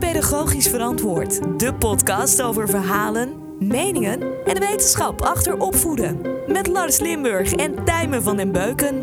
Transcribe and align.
Pedagogisch 0.00 0.68
Verantwoord, 0.68 1.58
de 1.60 1.74
podcast 1.74 2.42
over 2.42 2.68
verhalen, 2.68 3.34
meningen 3.58 4.20
en 4.44 4.54
de 4.54 4.60
wetenschap 4.60 5.22
achter 5.22 5.56
opvoeden. 5.56 6.20
Met 6.46 6.66
Lars 6.66 6.98
Limburg 6.98 7.52
en 7.52 7.84
Tijmen 7.84 8.22
van 8.22 8.36
den 8.36 8.52
Beuken. 8.52 9.02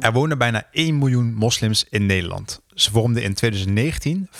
Er 0.00 0.12
wonen 0.12 0.38
bijna 0.38 0.66
1 0.70 0.98
miljoen 0.98 1.34
moslims 1.34 1.86
in 1.90 2.06
Nederland. 2.06 2.60
Ze 2.74 2.90
vormden 2.90 3.22
in 3.22 3.34
2019 3.34 4.28
5,1% 4.30 4.36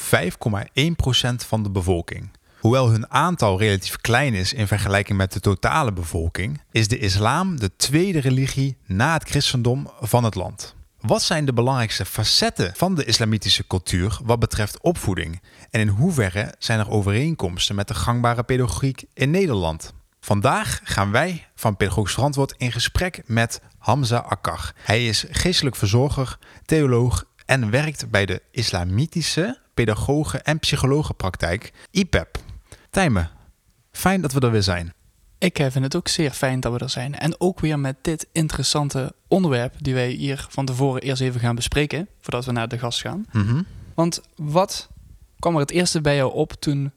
van 1.47 1.63
de 1.63 1.71
bevolking. 1.71 2.31
Hoewel 2.61 2.91
hun 2.91 3.11
aantal 3.11 3.59
relatief 3.59 3.97
klein 3.97 4.35
is 4.35 4.53
in 4.53 4.67
vergelijking 4.67 5.19
met 5.19 5.33
de 5.33 5.41
totale 5.41 5.93
bevolking, 5.93 6.61
is 6.71 6.89
de 6.89 6.99
islam 6.99 7.61
de 7.61 7.77
tweede 7.77 8.21
religie 8.21 8.77
na 8.87 9.13
het 9.13 9.29
christendom 9.29 9.91
van 10.01 10.25
het 10.25 10.35
land. 10.35 10.75
Wat 11.07 11.23
zijn 11.23 11.45
de 11.45 11.53
belangrijkste 11.53 12.05
facetten 12.05 12.73
van 12.77 12.95
de 12.95 13.05
islamitische 13.05 13.67
cultuur 13.67 14.19
wat 14.23 14.39
betreft 14.39 14.81
opvoeding? 14.81 15.41
En 15.71 15.81
in 15.81 15.89
hoeverre 15.89 16.55
zijn 16.59 16.79
er 16.79 16.91
overeenkomsten 16.91 17.75
met 17.75 17.89
de 17.89 17.95
gangbare 17.95 18.43
pedagogiek 18.43 19.05
in 19.15 19.31
Nederland? 19.31 19.93
Vandaag 20.21 20.81
gaan 20.85 21.11
wij 21.11 21.47
van 21.55 21.77
Pedagogisch 21.77 22.13
Verantwoord 22.13 22.55
in 22.57 22.73
gesprek 22.73 23.23
met 23.27 23.61
Hamza 23.79 24.19
Akkar. 24.19 24.73
Hij 24.77 25.07
is 25.07 25.25
geestelijk 25.31 25.77
verzorger, 25.77 26.39
theoloog 26.65 27.25
en 27.45 27.71
werkt 27.71 28.11
bij 28.11 28.27
de 28.27 28.43
Islamitische 28.51 29.59
Pedagogen- 29.75 30.45
en 30.45 30.59
Psychologenpraktijk 30.59 31.73
IPEP. 31.91 32.39
Tijmen, 32.91 33.31
fijn 33.93 34.21
dat 34.21 34.33
we 34.33 34.41
er 34.41 34.51
weer 34.51 34.63
zijn. 34.63 34.93
Ik 35.45 35.57
vind 35.57 35.85
het 35.85 35.97
ook 35.97 36.09
zeer 36.09 36.31
fijn 36.31 36.61
dat 36.61 36.73
we 36.73 36.79
er 36.79 36.91
zijn. 36.91 37.15
En 37.15 37.41
ook 37.41 37.61
weer 37.61 37.79
met 37.79 37.97
dit 38.03 38.27
interessante 38.33 39.15
onderwerp 39.29 39.75
die 39.79 39.95
wij 39.95 40.11
hier 40.11 40.47
van 40.49 40.65
tevoren 40.65 41.03
eerst 41.03 41.23
even 41.23 41.41
gaan 41.41 41.55
bespreken, 41.55 42.09
voordat 42.21 42.45
we 42.45 42.53
naar 42.53 42.69
de 42.69 42.79
gast 42.79 43.01
gaan. 43.01 43.27
Mhm. 43.33 43.63
Want 43.95 44.21
wat 44.37 44.89
kwam 45.39 45.55
er 45.55 45.61
het 45.61 45.71
eerste 45.71 46.01
bij 46.01 46.17
jou 46.17 46.33
op 46.33 46.53
toen 46.53 46.93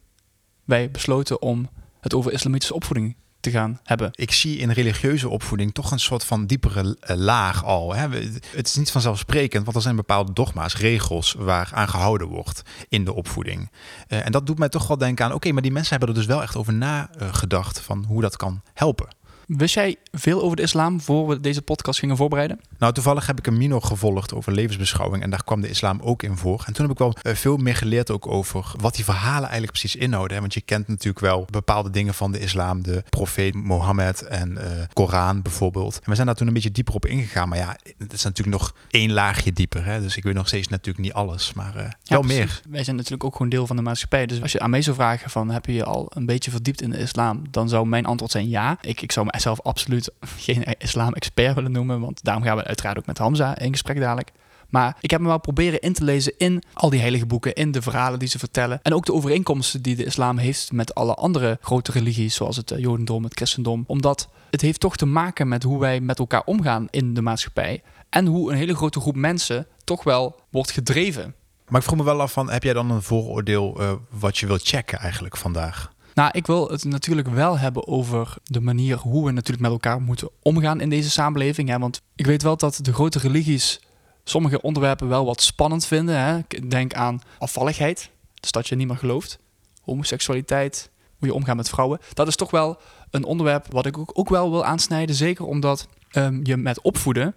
wij 0.63 0.91
besloten 0.91 1.41
om 1.41 1.69
het 1.99 2.13
over 2.13 2.31
islamitische 2.31 2.73
opvoeding 2.73 3.15
te 3.51 3.57
gaan 3.57 3.79
hebben? 3.83 4.09
Ik 4.13 4.31
zie 4.31 4.57
in 4.57 4.71
religieuze 4.71 5.29
opvoeding 5.29 5.73
toch 5.73 5.91
een 5.91 5.99
soort 5.99 6.23
van 6.23 6.45
diepere 6.45 6.97
eh, 6.99 7.15
laag 7.15 7.63
al. 7.63 7.93
Hè. 7.93 8.07
Het 8.55 8.67
is 8.67 8.75
niet 8.75 8.91
vanzelfsprekend, 8.91 9.63
want 9.63 9.75
er 9.75 9.81
zijn 9.81 9.95
bepaalde 9.95 10.33
dogma's, 10.33 10.77
regels 10.77 11.35
waar 11.37 11.69
aan 11.73 11.87
gehouden 11.87 12.27
wordt 12.27 12.61
in 12.89 13.05
de 13.05 13.13
opvoeding. 13.13 13.71
Eh, 14.07 14.25
en 14.25 14.31
dat 14.31 14.45
doet 14.45 14.59
mij 14.59 14.69
toch 14.69 14.87
wel 14.87 14.97
denken 14.97 15.25
aan, 15.25 15.33
oké, 15.33 15.51
maar 15.51 15.61
die 15.61 15.71
mensen 15.71 15.89
hebben 15.89 16.09
er 16.09 16.15
dus 16.15 16.25
wel 16.25 16.41
echt 16.41 16.55
over 16.55 16.73
nagedacht 16.73 17.79
van 17.79 18.05
hoe 18.07 18.21
dat 18.21 18.35
kan 18.35 18.61
helpen. 18.73 19.07
Wist 19.47 19.73
jij 19.73 19.95
veel 20.11 20.41
over 20.41 20.55
de 20.55 20.61
islam 20.61 21.01
voor 21.01 21.27
we 21.27 21.39
deze 21.39 21.61
podcast 21.61 21.99
gingen 21.99 22.17
voorbereiden? 22.17 22.59
Nou, 22.77 22.93
toevallig 22.93 23.27
heb 23.27 23.39
ik 23.39 23.47
een 23.47 23.57
minor 23.57 23.81
gevolgd 23.81 24.33
over 24.33 24.51
levensbeschouwing 24.53 25.23
en 25.23 25.29
daar 25.29 25.43
kwam 25.43 25.61
de 25.61 25.69
islam 25.69 25.99
ook 26.01 26.23
in 26.23 26.37
voor. 26.37 26.63
En 26.65 26.73
toen 26.73 26.85
heb 26.85 26.91
ik 26.91 26.97
wel 26.97 27.13
eh, 27.21 27.35
veel 27.35 27.57
meer 27.57 27.75
geleerd 27.75 28.11
ook 28.11 28.27
over 28.27 28.71
wat 28.79 28.95
die 28.95 29.03
verhalen 29.03 29.41
eigenlijk 29.41 29.71
precies 29.71 29.95
inhouden. 29.95 30.33
Hè? 30.35 30.41
Want 30.41 30.53
je 30.53 30.61
kent 30.61 30.87
natuurlijk 30.87 31.19
wel 31.19 31.47
bepaalde 31.49 31.89
dingen 31.89 32.13
van 32.13 32.31
de 32.31 32.39
islam, 32.39 32.83
de 32.83 33.03
profeet 33.09 33.53
Mohammed 33.53 34.21
en 34.21 34.57
eh 34.57 34.85
Koran 34.93 35.41
bijvoorbeeld. 35.41 35.95
En 35.95 36.09
we 36.09 36.15
zijn 36.15 36.27
daar 36.27 36.35
toen 36.35 36.47
een 36.47 36.53
beetje 36.53 36.71
dieper 36.71 36.93
op 36.93 37.05
ingegaan. 37.05 37.49
Maar 37.49 37.57
ja, 37.57 37.77
het 37.97 38.13
is 38.13 38.23
natuurlijk 38.23 38.57
nog 38.57 38.73
één 38.89 39.11
laagje 39.11 39.53
dieper. 39.53 39.85
Hè? 39.85 40.01
Dus 40.01 40.17
ik 40.17 40.23
weet 40.23 40.33
nog 40.33 40.47
steeds 40.47 40.67
natuurlijk 40.67 41.05
niet 41.05 41.13
alles, 41.13 41.53
maar 41.53 41.75
eh, 41.75 41.89
wel 42.03 42.19
precies. 42.19 42.37
meer. 42.37 42.61
Wij 42.69 42.83
zijn 42.83 42.95
natuurlijk 42.95 43.23
ook 43.23 43.35
gewoon 43.35 43.49
deel 43.49 43.67
van 43.67 43.75
de 43.75 43.81
maatschappij. 43.81 44.25
Dus 44.25 44.41
als 44.41 44.51
je 44.51 44.59
aan 44.59 44.69
mij 44.69 44.81
zou 44.81 44.95
vragen 44.95 45.29
van 45.29 45.49
heb 45.49 45.65
je 45.65 45.73
je 45.73 45.83
al 45.83 46.11
een 46.13 46.25
beetje 46.25 46.51
verdiept 46.51 46.81
in 46.81 46.89
de 46.89 46.99
islam, 46.99 47.43
dan 47.51 47.69
zou 47.69 47.87
mijn 47.87 48.05
antwoord 48.05 48.31
zijn 48.31 48.49
ja. 48.49 48.77
Ik, 48.81 49.01
ik 49.01 49.11
zou 49.11 49.25
mezelf 49.37 49.61
absoluut 49.61 50.11
geen 50.37 50.63
islam-expert 50.77 51.55
willen 51.55 51.71
noemen, 51.71 51.99
want 51.99 52.23
daarom 52.23 52.43
gaan 52.43 52.57
we 52.57 52.63
uiteraard 52.63 52.97
ook 52.97 53.05
met 53.05 53.17
Hamza 53.17 53.57
in 53.57 53.71
gesprek 53.71 53.99
dadelijk. 53.99 54.31
Maar 54.69 54.97
ik 55.01 55.11
heb 55.11 55.21
me 55.21 55.27
wel 55.27 55.39
proberen 55.39 55.79
in 55.79 55.93
te 55.93 56.03
lezen 56.03 56.33
in 56.37 56.63
al 56.73 56.89
die 56.89 56.99
heilige 56.99 57.25
boeken, 57.25 57.53
in 57.53 57.71
de 57.71 57.81
verhalen 57.81 58.19
die 58.19 58.27
ze 58.27 58.39
vertellen. 58.39 58.79
En 58.81 58.93
ook 58.93 59.05
de 59.05 59.13
overeenkomsten 59.13 59.81
die 59.81 59.95
de 59.95 60.05
islam 60.05 60.37
heeft 60.37 60.71
met 60.71 60.95
alle 60.95 61.13
andere 61.13 61.57
grote 61.61 61.91
religies, 61.91 62.35
zoals 62.35 62.57
het 62.57 62.71
eh, 62.71 62.79
jodendom, 62.79 63.23
het 63.23 63.33
christendom. 63.33 63.83
Omdat 63.87 64.29
het 64.49 64.61
heeft 64.61 64.79
toch 64.79 64.95
te 64.95 65.05
maken 65.05 65.47
met 65.47 65.63
hoe 65.63 65.79
wij 65.79 65.99
met 65.99 66.19
elkaar 66.19 66.43
omgaan 66.45 66.87
in 66.89 67.13
de 67.13 67.21
maatschappij. 67.21 67.81
En 68.09 68.25
hoe 68.25 68.51
een 68.51 68.57
hele 68.57 68.75
grote 68.75 68.99
groep 68.99 69.15
mensen 69.15 69.67
toch 69.83 70.03
wel 70.03 70.39
wordt 70.49 70.71
gedreven 70.71 71.35
Maar 71.67 71.79
ik 71.79 71.87
vroeg 71.87 71.97
me 71.97 72.03
wel 72.03 72.21
af 72.21 72.31
van, 72.31 72.49
heb 72.49 72.63
jij 72.63 72.73
dan 72.73 72.91
een 72.91 73.01
vooroordeel 73.01 73.79
eh, 73.79 73.91
wat 74.09 74.37
je 74.37 74.47
wilt 74.47 74.67
checken 74.67 74.99
eigenlijk 74.99 75.37
vandaag? 75.37 75.91
Nou, 76.17 76.29
ik 76.33 76.47
wil 76.47 76.69
het 76.69 76.83
natuurlijk 76.83 77.27
wel 77.27 77.57
hebben 77.57 77.87
over 77.87 78.35
de 78.43 78.61
manier 78.61 78.97
hoe 78.97 79.25
we 79.25 79.31
natuurlijk 79.31 79.61
met 79.61 79.71
elkaar 79.71 80.01
moeten 80.01 80.29
omgaan 80.41 80.81
in 80.81 80.89
deze 80.89 81.09
samenleving. 81.09 81.69
Hè? 81.69 81.79
Want 81.79 82.01
ik 82.15 82.25
weet 82.25 82.41
wel 82.41 82.57
dat 82.57 82.79
de 82.81 82.93
grote 82.93 83.19
religies 83.19 83.81
sommige 84.23 84.61
onderwerpen 84.61 85.07
wel 85.07 85.25
wat 85.25 85.41
spannend 85.41 85.85
vinden. 85.85 86.19
Hè? 86.19 86.39
Denk 86.67 86.93
aan 86.93 87.21
afvalligheid, 87.37 88.09
dus 88.33 88.51
dat 88.51 88.67
je 88.67 88.75
niet 88.75 88.87
meer 88.87 88.97
gelooft. 88.97 89.39
Homoseksualiteit, 89.81 90.89
hoe 91.17 91.27
je 91.27 91.33
omgaat 91.33 91.55
met 91.55 91.69
vrouwen. 91.69 91.99
Dat 92.13 92.27
is 92.27 92.35
toch 92.35 92.51
wel 92.51 92.79
een 93.09 93.23
onderwerp 93.23 93.71
wat 93.71 93.85
ik 93.85 93.97
ook, 93.97 94.11
ook 94.13 94.29
wel 94.29 94.51
wil 94.51 94.65
aansnijden. 94.65 95.15
Zeker 95.15 95.45
omdat 95.45 95.87
ehm, 96.11 96.39
je 96.43 96.57
met 96.57 96.81
opvoeden 96.81 97.35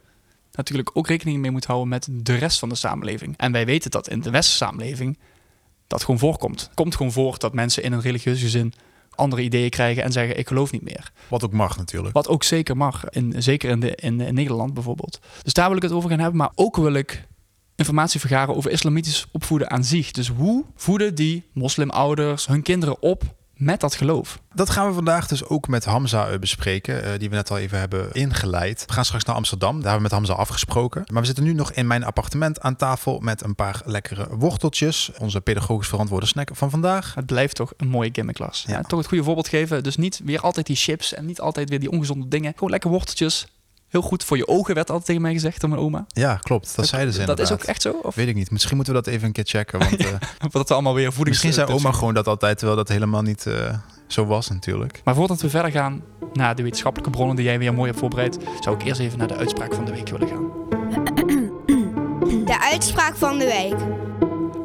natuurlijk 0.52 0.90
ook 0.92 1.06
rekening 1.06 1.38
mee 1.38 1.50
moet 1.50 1.66
houden 1.66 1.88
met 1.88 2.08
de 2.10 2.34
rest 2.34 2.58
van 2.58 2.68
de 2.68 2.74
samenleving. 2.74 3.34
En 3.36 3.52
wij 3.52 3.66
weten 3.66 3.90
dat 3.90 4.08
in 4.08 4.20
de 4.20 4.30
westerse 4.30 4.64
samenleving 4.64 5.18
dat 5.90 6.04
gewoon 6.04 6.20
voorkomt. 6.20 6.60
Het 6.60 6.74
komt 6.74 6.96
gewoon 6.96 7.12
voor 7.12 7.38
dat 7.38 7.54
mensen 7.54 7.82
in 7.82 7.92
een 7.92 8.00
religieus 8.00 8.40
gezin 8.40 8.72
andere 9.14 9.42
ideeën 9.42 9.70
krijgen 9.70 10.02
en 10.02 10.12
zeggen 10.12 10.38
ik 10.38 10.48
geloof 10.48 10.72
niet 10.72 10.82
meer. 10.82 11.12
Wat 11.28 11.44
ook 11.44 11.52
mag 11.52 11.76
natuurlijk. 11.76 12.14
Wat 12.14 12.28
ook 12.28 12.42
zeker 12.42 12.76
mag, 12.76 13.04
in, 13.08 13.42
zeker 13.42 13.70
in, 13.70 13.80
de, 13.80 13.94
in, 13.94 14.20
in 14.20 14.34
Nederland 14.34 14.74
bijvoorbeeld. 14.74 15.20
Dus 15.42 15.52
daar 15.52 15.68
wil 15.68 15.76
ik 15.76 15.82
het 15.82 15.92
over 15.92 16.10
gaan 16.10 16.18
hebben, 16.18 16.38
maar 16.38 16.52
ook 16.54 16.76
wil 16.76 16.94
ik 16.94 17.26
informatie 17.76 18.20
vergaren 18.20 18.56
over 18.56 18.70
islamitisch 18.70 19.26
opvoeden 19.32 19.70
aan 19.70 19.84
zich. 19.84 20.10
Dus 20.10 20.28
hoe 20.28 20.64
voeden 20.76 21.14
die 21.14 21.44
moslimouders 21.52 22.46
hun 22.46 22.62
kinderen 22.62 23.02
op 23.02 23.22
met 23.60 23.80
dat 23.80 23.94
geloof? 23.94 24.40
Dat 24.54 24.70
gaan 24.70 24.86
we 24.86 24.94
vandaag 24.94 25.26
dus 25.26 25.44
ook 25.44 25.68
met 25.68 25.84
Hamza 25.84 26.28
eh, 26.28 26.38
bespreken, 26.38 27.02
eh, 27.04 27.18
die 27.18 27.30
we 27.30 27.34
net 27.34 27.50
al 27.50 27.58
even 27.58 27.78
hebben 27.78 28.12
ingeleid. 28.12 28.84
We 28.86 28.92
gaan 28.92 29.04
straks 29.04 29.24
naar 29.24 29.36
Amsterdam, 29.36 29.80
daar 29.80 29.90
hebben 29.90 29.96
we 29.96 30.02
met 30.02 30.12
Hamza 30.12 30.32
afgesproken. 30.32 31.02
Maar 31.06 31.20
we 31.20 31.26
zitten 31.26 31.44
nu 31.44 31.52
nog 31.52 31.72
in 31.72 31.86
mijn 31.86 32.04
appartement 32.04 32.60
aan 32.60 32.76
tafel 32.76 33.18
met 33.18 33.42
een 33.42 33.54
paar 33.54 33.80
lekkere 33.84 34.36
worteltjes. 34.36 35.10
Onze 35.18 35.40
pedagogisch 35.40 35.88
verantwoorde 35.88 36.26
snack 36.26 36.50
van 36.52 36.70
vandaag. 36.70 37.14
Het 37.14 37.26
blijft 37.26 37.54
toch 37.54 37.72
een 37.76 37.88
mooie 37.88 38.10
gimmick 38.12 38.34
klas. 38.34 38.64
Ja. 38.66 38.76
Ja. 38.76 38.82
toch 38.82 38.98
het 38.98 39.08
goede 39.08 39.24
voorbeeld 39.24 39.48
geven. 39.48 39.82
Dus 39.82 39.96
niet 39.96 40.20
weer 40.24 40.40
altijd 40.40 40.66
die 40.66 40.76
chips 40.76 41.14
en 41.14 41.26
niet 41.26 41.40
altijd 41.40 41.68
weer 41.68 41.80
die 41.80 41.90
ongezonde 41.90 42.28
dingen. 42.28 42.52
Gewoon 42.54 42.70
lekker 42.70 42.90
worteltjes. 42.90 43.46
Heel 43.90 44.02
goed 44.02 44.24
voor 44.24 44.36
je 44.36 44.48
ogen, 44.48 44.74
werd 44.74 44.88
altijd 44.88 45.06
tegen 45.06 45.22
mij 45.22 45.32
gezegd 45.32 45.60
door 45.60 45.70
mijn 45.70 45.82
oma. 45.82 46.04
Ja, 46.08 46.36
klopt. 46.36 46.76
Dat 46.76 46.86
zeiden 46.86 47.12
ze 47.12 47.18
Dat 47.18 47.28
inderdaad. 47.28 47.56
is 47.56 47.62
ook 47.62 47.68
echt 47.68 47.82
zo? 47.82 47.90
Of 48.02 48.14
Weet 48.14 48.28
ik 48.28 48.34
niet. 48.34 48.50
Misschien 48.50 48.76
moeten 48.76 48.94
we 48.94 49.02
dat 49.02 49.12
even 49.12 49.26
een 49.26 49.32
keer 49.32 49.44
checken. 49.46 49.78
Want 49.78 49.96
eh, 50.06 50.12
dat 50.50 50.68
we 50.68 50.74
allemaal 50.74 50.94
weer 50.94 51.12
voedings... 51.12 51.42
misschien 51.42 51.66
zei 51.66 51.78
oma 51.78 51.92
gewoon 51.92 52.14
dat 52.14 52.26
altijd, 52.26 52.58
terwijl 52.58 52.78
dat 52.78 52.88
helemaal 52.88 53.22
niet 53.22 53.46
eh, 53.46 53.78
zo 54.06 54.26
was 54.26 54.48
natuurlijk. 54.48 55.00
Maar 55.04 55.14
voordat 55.14 55.40
we 55.40 55.50
verder 55.50 55.70
gaan 55.70 56.02
naar 56.32 56.54
de 56.54 56.62
wetenschappelijke 56.62 57.12
bronnen 57.16 57.36
die 57.36 57.44
jij 57.44 57.58
weer 57.58 57.74
mooi 57.74 57.86
hebt 57.88 58.00
voorbereid, 58.00 58.38
zou 58.60 58.76
ik 58.76 58.82
eerst 58.82 59.00
even 59.00 59.18
naar 59.18 59.28
de 59.28 59.36
uitspraak 59.36 59.74
van 59.74 59.84
de 59.84 59.90
week 59.92 60.08
willen 60.08 60.28
gaan. 60.28 60.48
De 62.44 62.60
uitspraak 62.60 63.16
van 63.16 63.38
de 63.38 63.44
week. 63.44 63.80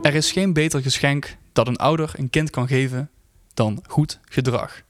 Er 0.02 0.16
is 0.16 0.31
geen 0.31 0.53
beter 0.53 0.81
geschenk 0.81 1.38
dat 1.53 1.68
een 1.68 1.78
ouder 1.78 2.12
een 2.16 2.30
kind 2.30 2.50
kan 2.50 2.68
geven 2.68 3.09
dan 3.53 3.84
goed 3.88 4.19
gedrag. 4.30 4.81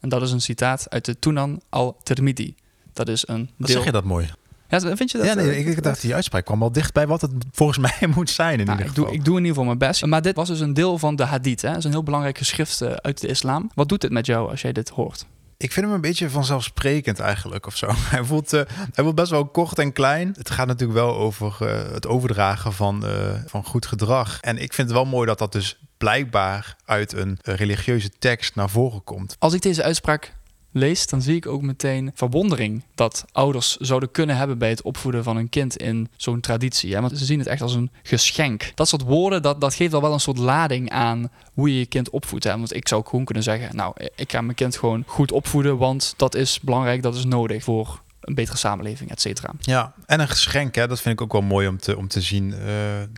En 0.00 0.08
dat 0.08 0.22
is 0.22 0.32
een 0.32 0.40
citaat 0.40 0.90
uit 0.90 1.04
de 1.04 1.18
Tunan 1.18 1.60
al-Tirmidhi. 1.68 2.54
Dat 2.92 3.08
is 3.08 3.28
een 3.28 3.50
Wat 3.56 3.66
deel... 3.68 3.76
zeg 3.76 3.84
je 3.84 3.92
dat 3.92 4.04
mooi? 4.04 4.30
Ja, 4.68 4.80
vind 4.96 5.10
je 5.10 5.18
dat? 5.18 5.26
ja, 5.26 5.34
nee, 5.34 5.50
eh, 5.50 5.58
ik, 5.58 5.66
ik 5.66 5.82
dacht 5.82 6.00
die 6.00 6.14
uitspraak 6.14 6.44
kwam 6.44 6.58
wel 6.58 6.72
dicht 6.72 6.92
bij 6.94 7.06
wat 7.06 7.20
het 7.20 7.30
volgens 7.52 7.78
mij 7.78 8.08
moet 8.14 8.30
zijn 8.30 8.58
in 8.60 8.66
Nou, 8.66 8.78
ieder 8.78 8.90
ik, 8.90 8.96
geval. 8.96 9.04
doe, 9.04 9.14
ik 9.14 9.24
doe 9.24 9.34
in 9.34 9.40
ieder 9.40 9.48
geval 9.56 9.64
mijn 9.76 9.78
best. 9.90 10.06
Maar 10.06 10.22
dit 10.22 10.36
was 10.36 10.48
dus 10.48 10.60
een 10.60 10.74
deel 10.74 10.98
van 10.98 11.16
de 11.16 11.24
hadith. 11.24 11.62
Hè? 11.62 11.68
Dat 11.68 11.78
is 11.78 11.84
een 11.84 11.90
heel 11.90 12.02
belangrijk 12.02 12.38
geschrift 12.38 12.80
eh, 12.80 12.90
uit 12.92 13.20
de 13.20 13.26
islam. 13.28 13.70
Wat 13.74 13.88
doet 13.88 14.00
dit 14.00 14.10
met 14.10 14.26
jou 14.26 14.50
als 14.50 14.62
jij 14.62 14.72
dit 14.72 14.88
hoort? 14.88 15.26
Ik 15.56 15.72
vind 15.72 15.86
hem 15.86 15.94
een 15.94 16.00
beetje 16.00 16.30
vanzelfsprekend 16.30 17.18
eigenlijk 17.18 17.66
of 17.66 17.76
zo. 17.76 17.86
Hij 18.14 18.24
voelt, 18.24 18.52
eh, 18.52 18.60
hij 18.92 19.04
voelt 19.04 19.14
best 19.14 19.30
wel 19.30 19.46
kort 19.46 19.78
en 19.78 19.92
klein. 19.92 20.34
Het 20.38 20.50
gaat 20.50 20.66
natuurlijk 20.66 20.98
wel 20.98 21.14
over 21.16 21.64
het 21.92 22.06
overdragen 22.06 22.72
van, 22.72 23.04
van 23.46 23.64
goed 23.64 23.86
gedrag. 23.86 24.38
En 24.40 24.58
ik 24.58 24.72
vind 24.72 24.88
het 24.88 24.96
wel 24.96 25.06
mooi 25.06 25.26
dat 25.26 25.38
dat 25.38 25.52
dus 25.52 25.78
blijkbaar 25.98 26.76
uit 26.84 27.12
een 27.12 27.38
religieuze 27.42 28.10
tekst 28.18 28.54
naar 28.54 28.70
voren 28.70 29.04
komt. 29.04 29.36
Als 29.38 29.54
ik 29.54 29.62
deze 29.62 29.82
uitspraak 29.82 30.34
lees, 30.72 31.06
dan 31.06 31.22
zie 31.22 31.36
ik 31.36 31.46
ook 31.46 31.62
meteen 31.62 32.10
verwondering 32.14 32.84
dat 32.94 33.24
ouders 33.32 33.76
zouden 33.76 34.10
kunnen 34.10 34.36
hebben 34.36 34.58
bij 34.58 34.68
het 34.68 34.82
opvoeden 34.82 35.24
van 35.24 35.36
een 35.36 35.48
kind 35.48 35.76
in 35.76 36.08
zo'n 36.16 36.40
traditie. 36.40 36.94
Hè? 36.94 37.00
Want 37.00 37.18
ze 37.18 37.24
zien 37.24 37.38
het 37.38 37.48
echt 37.48 37.62
als 37.62 37.74
een 37.74 37.90
geschenk. 38.02 38.72
Dat 38.74 38.88
soort 38.88 39.02
woorden, 39.02 39.42
dat, 39.42 39.60
dat 39.60 39.74
geeft 39.74 39.94
al 39.94 40.00
wel 40.00 40.12
een 40.12 40.20
soort 40.20 40.38
lading 40.38 40.90
aan 40.90 41.30
hoe 41.54 41.72
je 41.72 41.78
je 41.78 41.86
kind 41.86 42.10
opvoedt. 42.10 42.44
Hè? 42.44 42.50
Want 42.50 42.74
ik 42.74 42.88
zou 42.88 43.00
ook 43.00 43.08
gewoon 43.08 43.24
kunnen 43.24 43.44
zeggen, 43.44 43.76
nou, 43.76 43.94
ik 44.16 44.32
ga 44.32 44.40
mijn 44.40 44.56
kind 44.56 44.76
gewoon 44.76 45.04
goed 45.06 45.32
opvoeden, 45.32 45.78
want 45.78 46.14
dat 46.16 46.34
is 46.34 46.60
belangrijk, 46.60 47.02
dat 47.02 47.14
is 47.14 47.24
nodig 47.24 47.62
voor 47.62 48.01
een 48.22 48.34
betere 48.34 48.56
samenleving, 48.56 49.10
et 49.10 49.20
cetera. 49.20 49.52
Ja, 49.60 49.94
en 50.06 50.20
een 50.20 50.28
geschenk, 50.28 50.74
hè, 50.74 50.86
dat 50.86 51.00
vind 51.00 51.14
ik 51.14 51.20
ook 51.20 51.32
wel 51.32 51.42
mooi 51.42 51.68
om 51.68 51.78
te, 51.78 51.96
om 51.96 52.08
te 52.08 52.20
zien. 52.20 52.54
Eh, 52.54 52.68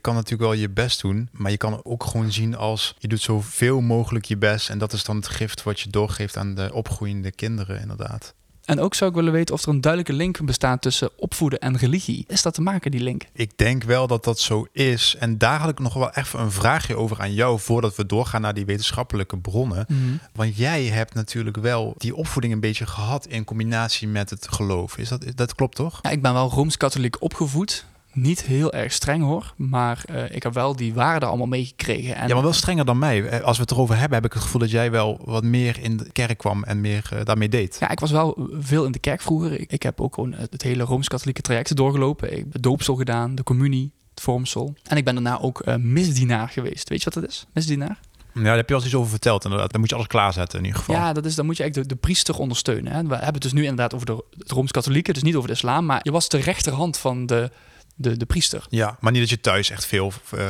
kan 0.00 0.14
natuurlijk 0.14 0.42
wel 0.42 0.52
je 0.52 0.70
best 0.70 1.00
doen, 1.00 1.28
maar 1.32 1.50
je 1.50 1.56
kan 1.56 1.84
ook 1.84 2.04
gewoon 2.04 2.32
zien 2.32 2.56
als 2.56 2.94
je 2.98 3.08
doet 3.08 3.20
zoveel 3.20 3.80
mogelijk 3.80 4.24
je 4.24 4.36
best. 4.36 4.70
En 4.70 4.78
dat 4.78 4.92
is 4.92 5.04
dan 5.04 5.16
het 5.16 5.28
gift 5.28 5.62
wat 5.62 5.80
je 5.80 5.90
doorgeeft 5.90 6.36
aan 6.36 6.54
de 6.54 6.72
opgroeiende 6.72 7.30
kinderen, 7.30 7.80
inderdaad. 7.80 8.34
En 8.64 8.80
ook 8.80 8.94
zou 8.94 9.10
ik 9.10 9.16
willen 9.16 9.32
weten 9.32 9.54
of 9.54 9.62
er 9.62 9.68
een 9.68 9.80
duidelijke 9.80 10.16
link 10.16 10.44
bestaat 10.44 10.82
tussen 10.82 11.10
opvoeden 11.16 11.58
en 11.58 11.76
religie. 11.76 12.24
Is 12.28 12.42
dat 12.42 12.54
te 12.54 12.60
maken, 12.60 12.90
die 12.90 13.00
link? 13.00 13.26
Ik 13.32 13.58
denk 13.58 13.82
wel 13.82 14.06
dat 14.06 14.24
dat 14.24 14.38
zo 14.38 14.66
is. 14.72 15.16
En 15.18 15.38
daar 15.38 15.60
had 15.60 15.70
ik 15.70 15.78
nog 15.78 15.94
wel 15.94 16.10
even 16.10 16.40
een 16.40 16.50
vraagje 16.50 16.96
over 16.96 17.20
aan 17.20 17.34
jou 17.34 17.60
voordat 17.60 17.96
we 17.96 18.06
doorgaan 18.06 18.40
naar 18.40 18.54
die 18.54 18.64
wetenschappelijke 18.64 19.38
bronnen. 19.38 19.86
Want 20.32 20.56
jij 20.56 20.84
hebt 20.84 21.14
natuurlijk 21.14 21.56
wel 21.56 21.94
die 21.98 22.14
opvoeding 22.14 22.52
een 22.54 22.60
beetje 22.60 22.86
gehad 22.86 23.26
in 23.26 23.44
combinatie 23.44 24.08
met 24.08 24.30
het 24.30 24.48
geloof. 24.52 24.98
Is 24.98 25.08
dat, 25.08 25.24
dat 25.34 25.54
klopt 25.54 25.76
toch? 25.76 25.98
Ja, 26.02 26.10
ik 26.10 26.22
ben 26.22 26.32
wel 26.32 26.50
rooms-katholiek 26.50 27.22
opgevoed. 27.22 27.84
Niet 28.14 28.42
heel 28.42 28.72
erg 28.72 28.92
streng 28.92 29.22
hoor, 29.22 29.54
maar 29.56 30.02
eh, 30.06 30.34
ik 30.34 30.42
heb 30.42 30.54
wel 30.54 30.76
die 30.76 30.94
waarden 30.94 31.28
allemaal 31.28 31.46
meegekregen. 31.46 32.16
En 32.16 32.28
Ja, 32.28 32.34
maar 32.34 32.42
wel 32.42 32.52
strenger 32.52 32.84
dan 32.84 32.98
mij. 32.98 33.28
Eh, 33.28 33.40
Als 33.40 33.56
we 33.56 33.62
het 33.62 33.70
erover 33.72 33.96
hebben, 33.96 34.14
heb 34.14 34.24
ik 34.26 34.32
het 34.32 34.42
gevoel 34.42 34.60
dat 34.60 34.70
jij 34.70 34.90
wel 34.90 35.20
wat 35.24 35.44
meer 35.44 35.78
in 35.80 35.96
de 35.96 36.12
kerk 36.12 36.38
kwam 36.38 36.64
en 36.64 36.80
meer 36.80 37.08
eh, 37.12 37.24
daarmee 37.24 37.48
deed. 37.48 37.76
Ja, 37.80 37.90
ik 37.90 38.00
was 38.00 38.10
wel 38.10 38.48
veel 38.58 38.84
in 38.84 38.92
de 38.92 38.98
kerk 38.98 39.20
vroeger. 39.20 39.60
Ik, 39.60 39.72
ik 39.72 39.82
heb 39.82 40.00
ook 40.00 40.14
gewoon 40.14 40.32
het, 40.32 40.62
hele 40.62 40.82
Rooms-Katholieke 40.82 41.42
traject 41.42 41.76
doorgelopen. 41.76 42.32
Ik 42.32 42.38
heb 42.38 42.52
de 42.52 42.60
doopsel 42.60 42.94
gedaan, 42.94 43.34
de 43.34 43.42
communie, 43.42 43.92
het 44.10 44.20
vormsel. 44.20 44.74
En 44.82 44.96
ik 44.96 45.04
ben 45.04 45.14
daarna 45.14 45.40
ook 45.40 45.60
eh, 45.60 45.74
misdienaar 45.76 46.48
geweest. 46.48 46.88
Weet 46.88 46.98
je 46.98 47.10
wat 47.10 47.14
dat 47.22 47.30
is? 47.30 47.46
Misdienaar? 47.52 47.98
Ja, 48.34 48.42
daar 48.42 48.56
heb 48.56 48.68
je 48.68 48.74
al 48.74 48.80
eens 48.80 48.88
iets 48.88 48.98
over 48.98 49.10
verteld. 49.10 49.44
Inderdaad. 49.44 49.70
Dan 49.70 49.80
moet 49.80 49.88
je 49.88 49.94
alles 49.94 50.08
klaarzetten 50.08 50.58
in 50.58 50.64
ieder 50.64 50.80
geval. 50.80 50.94
Ja, 50.94 51.12
dat 51.12 51.24
is, 51.24 51.34
dan 51.34 51.46
moet 51.46 51.56
je 51.56 51.62
eigenlijk 51.62 51.90
de, 51.90 51.94
de 51.94 52.00
priester 52.06 52.38
ondersteunen. 52.38 52.92
Hè. 52.92 53.02
We 53.02 53.14
hebben 53.14 53.32
het 53.32 53.42
dus 53.42 53.52
nu 53.52 53.60
inderdaad 53.60 53.94
over 53.94 54.06
de, 54.06 54.24
het 54.38 54.50
Rooms-Katholieke, 54.50 55.12
dus 55.12 55.22
niet 55.22 55.34
over 55.34 55.48
de 55.48 55.54
islam. 55.54 55.86
Maar 55.86 56.00
je 56.02 56.10
was 56.12 56.28
de 56.28 56.38
rechterhand 56.38 56.98
van 56.98 57.26
de, 57.26 57.50
de, 57.94 58.16
de 58.16 58.26
priester. 58.26 58.66
Ja, 58.68 58.96
maar 59.00 59.12
niet 59.12 59.20
dat 59.20 59.30
je 59.30 59.40
thuis 59.40 59.70
echt 59.70 59.86
veel 59.86 60.12
eh, 60.30 60.48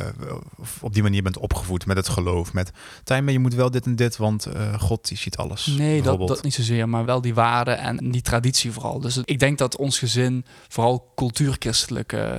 op 0.80 0.94
die 0.94 1.02
manier 1.02 1.22
bent 1.22 1.38
opgevoed 1.38 1.86
met 1.86 1.96
het 1.96 2.08
geloof. 2.08 2.52
Met, 2.52 2.70
maar 3.08 3.30
je 3.30 3.38
moet 3.38 3.54
wel 3.54 3.70
dit 3.70 3.86
en 3.86 3.96
dit, 3.96 4.16
want 4.16 4.46
eh, 4.46 4.80
God 4.80 5.08
die 5.08 5.18
ziet 5.18 5.36
alles. 5.36 5.66
Nee, 5.66 6.02
dat, 6.02 6.28
dat 6.28 6.42
niet 6.42 6.54
zozeer, 6.54 6.88
maar 6.88 7.04
wel 7.04 7.20
die 7.20 7.34
waarden 7.34 7.78
en 7.78 8.10
die 8.10 8.22
traditie 8.22 8.72
vooral. 8.72 9.00
Dus 9.00 9.20
ik 9.24 9.38
denk 9.38 9.58
dat 9.58 9.76
ons 9.76 9.98
gezin 9.98 10.44
vooral 10.68 11.12
cultuurchristelijk 11.14 12.12
eh, 12.12 12.38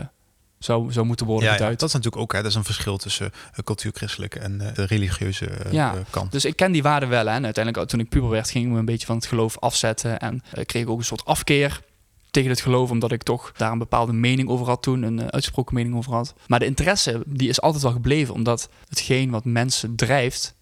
zou, 0.60 0.92
zou 0.92 1.06
moeten 1.06 1.26
worden 1.26 1.50
ja, 1.50 1.56
ja, 1.56 1.70
dat 1.70 1.82
is 1.82 1.94
natuurlijk 1.94 2.22
ook 2.22 2.34
hè, 2.34 2.42
dat 2.42 2.52
is 2.52 2.58
een 2.58 2.64
verschil 2.64 2.98
tussen 2.98 3.32
uh, 3.34 3.60
cultuurchristelijke 3.64 4.40
en 4.40 4.58
de 4.58 4.86
religieuze 4.86 5.50
Ja, 5.72 5.96
kant. 6.10 6.32
Dus 6.32 6.46
ik 6.46 6.56
ken 6.56 6.72
die 6.72 6.84
waarden 6.84 7.10
wel. 7.10 7.26
Hè. 7.26 7.34
En 7.34 7.44
uiteindelijk, 7.46 7.90
toen 7.90 8.00
ik 8.00 8.10
puber 8.10 8.30
werd, 8.30 8.50
ging 8.50 8.66
ik 8.66 8.72
me 8.72 8.80
een 8.80 8.86
beetje 8.86 9.06
van 9.06 9.16
het 9.16 9.26
geloof 9.26 9.60
afzetten. 9.60 10.20
En 10.20 10.44
kreeg 10.66 10.84
ik 10.84 10.90
ook 10.90 10.98
een 10.98 11.06
soort 11.06 11.26
afkeer 11.26 11.82
tegen 12.36 12.50
het 12.50 12.62
geloof, 12.62 12.90
omdat 12.90 13.12
ik 13.12 13.24
toch 13.24 13.52
daar 13.52 13.72
een 13.72 13.78
bepaalde 13.78 14.14
mening 14.14 14.50
over 14.50 14.66
had 14.66 14.82
toen, 14.82 15.04
een 15.04 15.32
uitgesproken 15.32 15.76
mening 15.76 15.96
over 15.96 16.14
had. 16.14 16.34
Maar 16.48 16.60
de 16.60 16.66
interesse, 16.66 17.24
die 17.28 17.50
is 17.50 17.62
altijd 17.62 17.84
wel 17.84 17.92
gebleven, 17.92 18.34
omdat 18.34 18.70
hetgeen 18.90 19.30
wat 19.30 19.46
mensen 19.46 19.96
drijft, 19.96 20.56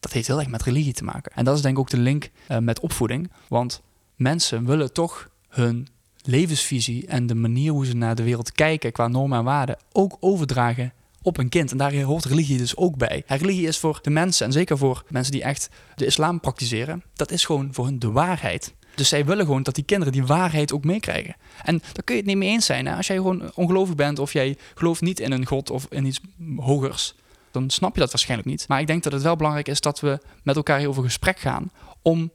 dat 0.00 0.12
heeft 0.12 0.26
heel 0.26 0.38
erg 0.38 0.48
met 0.48 0.62
religie 0.62 0.92
te 0.92 1.04
maken. 1.04 1.32
En 1.34 1.44
dat 1.44 1.56
is 1.56 1.62
denk 1.62 1.74
ik 1.74 1.80
ook 1.80 1.90
de 1.90 1.96
link 1.96 2.30
uh, 2.48 2.58
met 2.58 2.80
opvoeding, 2.80 3.30
want 3.48 3.82
mensen 4.16 4.66
willen 4.66 4.92
toch 4.92 5.28
hun 5.48 5.88
levensvisie 6.22 7.06
en 7.06 7.26
de 7.26 7.34
manier 7.34 7.72
hoe 7.72 7.86
ze 7.86 7.96
naar 7.96 8.14
de 8.14 8.22
wereld 8.22 8.52
kijken 8.52 8.92
qua 8.92 9.08
normen 9.08 9.38
en 9.38 9.44
waarden 9.44 9.76
ook 9.92 10.16
overdragen 10.20 10.92
op 11.22 11.38
een 11.38 11.48
kind. 11.48 11.70
En 11.70 11.76
daar 11.76 12.00
hoort 12.00 12.24
religie 12.24 12.58
dus 12.58 12.76
ook 12.76 12.96
bij. 12.96 13.22
Religie 13.26 13.66
is 13.66 13.78
voor 13.78 13.98
de 14.02 14.10
mensen, 14.10 14.46
en 14.46 14.52
zeker 14.52 14.78
voor 14.78 15.04
mensen 15.08 15.32
die 15.32 15.42
echt 15.42 15.68
de 15.94 16.06
islam 16.06 16.40
praktiseren, 16.40 17.02
dat 17.14 17.30
is 17.30 17.44
gewoon 17.44 17.68
voor 17.72 17.84
hun 17.84 17.98
de 17.98 18.10
waarheid. 18.10 18.74
Dus 18.94 19.08
zij 19.08 19.24
willen 19.24 19.44
gewoon 19.44 19.62
dat 19.62 19.74
die 19.74 19.84
kinderen 19.84 20.12
die 20.12 20.26
waarheid 20.26 20.72
ook 20.72 20.84
meekrijgen. 20.84 21.36
En 21.62 21.78
daar 21.78 22.04
kun 22.04 22.14
je 22.14 22.20
het 22.20 22.30
niet 22.30 22.38
mee 22.38 22.48
eens 22.48 22.66
zijn. 22.66 22.86
Hè? 22.86 22.96
Als 22.96 23.06
jij 23.06 23.16
gewoon 23.16 23.50
ongelovig 23.54 23.94
bent 23.94 24.18
of 24.18 24.32
jij 24.32 24.56
gelooft 24.74 25.00
niet 25.00 25.20
in 25.20 25.32
een 25.32 25.46
god 25.46 25.70
of 25.70 25.86
in 25.90 26.04
iets 26.04 26.20
hogers, 26.56 27.14
dan 27.50 27.70
snap 27.70 27.94
je 27.94 28.00
dat 28.00 28.10
waarschijnlijk 28.10 28.48
niet. 28.48 28.68
Maar 28.68 28.80
ik 28.80 28.86
denk 28.86 29.02
dat 29.02 29.12
het 29.12 29.22
wel 29.22 29.36
belangrijk 29.36 29.68
is 29.68 29.80
dat 29.80 30.00
we 30.00 30.18
met 30.42 30.56
elkaar 30.56 30.78
hierover 30.78 31.02
gesprek 31.02 31.38
gaan 31.38 31.70
om 32.02 32.30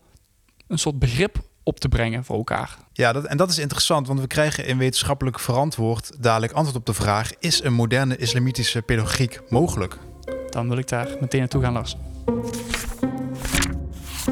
een 0.67 0.79
soort 0.79 0.99
begrip 0.99 1.37
op 1.63 1.79
te 1.79 1.89
brengen 1.89 2.23
voor 2.23 2.37
elkaar. 2.37 2.77
Ja, 2.93 3.13
dat, 3.13 3.25
en 3.25 3.37
dat 3.37 3.49
is 3.49 3.57
interessant, 3.57 4.07
want 4.07 4.19
we 4.19 4.27
krijgen 4.27 4.65
in 4.65 4.77
wetenschappelijk 4.77 5.39
verantwoord 5.39 6.11
dadelijk 6.19 6.53
antwoord 6.53 6.77
op 6.77 6.85
de 6.85 6.93
vraag: 6.93 7.31
is 7.39 7.63
een 7.63 7.73
moderne 7.73 8.17
islamitische 8.17 8.81
pedagogiek 8.81 9.39
mogelijk? 9.49 9.97
Dan 10.49 10.69
wil 10.69 10.77
ik 10.77 10.87
daar 10.87 11.07
meteen 11.19 11.39
naartoe 11.39 11.61
gaan, 11.61 11.73
Lars. 11.73 11.95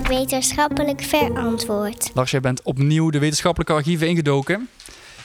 Wetenschappelijk 0.03 1.01
verantwoord. 1.01 2.11
Lars, 2.13 2.31
jij 2.31 2.39
bent 2.39 2.61
opnieuw 2.61 3.09
de 3.09 3.19
wetenschappelijke 3.19 3.73
archieven 3.73 4.07
ingedoken. 4.07 4.69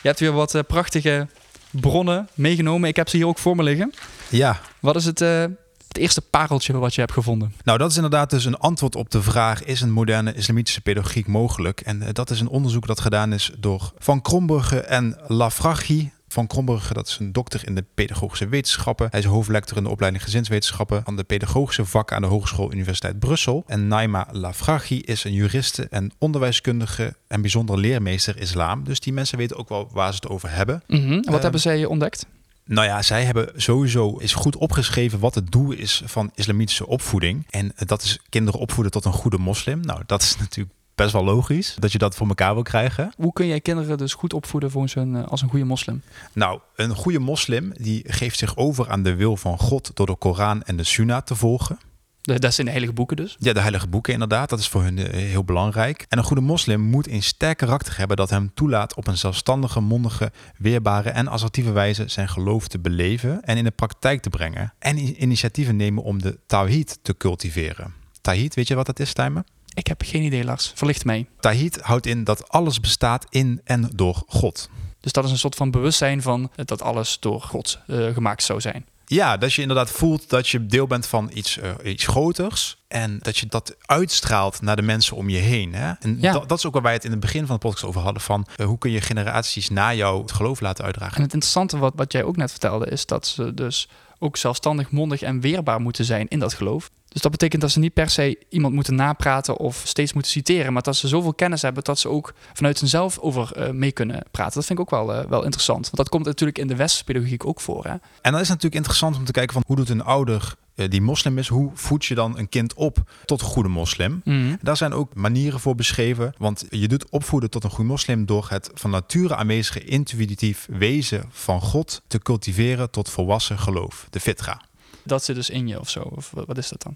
Je 0.03 0.09
hebt 0.09 0.21
weer 0.21 0.33
wat 0.33 0.55
uh, 0.55 0.63
prachtige 0.67 1.27
bronnen 1.71 2.29
meegenomen. 2.35 2.89
Ik 2.89 2.97
heb 2.97 3.09
ze 3.09 3.17
hier 3.17 3.27
ook 3.27 3.39
voor 3.39 3.57
me 3.57 3.63
liggen. 3.63 3.93
Ja. 4.29 4.61
Wat 4.81 4.97
is 4.97 5.05
het, 5.05 5.21
uh, 5.21 5.41
het 5.89 5.97
eerste 5.97 6.21
pareltje 6.21 6.73
wat 6.73 6.95
je 6.95 7.01
hebt 7.01 7.13
gevonden? 7.13 7.55
Nou, 7.65 7.79
dat 7.79 7.91
is 7.91 7.97
inderdaad 7.97 8.31
dus 8.31 8.45
een 8.45 8.59
antwoord 8.59 8.97
op 8.97 9.11
de 9.11 9.23
vraag: 9.23 9.65
is 9.65 9.81
een 9.81 9.91
moderne 9.91 10.35
islamitische 10.35 10.81
pedagogiek 10.81 11.27
mogelijk? 11.27 11.81
En 11.81 12.03
uh, 12.03 12.09
dat 12.13 12.31
is 12.31 12.41
een 12.41 12.49
onderzoek 12.49 12.87
dat 12.87 13.01
gedaan 13.01 13.33
is 13.33 13.51
door 13.59 13.93
Van 13.99 14.23
Krombrugge 14.23 14.81
en 14.81 15.19
Lafrachi. 15.27 16.13
Van 16.33 16.47
Krombrugge, 16.47 16.95
dat 16.95 17.09
is 17.09 17.19
een 17.19 17.33
dokter 17.33 17.67
in 17.67 17.75
de 17.75 17.85
pedagogische 17.95 18.49
wetenschappen. 18.49 19.09
Hij 19.11 19.21
is 19.21 19.27
hoofdlector 19.27 19.77
in 19.77 19.83
de 19.83 19.89
opleiding 19.89 20.25
gezinswetenschappen 20.25 21.03
van 21.05 21.17
de 21.17 21.23
pedagogische 21.23 21.85
vakken 21.85 22.17
aan 22.17 22.23
de 22.23 22.29
Hogeschool 22.29 22.73
Universiteit 22.73 23.19
Brussel. 23.19 23.65
En 23.67 23.89
Naima 23.89 24.29
Lafrachi 24.31 25.01
is 25.01 25.25
een 25.25 25.33
juriste 25.33 25.87
en 25.91 26.13
onderwijskundige 26.19 27.15
en 27.29 27.41
bijzonder 27.41 27.79
leermeester 27.79 28.41
islam. 28.41 28.85
Dus 28.85 29.01
die 29.01 29.13
mensen 29.13 29.39
weten 29.39 29.57
ook 29.57 29.69
wel 29.69 29.89
waar 29.93 30.09
ze 30.09 30.15
het 30.15 30.29
over 30.29 30.51
hebben. 30.51 30.83
Mm 30.87 30.99
-hmm. 30.99 31.13
En 31.13 31.25
wat 31.25 31.35
uh, 31.35 31.43
hebben 31.43 31.61
zij 31.61 31.85
ontdekt? 31.85 32.27
Nou 32.65 32.87
ja, 32.87 33.03
zij 33.03 33.25
hebben 33.25 33.49
sowieso 33.57 34.17
is 34.17 34.35
goed 34.35 34.57
opgeschreven 34.57 35.19
wat 35.19 35.35
het 35.35 35.53
doel 35.53 35.73
is 35.73 36.03
van 36.05 36.31
islamitische 36.35 36.87
opvoeding. 36.87 37.47
En 37.51 37.73
dat 37.77 38.03
is 38.03 38.19
kinderen 38.29 38.61
opvoeden 38.61 38.93
tot 38.93 39.05
een 39.05 39.13
goede 39.13 39.39
moslim. 39.39 39.81
Nou, 39.81 40.03
dat 40.07 40.23
is 40.23 40.37
natuurlijk 40.37 40.77
best 40.95 41.13
wel 41.13 41.25
logisch 41.25 41.77
dat 41.79 41.93
je 41.93 41.99
dat 41.99 42.15
voor 42.15 42.29
elkaar 42.29 42.55
wil 42.55 42.63
krijgen. 42.63 43.13
Hoe 43.17 43.33
kun 43.33 43.47
jij 43.47 43.61
kinderen 43.61 43.99
dus 43.99 44.15
goed 44.15 44.33
opvoeden 44.33 44.71
volgens 44.71 44.95
een, 44.95 45.27
als 45.27 45.43
een 45.43 45.49
goede 45.49 45.65
moslim? 45.65 46.03
Nou, 46.33 46.61
een 46.77 46.95
goede 46.95 47.19
moslim 47.19 47.73
die 47.77 48.05
geeft 48.07 48.39
zich 48.39 48.57
over 48.57 48.91
aan 48.91 49.03
de 49.03 49.15
wil 49.15 49.37
van 49.37 49.59
God 49.59 49.91
door 49.95 50.07
de 50.07 50.17
Koran 50.17 50.63
en 50.63 50.77
de 50.77 50.85
Sunnah 50.85 51.23
te 51.23 51.35
volgen. 51.35 51.79
Dat 52.23 52.55
zijn 52.55 52.67
de 52.67 52.73
heilige 52.73 52.95
boeken 52.95 53.17
dus? 53.17 53.37
Ja, 53.39 53.53
de 53.53 53.61
heilige 53.61 53.87
boeken 53.87 54.13
inderdaad. 54.13 54.49
Dat 54.49 54.59
is 54.59 54.69
voor 54.69 54.83
hun 54.83 54.99
heel 54.99 55.45
belangrijk. 55.45 56.07
En 56.09 56.19
een 56.19 56.25
goede 56.25 56.43
moslim 56.43 56.81
moet 56.81 57.09
een 57.09 57.23
sterk 57.23 57.57
karakter 57.57 57.99
hebben 57.99 58.17
dat 58.17 58.31
hem 58.31 58.51
toelaat 58.55 58.95
op 58.95 59.07
een 59.07 59.19
zelfstandige, 59.19 59.81
mondige, 59.81 60.33
weerbare 60.57 61.11
en 61.11 61.29
assertieve 61.29 61.73
wijze 61.73 62.09
zijn 62.09 62.29
geloof 62.29 62.69
te 62.69 62.79
beleven 62.79 63.43
en 63.43 63.57
in 63.57 63.65
de 63.65 63.71
praktijk 63.71 64.23
te 64.23 64.31
brengen. 64.31 64.73
En 64.79 65.23
initiatieven 65.23 65.77
nemen 65.77 66.03
om 66.03 66.23
de 66.23 66.39
tawhid 66.47 66.99
te 67.03 67.17
cultiveren. 67.17 67.95
Tawhid, 68.21 68.55
weet 68.55 68.69
je 68.69 68.75
wat 68.75 68.87
dat 68.87 69.01
is, 69.01 69.13
Tijmen? 69.13 69.45
Ik 69.75 69.87
heb 69.87 70.03
geen 70.05 70.23
idee, 70.23 70.45
Lars. 70.45 70.73
Verlicht 70.75 71.05
mij. 71.05 71.27
Tawhid 71.41 71.81
houdt 71.81 72.07
in 72.07 72.25
dat 72.25 72.49
alles 72.49 72.81
bestaat 72.81 73.27
in 73.29 73.61
en 73.65 73.91
door 73.95 74.23
God. 74.27 74.69
Dus 75.01 75.13
dat 75.13 75.25
is 75.25 75.31
een 75.31 75.39
soort 75.39 75.55
van 75.55 75.71
bewustzijn 75.71 76.23
van 76.23 76.51
dat 76.65 76.83
alles 76.83 77.17
door 77.21 77.41
God 77.41 77.79
uh, 77.87 78.15
gemaakt 78.15 78.43
zou 78.43 78.61
zijn. 78.61 78.87
Ja, 79.07 79.37
dat 79.37 79.53
je 79.55 79.61
inderdaad 79.63 79.91
voelt 79.91 80.31
dat 80.31 80.49
je 80.49 80.67
deel 80.67 80.87
bent 80.87 81.07
van 81.07 81.31
iets, 81.35 81.57
uh, 81.59 81.71
iets 81.85 82.07
groters. 82.07 82.77
En 82.89 83.19
dat 83.23 83.37
je 83.39 83.47
dat 83.47 83.77
uitstraalt 83.81 84.61
naar 84.61 84.77
de 84.77 84.83
mensen 84.83 85.17
om 85.17 85.29
je 85.29 85.39
heen. 85.39 85.75
Hè? 85.75 85.93
En 86.01 86.19
Ja. 86.21 86.33
dat, 86.33 86.49
dat 86.49 86.59
is 86.59 86.67
ook 86.67 86.73
waar 86.73 86.83
wij 86.83 86.93
het 86.93 87.05
in 87.05 87.11
het 87.11 87.21
begin 87.21 87.47
van 87.47 87.55
de 87.55 87.61
podcast 87.61 87.85
over 87.85 88.01
hadden. 88.01 88.23
Van 88.23 88.47
uh, 88.57 88.67
hoe 88.67 88.79
kun 88.79 88.91
je 88.91 89.01
generaties 89.01 89.69
na 89.69 89.95
jou 89.95 90.23
het 90.23 90.33
geloof 90.33 90.61
laten 90.61 90.85
uitdragen. 90.85 91.17
En 91.17 91.23
het 91.23 91.33
interessante 91.33 91.79
wat, 91.79 91.93
wat 91.97 92.13
jij 92.13 92.23
ook 92.25 92.37
net 92.37 92.51
vertelde, 92.51 92.87
is 92.87 93.07
dat 93.07 93.27
ze 93.27 93.55
dus 93.55 93.89
ook 94.19 94.37
zelfstandig, 94.37 94.91
mondig 94.91 95.23
en 95.23 95.41
weerbaar 95.41 95.81
moeten 95.81 96.05
zijn 96.05 96.29
in 96.29 96.39
dat 96.39 96.55
geloof. 96.55 96.91
Dus 97.13 97.23
dat 97.23 97.31
betekent 97.31 97.63
dat 97.63 97.71
ze 97.71 97.79
niet 97.79 97.93
per 97.93 98.11
se 98.11 98.39
iemand 98.49 98.75
moeten 98.75 98.95
napraten 98.95 99.57
of 99.57 99.83
steeds 99.85 100.13
moeten 100.13 100.33
citeren, 100.33 100.73
maar 100.73 100.83
dat 100.83 100.97
ze 100.97 101.09
zoveel 101.09 101.35
kennis 101.35 101.63
hebben 101.63 101.85
dat 101.85 101.99
ze 101.99 102.09
ook 102.09 102.35
vanuit 102.53 102.79
zichzelf 102.79 103.19
over 103.19 103.53
uh, 103.57 103.71
mee 103.71 103.93
kunnen 103.93 104.25
praten. 104.31 104.55
Dat 104.55 104.67
vind 104.67 104.79
ik 104.79 104.85
ook 104.85 104.91
wel, 104.91 105.15
uh, 105.15 105.25
wel 105.29 105.45
interessant. 105.45 105.85
Want 105.85 105.97
dat 105.97 106.09
komt 106.09 106.25
natuurlijk 106.25 106.59
in 106.59 106.67
de 106.67 106.77
westerse 106.77 107.05
pedagogiek 107.05 107.47
ook 107.47 107.61
voor. 107.61 107.85
Hè? 107.85 107.91
En 107.91 108.01
dan 108.23 108.35
is 108.35 108.39
het 108.39 108.49
natuurlijk 108.49 108.75
interessant 108.75 109.17
om 109.17 109.25
te 109.25 109.33
kijken 109.33 109.53
van 109.53 109.63
hoe 109.67 109.77
doet 109.77 109.89
een 109.89 110.05
ouder 110.05 110.55
uh, 110.75 110.89
die 110.89 111.01
moslim 111.01 111.39
is, 111.39 111.49
hoe 111.49 111.71
voed 111.75 112.05
je 112.05 112.15
dan 112.15 112.39
een 112.39 112.49
kind 112.49 112.75
op 112.75 112.99
tot 113.25 113.41
een 113.41 113.47
goede 113.47 113.69
moslim? 113.69 114.21
Mm. 114.25 114.59
Daar 114.63 114.77
zijn 114.77 114.93
ook 114.93 115.15
manieren 115.15 115.61
voor 115.61 115.75
beschreven, 115.75 116.35
want 116.39 116.67
je 116.71 116.89
doet 116.89 117.11
opvoeden 117.11 117.51
tot 117.51 117.65
een 117.65 117.71
goede 117.71 117.91
moslim 117.91 118.27
door 118.27 118.47
het 118.49 118.71
van 118.75 118.91
nature 118.91 119.37
aanwezige 119.37 119.85
intuïtief 119.85 120.69
wezen 120.71 121.25
van 121.31 121.61
God 121.61 122.03
te 122.07 122.19
cultiveren 122.19 122.91
tot 122.91 123.11
volwassen 123.11 123.59
geloof, 123.59 124.07
de 124.11 124.21
fitra. 124.21 124.61
Dat 125.05 125.25
zit 125.25 125.37
dus 125.37 125.51
in 125.51 125.69
je 125.69 125.81
of 125.81 125.91
zo, 125.91 126.01
of 126.01 126.33
wat 126.35 126.59
is 126.59 126.69
dat 126.69 126.83
dan? 126.83 126.95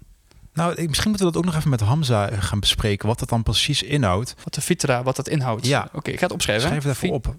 Nou, 0.57 0.87
misschien 0.87 1.09
moeten 1.09 1.27
we 1.27 1.33
dat 1.33 1.37
ook 1.37 1.45
nog 1.45 1.55
even 1.55 1.69
met 1.69 1.79
Hamza 1.79 2.29
eh, 2.29 2.41
gaan 2.41 2.59
bespreken, 2.59 3.07
wat 3.07 3.19
dat 3.19 3.29
dan 3.29 3.43
precies 3.43 3.83
inhoudt. 3.83 4.35
Wat 4.43 4.53
de 4.53 4.61
fitra, 4.61 5.03
wat 5.03 5.15
dat 5.15 5.27
inhoudt. 5.27 5.65
Ja. 5.65 5.83
Oké, 5.87 5.97
okay, 5.97 6.13
ik 6.13 6.19
ga 6.19 6.25
het 6.25 6.33
opschrijven. 6.33 6.67
Schrijf 6.67 6.83
het 6.83 6.95
even 6.95 7.09
op. 7.09 7.35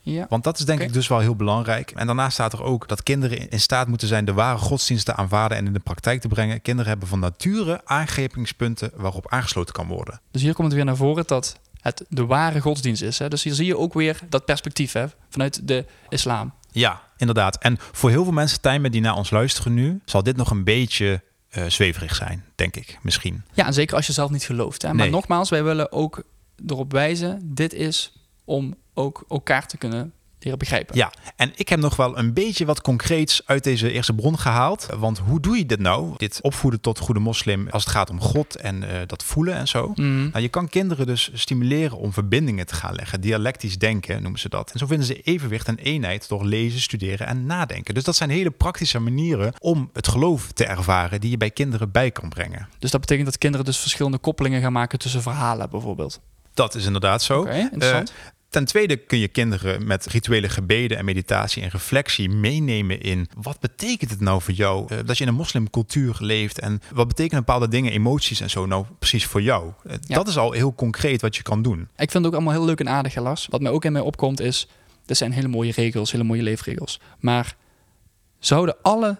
Ja. 0.00 0.26
Want 0.28 0.44
dat 0.44 0.58
is 0.58 0.64
denk 0.64 0.80
ik 0.80 0.92
dus 0.92 1.08
wel 1.08 1.18
heel 1.18 1.36
belangrijk. 1.36 1.90
En 1.90 2.06
daarnaast 2.06 2.32
staat 2.32 2.52
er 2.52 2.62
ook 2.62 2.88
dat 2.88 3.02
kinderen 3.02 3.50
in 3.50 3.60
staat 3.60 3.88
moeten 3.88 4.08
zijn 4.08 4.24
de 4.24 4.32
ware 4.32 4.58
godsdienst 4.58 5.04
te 5.04 5.14
aanvaarden 5.14 5.58
en 5.58 5.66
in 5.66 5.72
de 5.72 5.78
praktijk 5.78 6.20
te 6.20 6.28
brengen. 6.28 6.62
Kinderen 6.62 6.90
hebben 6.90 7.08
van 7.08 7.18
nature 7.18 7.80
aangrijpingspunten 7.84 8.90
waarop 8.96 9.30
aangesloten 9.30 9.74
kan 9.74 9.86
worden. 9.86 10.20
Dus 10.30 10.42
hier 10.42 10.54
komt 10.54 10.66
het 10.66 10.76
weer 10.76 10.84
naar 10.84 10.96
voren 10.96 11.24
dat 11.26 11.58
het 11.80 12.04
de 12.08 12.26
ware 12.26 12.60
godsdienst 12.60 13.02
is. 13.02 13.18
Hè? 13.18 13.28
Dus 13.28 13.42
hier 13.42 13.54
zie 13.54 13.66
je 13.66 13.78
ook 13.78 13.94
weer 13.94 14.18
dat 14.28 14.44
perspectief 14.44 14.92
hè? 14.92 15.06
vanuit 15.28 15.68
de 15.68 15.84
islam. 16.08 16.52
Ja, 16.74 17.02
inderdaad. 17.16 17.56
En 17.58 17.76
voor 17.92 18.10
heel 18.10 18.22
veel 18.24 18.32
mensen, 18.32 18.60
Tijmen, 18.60 18.90
die 18.92 19.00
naar 19.00 19.16
ons 19.16 19.30
luisteren 19.30 19.74
nu, 19.74 20.00
zal 20.04 20.22
dit 20.22 20.36
nog 20.36 20.50
een 20.50 20.64
beetje 20.64 21.22
uh, 21.58 21.64
zweverig 21.66 22.14
zijn, 22.14 22.44
denk 22.54 22.76
ik, 22.76 22.98
misschien. 23.02 23.44
Ja, 23.52 23.66
en 23.66 23.72
zeker 23.74 23.96
als 23.96 24.06
je 24.06 24.12
zelf 24.12 24.30
niet 24.30 24.42
gelooft. 24.44 24.82
Hè? 24.82 24.88
Maar 24.88 24.96
Nee. 24.96 25.10
nogmaals, 25.10 25.50
wij 25.50 25.64
willen 25.64 25.92
ook 25.92 26.22
erop 26.66 26.92
wijzen, 26.92 27.40
dit 27.54 27.72
is 27.72 28.12
om 28.44 28.74
ook 28.94 29.24
elkaar 29.28 29.66
te 29.66 29.76
kunnen 29.76 30.12
leren 30.44 30.58
begrijpen. 30.58 30.96
Ja, 30.96 31.12
en 31.36 31.52
ik 31.56 31.68
heb 31.68 31.78
nog 31.78 31.96
wel 31.96 32.18
een 32.18 32.32
beetje 32.32 32.64
wat 32.64 32.80
concreets 32.80 33.42
uit 33.46 33.64
deze 33.64 33.92
eerste 33.92 34.14
bron 34.14 34.38
gehaald. 34.38 34.86
Want 34.98 35.18
hoe 35.18 35.40
doe 35.40 35.56
je 35.56 35.66
dit 35.66 35.78
nou? 35.78 36.14
Dit 36.16 36.38
opvoeden 36.42 36.80
tot 36.80 36.98
goede 36.98 37.20
moslim 37.20 37.68
als 37.70 37.84
het 37.84 37.92
gaat 37.92 38.10
om 38.10 38.20
God 38.20 38.56
en 38.56 38.82
eh, 38.82 39.06
dat 39.06 39.24
voelen 39.24 39.54
en 39.54 39.68
zo. 39.68 39.92
Mhm. 39.94 40.28
Nou, 40.28 40.40
je 40.40 40.48
kan 40.48 40.68
kinderen 40.68 41.06
dus 41.06 41.30
stimuleren 41.32 41.98
om 41.98 42.12
verbindingen 42.12 42.66
te 42.66 42.74
gaan 42.74 42.94
leggen. 42.94 43.20
Dialectisch 43.20 43.78
denken 43.78 44.22
noemen 44.22 44.40
ze 44.40 44.48
dat. 44.48 44.72
En 44.72 44.78
zo 44.78 44.86
vinden 44.86 45.06
ze 45.06 45.22
evenwicht 45.22 45.68
en 45.68 45.78
eenheid 45.78 46.28
door 46.28 46.44
lezen, 46.44 46.80
studeren 46.80 47.26
en 47.26 47.46
nadenken. 47.46 47.94
Dus 47.94 48.04
dat 48.04 48.16
zijn 48.16 48.30
hele 48.30 48.50
praktische 48.50 48.98
manieren 48.98 49.52
om 49.58 49.90
het 49.92 50.08
geloof 50.08 50.52
te 50.52 50.64
ervaren 50.64 51.20
die 51.20 51.30
je 51.30 51.36
bij 51.36 51.50
kinderen 51.50 51.90
bij 51.90 52.10
kan 52.10 52.28
brengen. 52.28 52.68
Dus 52.78 52.90
dat 52.90 53.00
betekent 53.00 53.26
dat 53.26 53.38
kinderen 53.38 53.66
dus 53.66 53.78
verschillende 53.78 54.18
koppelingen 54.18 54.60
gaan 54.60 54.72
maken 54.72 54.98
tussen 54.98 55.22
verhalen 55.22 55.70
bijvoorbeeld. 55.70 56.20
Dat 56.54 56.74
is 56.74 56.86
inderdaad 56.86 57.22
zo. 57.22 57.42
Interessant. 57.42 58.10
Eh, 58.10 58.14
Ten 58.54 58.64
tweede 58.64 58.96
kun 58.96 59.18
je 59.18 59.28
kinderen 59.28 59.86
met 59.86 60.06
rituele 60.06 60.48
gebeden 60.48 60.98
en 60.98 61.04
meditatie 61.04 61.62
en 61.62 61.68
reflectie 61.68 62.28
meenemen 62.28 63.00
in 63.00 63.28
wat 63.36 63.60
betekent 63.60 64.10
het 64.10 64.20
nou 64.20 64.42
voor 64.42 64.54
jou 64.54 64.86
eh, 64.88 64.98
dat 65.06 65.16
je 65.18 65.22
in 65.22 65.28
een 65.28 65.36
moslimcultuur 65.36 66.16
leeft 66.20 66.58
en 66.60 66.82
wat 66.92 67.08
betekenen 67.08 67.44
bepaalde 67.44 67.68
dingen, 67.68 67.92
emoties 67.92 68.40
en 68.40 68.50
zo 68.50 68.66
nou 68.66 68.84
precies 68.98 69.26
voor 69.26 69.42
jou. 69.42 69.72
Eh, 69.84 69.96
Ja. 70.06 70.14
Dat 70.14 70.28
is 70.28 70.36
al 70.36 70.52
heel 70.52 70.74
concreet 70.74 71.20
wat 71.20 71.36
je 71.36 71.42
kan 71.42 71.62
doen. 71.62 71.80
Ik 71.80 72.10
vind 72.10 72.12
het 72.12 72.26
ook 72.26 72.32
allemaal 72.32 72.52
heel 72.52 72.64
leuk 72.64 72.80
en 72.80 72.88
aardig, 72.88 73.14
hè, 73.14 73.20
Lars. 73.20 73.46
Wat 73.50 73.60
mij 73.60 73.70
ook 73.70 73.84
in 73.84 73.92
mij 73.92 74.02
opkomt 74.02 74.40
is, 74.40 74.68
dit 75.06 75.16
zijn 75.16 75.32
hele 75.32 75.48
mooie 75.48 75.72
regels, 75.72 76.12
hele 76.12 76.24
mooie 76.24 76.42
leefregels. 76.42 77.00
Maar 77.20 77.56
zouden 78.38 78.76
alle 78.82 79.18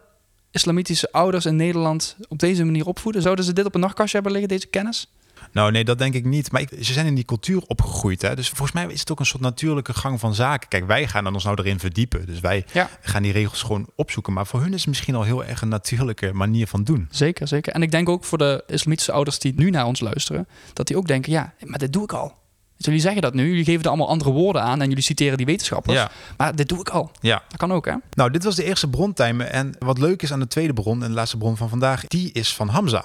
islamitische 0.51 1.13
ouders 1.13 1.47
in 1.47 1.57
Nederland 1.57 2.17
op 2.29 2.39
deze 2.39 2.65
manier 2.65 2.87
opvoeden? 2.87 3.23
Zouden 3.23 3.45
ze 3.45 3.53
dit 3.53 3.65
op 3.65 3.75
een 3.75 3.81
nachtkastje 3.81 4.15
hebben 4.15 4.33
liggen, 4.33 4.51
deze 4.51 4.67
kennis? 4.67 5.09
Nou 5.53 5.71
nee, 5.73 5.85
dat 5.85 5.99
denk 5.99 6.15
ik 6.15 6.25
niet. 6.25 6.53
Maar 6.53 6.61
ik, 6.61 6.69
ze 6.81 6.93
zijn 6.93 7.07
in 7.07 7.15
die 7.15 7.25
cultuur 7.25 7.63
opgegroeid. 7.67 8.23
Hè? 8.23 8.35
Dus 8.37 8.49
volgens 8.49 8.73
mij 8.73 8.87
is 8.87 9.01
het 9.01 9.11
ook 9.11 9.19
een 9.21 9.27
soort 9.27 9.43
natuurlijke 9.43 9.95
gang 9.95 10.21
van 10.21 10.35
zaken. 10.35 10.69
Kijk, 10.69 10.87
wij 10.87 11.09
gaan 11.09 11.25
dan 11.25 11.35
ons 11.35 11.45
nou 11.45 11.57
erin 11.59 11.79
verdiepen. 11.79 12.27
Dus 12.27 12.41
wij 12.41 12.65
Ja. 12.73 12.89
gaan 13.01 13.23
die 13.23 13.33
regels 13.33 13.63
gewoon 13.63 13.89
opzoeken. 13.97 14.33
Maar 14.33 14.47
voor 14.47 14.61
hun 14.61 14.73
is 14.73 14.79
het 14.81 14.89
misschien 14.89 15.15
al 15.15 15.23
heel 15.23 15.45
erg 15.45 15.61
een 15.63 15.69
natuurlijke 15.69 16.33
manier 16.33 16.67
van 16.67 16.85
doen. 16.85 17.09
Zeker, 17.11 17.49
zeker. 17.49 17.73
En 17.73 17.83
ik 17.83 17.91
denk 17.91 18.09
ook 18.09 18.25
voor 18.25 18.39
de 18.39 18.65
islamitische 18.67 19.13
ouders 19.13 19.39
die 19.39 19.53
nu 19.57 19.71
naar 19.71 19.87
ons 19.87 20.01
luisteren, 20.01 20.49
dat 20.73 20.87
die 20.87 20.97
ook 20.97 21.07
denken, 21.07 21.33
ja, 21.33 21.53
maar 21.65 21.79
dit 21.79 21.93
doe 21.93 22.03
ik 22.03 22.13
al. 22.13 22.33
Dus 22.77 22.87
jullie 22.87 23.01
zeggen 23.01 23.23
dat 23.23 23.35
nu, 23.35 23.49
jullie 23.49 23.65
geven 23.65 23.83
er 23.83 23.89
allemaal 23.89 24.09
andere 24.09 24.31
woorden 24.31 24.63
aan 24.63 24.81
en 24.83 24.89
jullie 24.89 25.03
citeren 25.03 25.37
die 25.37 25.47
wetenschappers. 25.47 25.97
Ja, 25.97 26.11
Maar 26.37 26.57
dit 26.57 26.69
doe 26.69 26.79
ik 26.81 26.89
al. 26.89 27.11
ja. 27.21 27.43
Dat 27.49 27.57
kan 27.59 27.73
ook, 27.73 27.87
hè? 27.87 27.95
Nou, 28.11 28.31
dit 28.31 28.45
was 28.45 28.55
de 28.57 28.65
eerste 28.65 28.89
brontimer. 28.89 29.47
En 29.47 29.77
wat 29.79 29.99
leuk 29.99 30.23
is 30.23 30.33
aan 30.33 30.41
de 30.41 30.47
tweede 30.47 30.73
bron 30.73 31.03
en 31.03 31.09
de 31.09 31.15
laatste 31.15 31.37
bron 31.37 31.57
van 31.57 31.69
vandaag, 31.69 32.07
die 32.07 32.33
is 32.33 32.55
van 32.55 32.69
Hamza. 32.69 33.05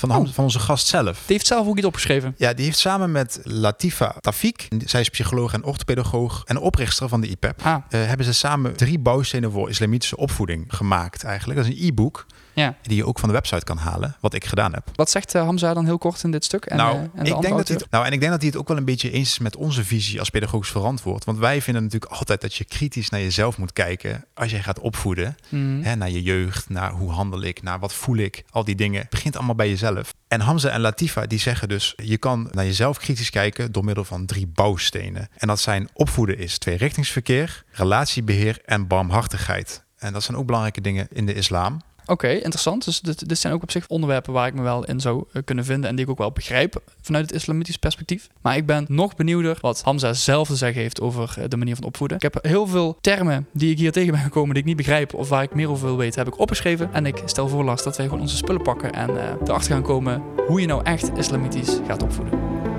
Van, 0.00 0.10
Hamza, 0.10 0.32
van 0.32 0.44
onze 0.44 0.58
gast 0.58 0.86
zelf. 0.86 1.16
Die 1.16 1.36
heeft 1.36 1.46
zelf 1.46 1.66
ook 1.66 1.76
iets 1.76 1.86
opgeschreven. 1.86 2.34
Ja, 2.36 2.52
die 2.52 2.64
heeft 2.64 2.78
samen 2.78 3.12
met 3.12 3.40
Latifa 3.42 4.14
Tafik, 4.20 4.68
zij 4.84 5.00
is 5.00 5.08
psycholoog 5.08 5.52
en 5.52 5.64
orthopedagoog 5.64 6.42
en 6.46 6.58
oprichter 6.58 7.08
van 7.08 7.20
de 7.20 7.28
IPEP, 7.28 7.62
Ah, 7.62 7.76
eh, 7.88 8.06
hebben 8.06 8.26
ze 8.26 8.32
samen 8.32 8.76
drie 8.76 8.98
bouwstenen 8.98 9.50
voor 9.50 9.68
islamitische 9.68 10.16
opvoeding 10.16 10.64
gemaakt 10.68 11.24
eigenlijk. 11.24 11.58
Dat 11.58 11.68
is 11.68 11.80
een 11.80 11.86
e-book 11.86 12.26
ja. 12.52 12.74
die 12.82 12.96
je 12.96 13.06
ook 13.06 13.18
van 13.18 13.28
de 13.28 13.34
website 13.34 13.64
kan 13.64 13.76
halen, 13.76 14.16
wat 14.20 14.34
ik 14.34 14.44
gedaan 14.44 14.72
heb. 14.72 14.90
Wat 14.94 15.10
zegt 15.10 15.34
eh, 15.34 15.42
Hamza 15.42 15.74
dan 15.74 15.84
heel 15.84 15.98
kort 15.98 16.22
in 16.22 16.30
dit 16.30 16.44
stuk? 16.44 16.64
En, 16.64 16.76
nou, 16.76 16.96
eh, 16.96 17.02
en 17.02 17.24
de 17.24 17.30
ik 17.30 17.40
denk 17.40 17.56
dat 17.56 17.68
hij 17.68 17.76
het, 17.76 17.90
nou, 17.90 18.06
en 18.06 18.12
ik 18.12 18.20
denk 18.20 18.32
dat 18.32 18.40
hij 18.40 18.50
het 18.50 18.58
ook 18.58 18.68
wel 18.68 18.76
een 18.76 18.84
beetje 18.84 19.10
eens 19.10 19.30
is 19.30 19.38
met 19.38 19.56
onze 19.56 19.84
visie 19.84 20.18
als 20.18 20.30
pedagogisch 20.30 20.70
verantwoord. 20.70 21.24
Want 21.24 21.38
wij 21.38 21.62
vinden 21.62 21.82
natuurlijk 21.82 22.12
altijd 22.12 22.40
dat 22.40 22.54
je 22.54 22.64
kritisch 22.64 23.08
naar 23.08 23.20
jezelf 23.20 23.58
moet 23.58 23.72
kijken 23.72 24.24
als 24.34 24.50
jij 24.50 24.62
gaat 24.62 24.78
opvoeden. 24.78 25.36
Mhm. 25.48 25.82
Hè, 25.82 25.96
naar 25.96 26.10
je 26.10 26.22
jeugd, 26.22 26.68
naar 26.68 26.90
hoe 26.90 27.10
handel 27.10 27.42
ik, 27.42 27.62
naar 27.62 27.78
wat 27.78 27.94
voel 27.94 28.16
ik. 28.16 28.44
Al 28.50 28.64
die 28.64 28.74
dingen. 28.74 29.00
Het 29.00 29.10
begint 29.10 29.36
allemaal 29.36 29.54
bij 29.54 29.68
jezelf. 29.68 30.14
En 30.28 30.40
Hamza 30.40 30.68
en 30.68 30.80
Latifa 30.80 31.26
die 31.26 31.38
zeggen 31.38 31.68
dus, 31.68 31.92
je 31.96 32.18
kan 32.18 32.48
naar 32.52 32.64
jezelf 32.64 32.98
kritisch 32.98 33.30
kijken 33.30 33.72
door 33.72 33.84
middel 33.84 34.04
van 34.04 34.26
drie 34.26 34.46
bouwstenen. 34.46 35.28
En 35.36 35.48
dat 35.48 35.60
zijn 35.60 35.88
opvoeden 35.92 36.38
is 36.38 36.58
tweerichtingsverkeer, 36.58 37.64
relatiebeheer 37.70 38.58
en 38.64 38.86
barmhartigheid. 38.86 39.84
En 39.98 40.12
dat 40.12 40.22
zijn 40.22 40.36
ook 40.36 40.46
belangrijke 40.46 40.80
dingen 40.80 41.08
in 41.10 41.26
de 41.26 41.34
islam. 41.34 41.80
Oké, 42.10 42.28
interessant. 42.28 42.84
Dus 42.84 43.00
dit, 43.00 43.38
zijn 43.38 43.52
ook 43.52 43.62
op 43.62 43.70
zich 43.70 43.88
onderwerpen 43.88 44.32
waar 44.32 44.46
ik 44.46 44.54
me 44.54 44.62
wel 44.62 44.84
in 44.84 45.00
zou 45.00 45.24
eh, 45.32 45.42
kunnen 45.44 45.64
vinden 45.64 45.90
en 45.90 45.96
die 45.96 46.04
ik 46.04 46.10
ook 46.10 46.18
wel 46.18 46.32
begrijp 46.32 46.82
vanuit 47.00 47.26
het 47.26 47.34
islamitisch 47.34 47.76
perspectief. 47.76 48.28
Maar 48.40 48.56
ik 48.56 48.66
ben 48.66 48.84
nog 48.88 49.16
benieuwder 49.16 49.58
wat 49.60 49.82
Hamza 49.82 50.12
zelf 50.12 50.48
te 50.48 50.56
zeggen 50.56 50.80
heeft 50.82 51.00
over 51.00 51.34
eh, 51.38 51.44
de 51.48 51.56
manier 51.56 51.74
van 51.74 51.84
opvoeden. 51.84 52.16
Ik 52.16 52.22
heb 52.22 52.38
heel 52.42 52.66
veel 52.66 52.98
termen 53.00 53.46
die 53.52 53.70
ik 53.70 53.78
hier 53.78 53.92
tegen 53.92 54.12
ben 54.12 54.20
gekomen 54.20 54.54
die 54.54 54.62
ik 54.62 54.68
niet 54.68 54.76
begrijp 54.76 55.14
of 55.14 55.28
waar 55.28 55.42
ik 55.42 55.54
meer 55.54 55.70
over 55.70 55.86
wil 55.86 55.96
weten, 55.96 56.18
heb 56.24 56.32
ik 56.32 56.40
opgeschreven. 56.40 56.92
En 56.92 57.06
ik 57.06 57.22
stel 57.24 57.48
voor 57.48 57.64
Lars 57.64 57.82
dat 57.82 57.96
wij 57.96 58.06
gewoon 58.06 58.20
onze 58.20 58.36
spullen 58.36 58.62
pakken 58.62 58.92
en 58.92 59.08
eh, 59.08 59.34
erachter 59.44 59.72
gaan 59.72 59.82
komen 59.82 60.22
hoe 60.46 60.60
je 60.60 60.66
nou 60.66 60.84
echt 60.84 61.10
islamitisch 61.16 61.78
gaat 61.86 62.02
opvoeden. 62.02 62.69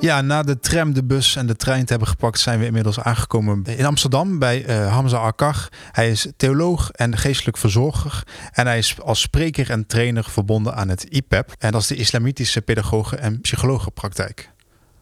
Ja, 0.00 0.20
na 0.20 0.42
de 0.42 0.58
tram, 0.58 0.92
de 0.92 1.04
bus 1.04 1.36
en 1.36 1.46
de 1.46 1.56
trein 1.56 1.84
te 1.84 1.90
hebben 1.90 2.08
gepakt, 2.08 2.40
zijn 2.40 2.58
we 2.58 2.66
inmiddels 2.66 3.00
aangekomen 3.00 3.64
in 3.64 3.84
Amsterdam 3.84 4.38
bij 4.38 4.64
eh, 4.64 4.92
Hamza 4.92 5.18
Akkar. 5.18 5.68
Hij 5.92 6.10
is 6.10 6.26
theoloog 6.36 6.90
en 6.90 7.16
geestelijk 7.16 7.56
verzorger. 7.56 8.22
En 8.52 8.66
hij 8.66 8.78
is 8.78 9.00
als 9.00 9.20
spreker 9.20 9.70
en 9.70 9.86
trainer 9.86 10.24
verbonden 10.24 10.74
aan 10.74 10.88
het 10.88 11.04
IPEP. 11.04 11.54
En 11.58 11.72
dat 11.72 11.80
is 11.80 11.86
de 11.86 11.96
Islamitische 11.96 12.62
Pedagogen- 12.62 13.20
en 13.20 13.40
Psychologenpraktijk. 13.40 14.50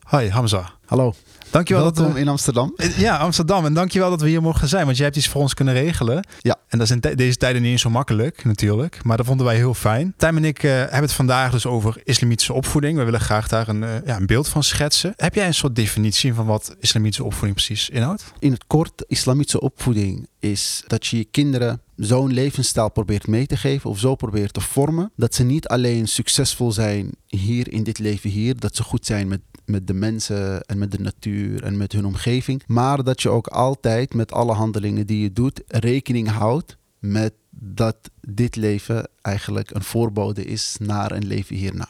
Hoi 0.02 0.30
Hamza. 0.30 0.70
Hallo, 0.84 1.14
Dankjewel 1.56 1.84
dat 1.84 1.96
welkom 1.96 2.14
we... 2.14 2.20
in 2.20 2.28
Amsterdam. 2.28 2.74
Ja, 2.96 3.16
Amsterdam. 3.16 3.64
En 3.64 3.74
dankjewel 3.74 4.10
dat 4.10 4.20
we 4.20 4.28
hier 4.28 4.42
mogen 4.42 4.68
zijn. 4.68 4.84
Want 4.84 4.96
jij 4.96 5.04
hebt 5.04 5.18
iets 5.18 5.28
voor 5.28 5.40
ons 5.40 5.54
kunnen 5.54 5.74
regelen. 5.74 6.26
Ja. 6.38 6.56
En 6.68 6.78
dat 6.78 6.90
is 6.90 6.96
in 6.96 7.16
deze 7.16 7.36
tijden 7.36 7.62
niet 7.62 7.70
eens 7.70 7.80
zo 7.80 7.90
makkelijk, 7.90 8.44
natuurlijk. 8.44 9.04
Maar 9.04 9.16
dat 9.16 9.26
vonden 9.26 9.46
wij 9.46 9.56
heel 9.56 9.74
fijn. 9.74 10.14
Tijm 10.16 10.36
en 10.36 10.44
ik 10.44 10.62
eh, 10.62 10.70
hebben 10.70 11.00
het 11.00 11.12
vandaag 11.12 11.50
dus 11.50 11.66
over 11.66 12.00
islamitische 12.04 12.52
opvoeding. 12.52 12.98
We 12.98 13.04
willen 13.04 13.20
graag 13.20 13.48
daar 13.48 13.68
een, 13.68 13.82
eh, 13.82 13.90
ja, 14.06 14.16
een 14.16 14.26
beeld 14.26 14.48
van 14.48 14.62
schetsen. 14.62 15.12
Heb 15.16 15.34
jij 15.34 15.46
een 15.46 15.54
soort 15.54 15.74
definitie 15.76 16.34
van 16.34 16.46
wat 16.46 16.76
islamitische 16.80 17.24
opvoeding 17.24 17.54
precies 17.54 17.88
inhoudt? 17.88 18.24
In 18.38 18.52
het 18.52 18.64
kort, 18.66 19.04
islamitische 19.06 19.60
opvoeding 19.60 20.28
is 20.38 20.82
dat 20.86 21.06
je 21.06 21.16
je 21.16 21.24
kinderen 21.24 21.80
zo'n 21.96 22.32
levensstijl 22.32 22.90
probeert 22.90 23.26
mee 23.26 23.46
te 23.46 23.56
geven 23.56 23.90
of 23.90 23.98
zo 23.98 24.14
probeert 24.14 24.52
te 24.52 24.60
vormen. 24.60 25.12
Dat 25.16 25.34
ze 25.34 25.42
niet 25.42 25.68
alleen 25.68 26.08
succesvol 26.08 26.72
zijn 26.72 27.10
hier 27.26 27.72
in 27.72 27.84
dit 27.84 27.98
leven 27.98 28.30
hier, 28.30 28.58
dat 28.58 28.76
ze 28.76 28.82
goed 28.82 29.06
zijn 29.06 29.28
met, 29.28 29.40
met 29.66 29.86
de 29.86 29.94
mensen 29.94 30.62
en 30.62 30.78
met 30.78 30.92
de 30.92 31.00
natuur 31.00 31.62
en 31.62 31.76
met 31.76 31.92
hun 31.92 32.04
omgeving. 32.06 32.62
Maar 32.66 33.04
dat 33.04 33.22
je 33.22 33.28
ook 33.28 33.46
altijd 33.46 34.14
met 34.14 34.32
alle 34.32 34.52
handelingen 34.52 35.06
die 35.06 35.22
je 35.22 35.32
doet 35.32 35.62
rekening 35.66 36.28
houdt 36.28 36.76
met 36.98 37.32
dat 37.50 37.96
dit 38.20 38.56
leven 38.56 39.08
eigenlijk 39.22 39.70
een 39.70 39.82
voorbode 39.82 40.44
is 40.44 40.76
naar 40.80 41.12
een 41.12 41.26
leven 41.26 41.56
hierna. 41.56 41.88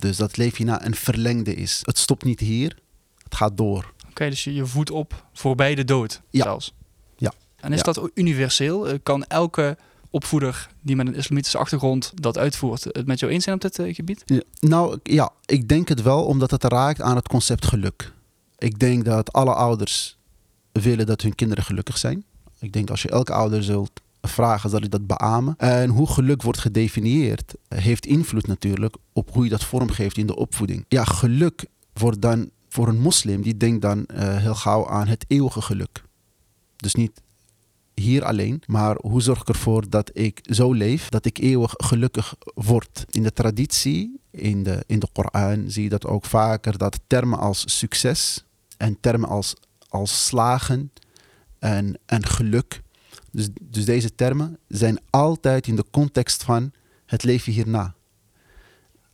Dus 0.00 0.16
dat 0.16 0.36
leven 0.36 0.56
hierna 0.56 0.84
een 0.86 0.94
verlengde 0.94 1.54
is. 1.54 1.80
Het 1.82 1.98
stopt 1.98 2.24
niet 2.24 2.40
hier, 2.40 2.78
het 3.22 3.34
gaat 3.34 3.56
door. 3.56 3.92
Oké, 4.10 4.28
dus 4.28 4.44
je, 4.44 4.54
je 4.54 4.66
voedt 4.66 4.90
op 4.90 5.24
voorbij 5.32 5.74
de 5.74 5.84
dood 5.84 6.22
Ja. 6.30 6.42
zelfs. 6.42 6.74
Ja. 7.16 7.32
En 7.56 7.72
is 7.72 7.78
Ja. 7.78 7.84
dat 7.92 8.10
universeel? 8.14 8.88
Eh, 8.88 8.98
Kan 9.02 9.24
elke 9.24 9.76
opvoeder 10.10 10.68
die 10.82 10.96
met 10.96 11.06
een 11.06 11.14
islamitische 11.14 11.58
achtergrond 11.58 12.12
dat 12.14 12.38
uitvoert 12.38 12.84
het 12.84 13.06
met 13.06 13.20
jou 13.20 13.32
eens 13.32 13.44
zijn 13.44 13.56
op 13.56 13.62
dit 13.62 13.78
eh, 13.78 13.94
gebied? 13.94 14.24
Nou 14.60 14.98
ja, 15.02 15.30
ik 15.46 15.68
denk 15.68 15.88
het 15.88 16.02
wel 16.02 16.24
omdat 16.24 16.50
het 16.50 16.64
raakt 16.64 17.00
aan 17.00 17.16
het 17.16 17.28
concept 17.28 17.66
geluk. 17.66 18.12
Ik 18.58 18.78
denk 18.78 19.04
dat 19.04 19.32
alle 19.32 19.54
ouders 19.54 20.18
willen 20.72 21.06
dat 21.06 21.20
hun 21.20 21.34
kinderen 21.34 21.64
gelukkig 21.64 21.98
zijn. 21.98 22.24
Ik 22.58 22.72
denk 22.72 22.90
als 22.90 23.02
je 23.02 23.08
elke 23.08 23.32
ouder 23.32 23.62
zult 23.62 24.00
vragen, 24.22 24.70
zal 24.70 24.82
ik 24.82 24.90
dat 24.90 25.06
beamen. 25.06 25.54
En 25.58 25.90
hoe 25.90 26.06
geluk 26.06 26.42
wordt 26.42 26.58
gedefinieerd, 26.58 27.54
heeft 27.68 28.06
invloed 28.06 28.46
natuurlijk 28.46 28.96
op 29.12 29.30
hoe 29.32 29.44
je 29.44 29.50
dat 29.50 29.64
vormgeeft 29.64 30.16
in 30.16 30.26
de 30.26 30.36
opvoeding. 30.36 30.84
Ja, 30.88 31.04
geluk 31.04 31.66
wordt 31.92 32.22
dan 32.22 32.50
voor 32.68 32.88
een 32.88 33.00
moslim, 33.00 33.42
die 33.42 33.56
denkt 33.56 33.82
dan 33.82 34.06
eh, 34.06 34.36
heel 34.36 34.54
gauw 34.54 34.88
aan 34.88 35.06
het 35.06 35.24
eeuwige 35.28 35.62
geluk. 35.62 36.04
Dus 36.76 36.94
niet 36.94 37.22
hier 38.00 38.24
alleen, 38.24 38.62
maar 38.66 38.96
hoe 39.00 39.22
zorg 39.22 39.40
ik 39.40 39.48
ervoor 39.48 39.88
dat 39.90 40.10
ik 40.12 40.38
zo 40.42 40.72
leef 40.72 41.08
dat 41.08 41.24
ik 41.24 41.38
eeuwig 41.38 41.74
gelukkig 41.76 42.34
word. 42.54 43.04
In 43.10 43.22
de 43.22 43.32
traditie, 43.32 44.20
in 44.30 44.62
de, 44.62 44.84
in 44.86 44.98
de 44.98 45.08
Koran, 45.12 45.70
zie 45.70 45.82
je 45.82 45.88
dat 45.88 46.06
ook 46.06 46.24
vaker 46.24 46.78
dat 46.78 47.00
termen 47.06 47.38
als 47.38 47.78
succes 47.78 48.44
en 48.76 49.00
termen 49.00 49.28
als, 49.28 49.54
als 49.88 50.26
slagen 50.26 50.92
en, 51.58 51.98
en 52.06 52.26
geluk. 52.26 52.82
Dus, 53.32 53.48
dus 53.60 53.84
deze 53.84 54.14
termen 54.14 54.58
zijn 54.68 54.98
altijd 55.10 55.66
in 55.66 55.76
de 55.76 55.84
context 55.90 56.42
van 56.44 56.72
het 57.06 57.22
leven 57.22 57.52
hierna. 57.52 57.94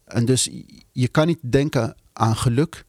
En 0.04 0.24
dus 0.24 0.50
je 0.92 1.08
kan 1.08 1.26
niet 1.26 1.38
denken 1.42 1.96
aan 2.12 2.36
geluk 2.36 2.84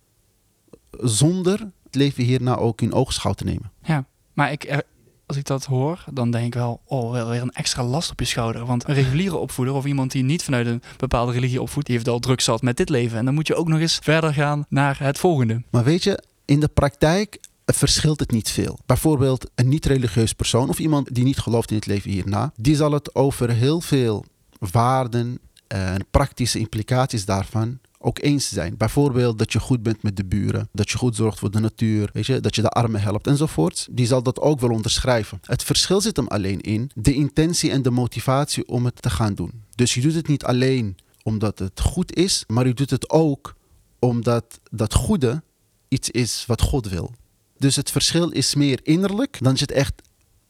zonder 0.92 1.72
het 1.84 1.96
leven 1.96 2.24
hierna 2.24 2.56
ook 2.56 2.82
in 2.82 2.94
oogschouw 2.94 3.34
te 3.34 3.44
nemen. 3.44 3.72
Ja, 3.84 4.06
maar 4.34 4.51
ik, 4.51 4.63
er- 4.63 4.84
als 5.28 5.38
ik 5.38 5.46
dat 5.46 5.66
hoor, 5.66 6.04
dan 6.14 6.32
denk 6.32 6.46
ik 6.46 6.54
wel, 6.54 6.82
oh, 6.86 7.30
weer 7.30 7.42
een 7.42 7.52
extra 7.52 7.84
last 7.84 8.12
op 8.12 8.20
je 8.20 8.26
schouder. 8.26 8.66
Want 8.66 8.88
een 8.88 8.94
reguliere 8.94 9.36
opvoeder 9.36 9.74
of 9.74 9.86
iemand 9.86 10.12
die 10.12 10.24
niet 10.24 10.44
vanuit 10.44 10.68
een 10.68 10.82
bepaalde 10.98 11.32
religie 11.32 11.62
opvoedt, 11.62 11.86
die 11.86 11.96
heeft 11.96 12.08
al 12.08 12.20
druk 12.20 12.42
zat 12.42 12.62
met 12.62 12.78
dit 12.78 12.90
leven. 12.90 13.18
En 13.18 13.26
dan 13.26 13.34
moet 13.34 13.48
je 13.48 13.56
ook 13.56 13.68
nog 13.68 13.80
eens 13.80 14.00
verder 14.02 14.34
gaan 14.34 14.66
naar 14.70 15.00
het 15.00 15.20
volgende. 15.20 15.62
Maar 15.70 15.84
weet 15.84 16.04
je, 16.04 16.24
in 16.46 16.60
de 16.60 16.68
praktijk 16.68 17.40
verschilt 17.66 18.20
het 18.20 18.32
niet 18.32 18.50
veel. 18.50 18.80
Bijvoorbeeld 18.86 19.50
een 19.56 19.68
niet-religieus 19.68 20.34
persoon 20.34 20.70
of 20.70 20.80
iemand 20.80 21.16
die 21.16 21.24
niet 21.24 21.38
gelooft 21.38 21.70
in 21.70 21.76
het 21.76 21.86
leven 21.86 22.12
hierna, 22.12 22.52
die 22.56 22.76
zal 22.76 22.92
het 22.92 23.16
over 23.16 23.50
heel 23.50 23.82
veel 23.82 24.26
waarden 24.72 25.40
en 25.68 26.06
praktische 26.12 26.60
implicaties 26.60 27.26
daarvan 27.26 27.80
ook 28.08 28.22
eens 28.22 28.50
zijn. 28.50 28.78
Bijvoorbeeld 28.78 29.40
dat 29.40 29.54
je 29.54 29.60
goed 29.60 29.84
bent 29.84 30.04
met 30.04 30.16
de 30.18 30.26
buren, 30.26 30.70
dat 30.72 30.90
je 30.90 30.98
goed 30.98 31.16
zorgt 31.16 31.40
voor 31.40 31.52
de 31.52 31.60
natuur, 31.60 32.10
weet 32.14 32.26
je, 32.26 32.40
dat 32.40 32.56
je 32.56 32.62
de 32.62 32.70
armen 32.70 33.02
helpt 33.02 33.28
enzovoort. 33.28 33.88
Die 33.92 34.06
zal 34.06 34.24
dat 34.24 34.40
ook 34.40 34.60
wel 34.60 34.70
onderschrijven. 34.70 35.40
Het 35.42 35.64
verschil 35.64 36.02
zit 36.02 36.16
hem 36.16 36.28
alleen 36.28 36.62
in 36.62 36.92
de 36.96 37.14
intentie 37.14 37.72
en 37.72 37.82
de 37.82 37.92
motivatie 37.92 38.68
om 38.68 38.86
het 38.86 39.02
te 39.02 39.10
gaan 39.10 39.34
doen. 39.34 39.52
Dus 39.76 39.94
je 39.94 40.02
doet 40.02 40.14
het 40.14 40.28
niet 40.28 40.44
alleen 40.44 40.98
omdat 41.24 41.60
het 41.60 41.80
goed 41.80 42.16
is, 42.16 42.44
maar 42.48 42.68
je 42.68 42.74
doet 42.74 42.90
het 42.90 43.10
ook 43.10 43.56
omdat 44.00 44.60
dat 44.72 44.94
goede 44.94 45.44
iets 45.88 46.10
is 46.10 46.44
wat 46.48 46.62
God 46.62 46.88
wil. 46.90 47.14
Dus 47.58 47.76
het 47.76 47.92
verschil 47.92 48.30
is 48.30 48.56
meer 48.56 48.80
innerlijk 48.84 49.38
dan 49.42 49.54
je 49.54 49.62
het 49.62 49.72
echt 49.72 50.02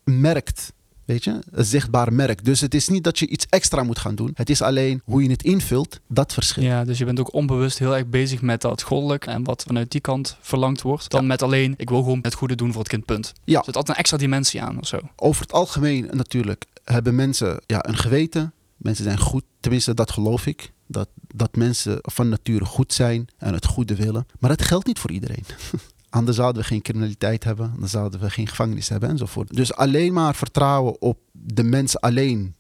merkt. 0.03 0.73
Weet 1.07 1.23
je, 1.23 1.39
een 1.51 1.65
zichtbaar 1.65 2.13
merk. 2.13 2.45
Dus 2.45 2.61
het 2.61 2.73
is 2.73 2.87
niet 2.87 3.03
dat 3.03 3.19
je 3.19 3.27
iets 3.27 3.45
extra 3.49 3.83
moet 3.83 3.99
gaan 3.99 4.15
doen. 4.15 4.31
Het 4.33 4.49
is 4.49 4.61
alleen 4.61 5.01
hoe 5.05 5.23
je 5.23 5.29
het 5.29 5.43
invult, 5.43 5.99
dat 6.07 6.33
verschil. 6.33 6.63
Ja, 6.63 6.83
dus 6.83 6.97
je 6.97 7.05
bent 7.05 7.19
ook 7.19 7.33
onbewust 7.33 7.79
heel 7.79 7.95
erg 7.95 8.07
bezig 8.07 8.41
met 8.41 8.61
dat 8.61 8.81
goddelijk 8.81 9.25
en 9.25 9.43
wat 9.43 9.63
vanuit 9.67 9.91
die 9.91 10.01
kant 10.01 10.37
verlangd 10.41 10.81
wordt. 10.81 11.09
Dan 11.09 11.21
Ja. 11.21 11.27
met 11.27 11.41
alleen, 11.41 11.73
ik 11.77 11.89
wil 11.89 12.01
gewoon 12.03 12.19
het 12.21 12.33
goede 12.33 12.55
doen 12.55 12.71
voor 12.71 12.79
het 12.81 12.89
kind, 12.89 13.05
punt. 13.05 13.33
Ja. 13.43 13.57
Er 13.59 13.65
zit 13.65 13.75
altijd 13.75 13.97
een 13.97 14.03
extra 14.03 14.17
dimensie 14.17 14.61
aan 14.61 14.79
of 14.79 14.87
zo. 14.87 14.99
Over 15.15 15.41
het 15.41 15.51
algemeen 15.53 16.09
natuurlijk 16.11 16.65
hebben 16.83 17.15
mensen 17.15 17.61
ja, 17.65 17.87
een 17.87 17.97
geweten. 17.97 18.53
Mensen 18.77 19.03
zijn 19.03 19.19
goed, 19.19 19.43
tenminste 19.59 19.93
dat 19.93 20.11
geloof 20.11 20.45
ik. 20.45 20.71
Dat, 20.87 21.09
dat 21.27 21.55
mensen 21.55 21.97
van 22.01 22.29
nature 22.29 22.65
goed 22.65 22.93
zijn 22.93 23.27
en 23.37 23.53
het 23.53 23.65
goede 23.65 23.95
willen. 23.95 24.25
Maar 24.39 24.49
dat 24.49 24.61
geldt 24.61 24.85
niet 24.87 24.99
voor 24.99 25.11
iedereen. 25.11 25.43
Anders 26.17 26.37
zouden 26.37 26.61
we 26.61 26.67
geen 26.67 26.81
criminaliteit 26.81 27.43
hebben, 27.43 27.73
dan 27.79 27.87
zouden 27.87 28.19
we 28.19 28.29
geen 28.29 28.47
gevangenis 28.47 28.89
hebben 28.89 29.09
enzovoort. 29.09 29.55
Dus 29.55 29.73
alleen 29.73 30.13
maar 30.13 30.35
vertrouwen 30.35 31.01
op 31.01 31.19
de 31.31 31.63
mens 31.63 31.99
alleen 31.99 32.55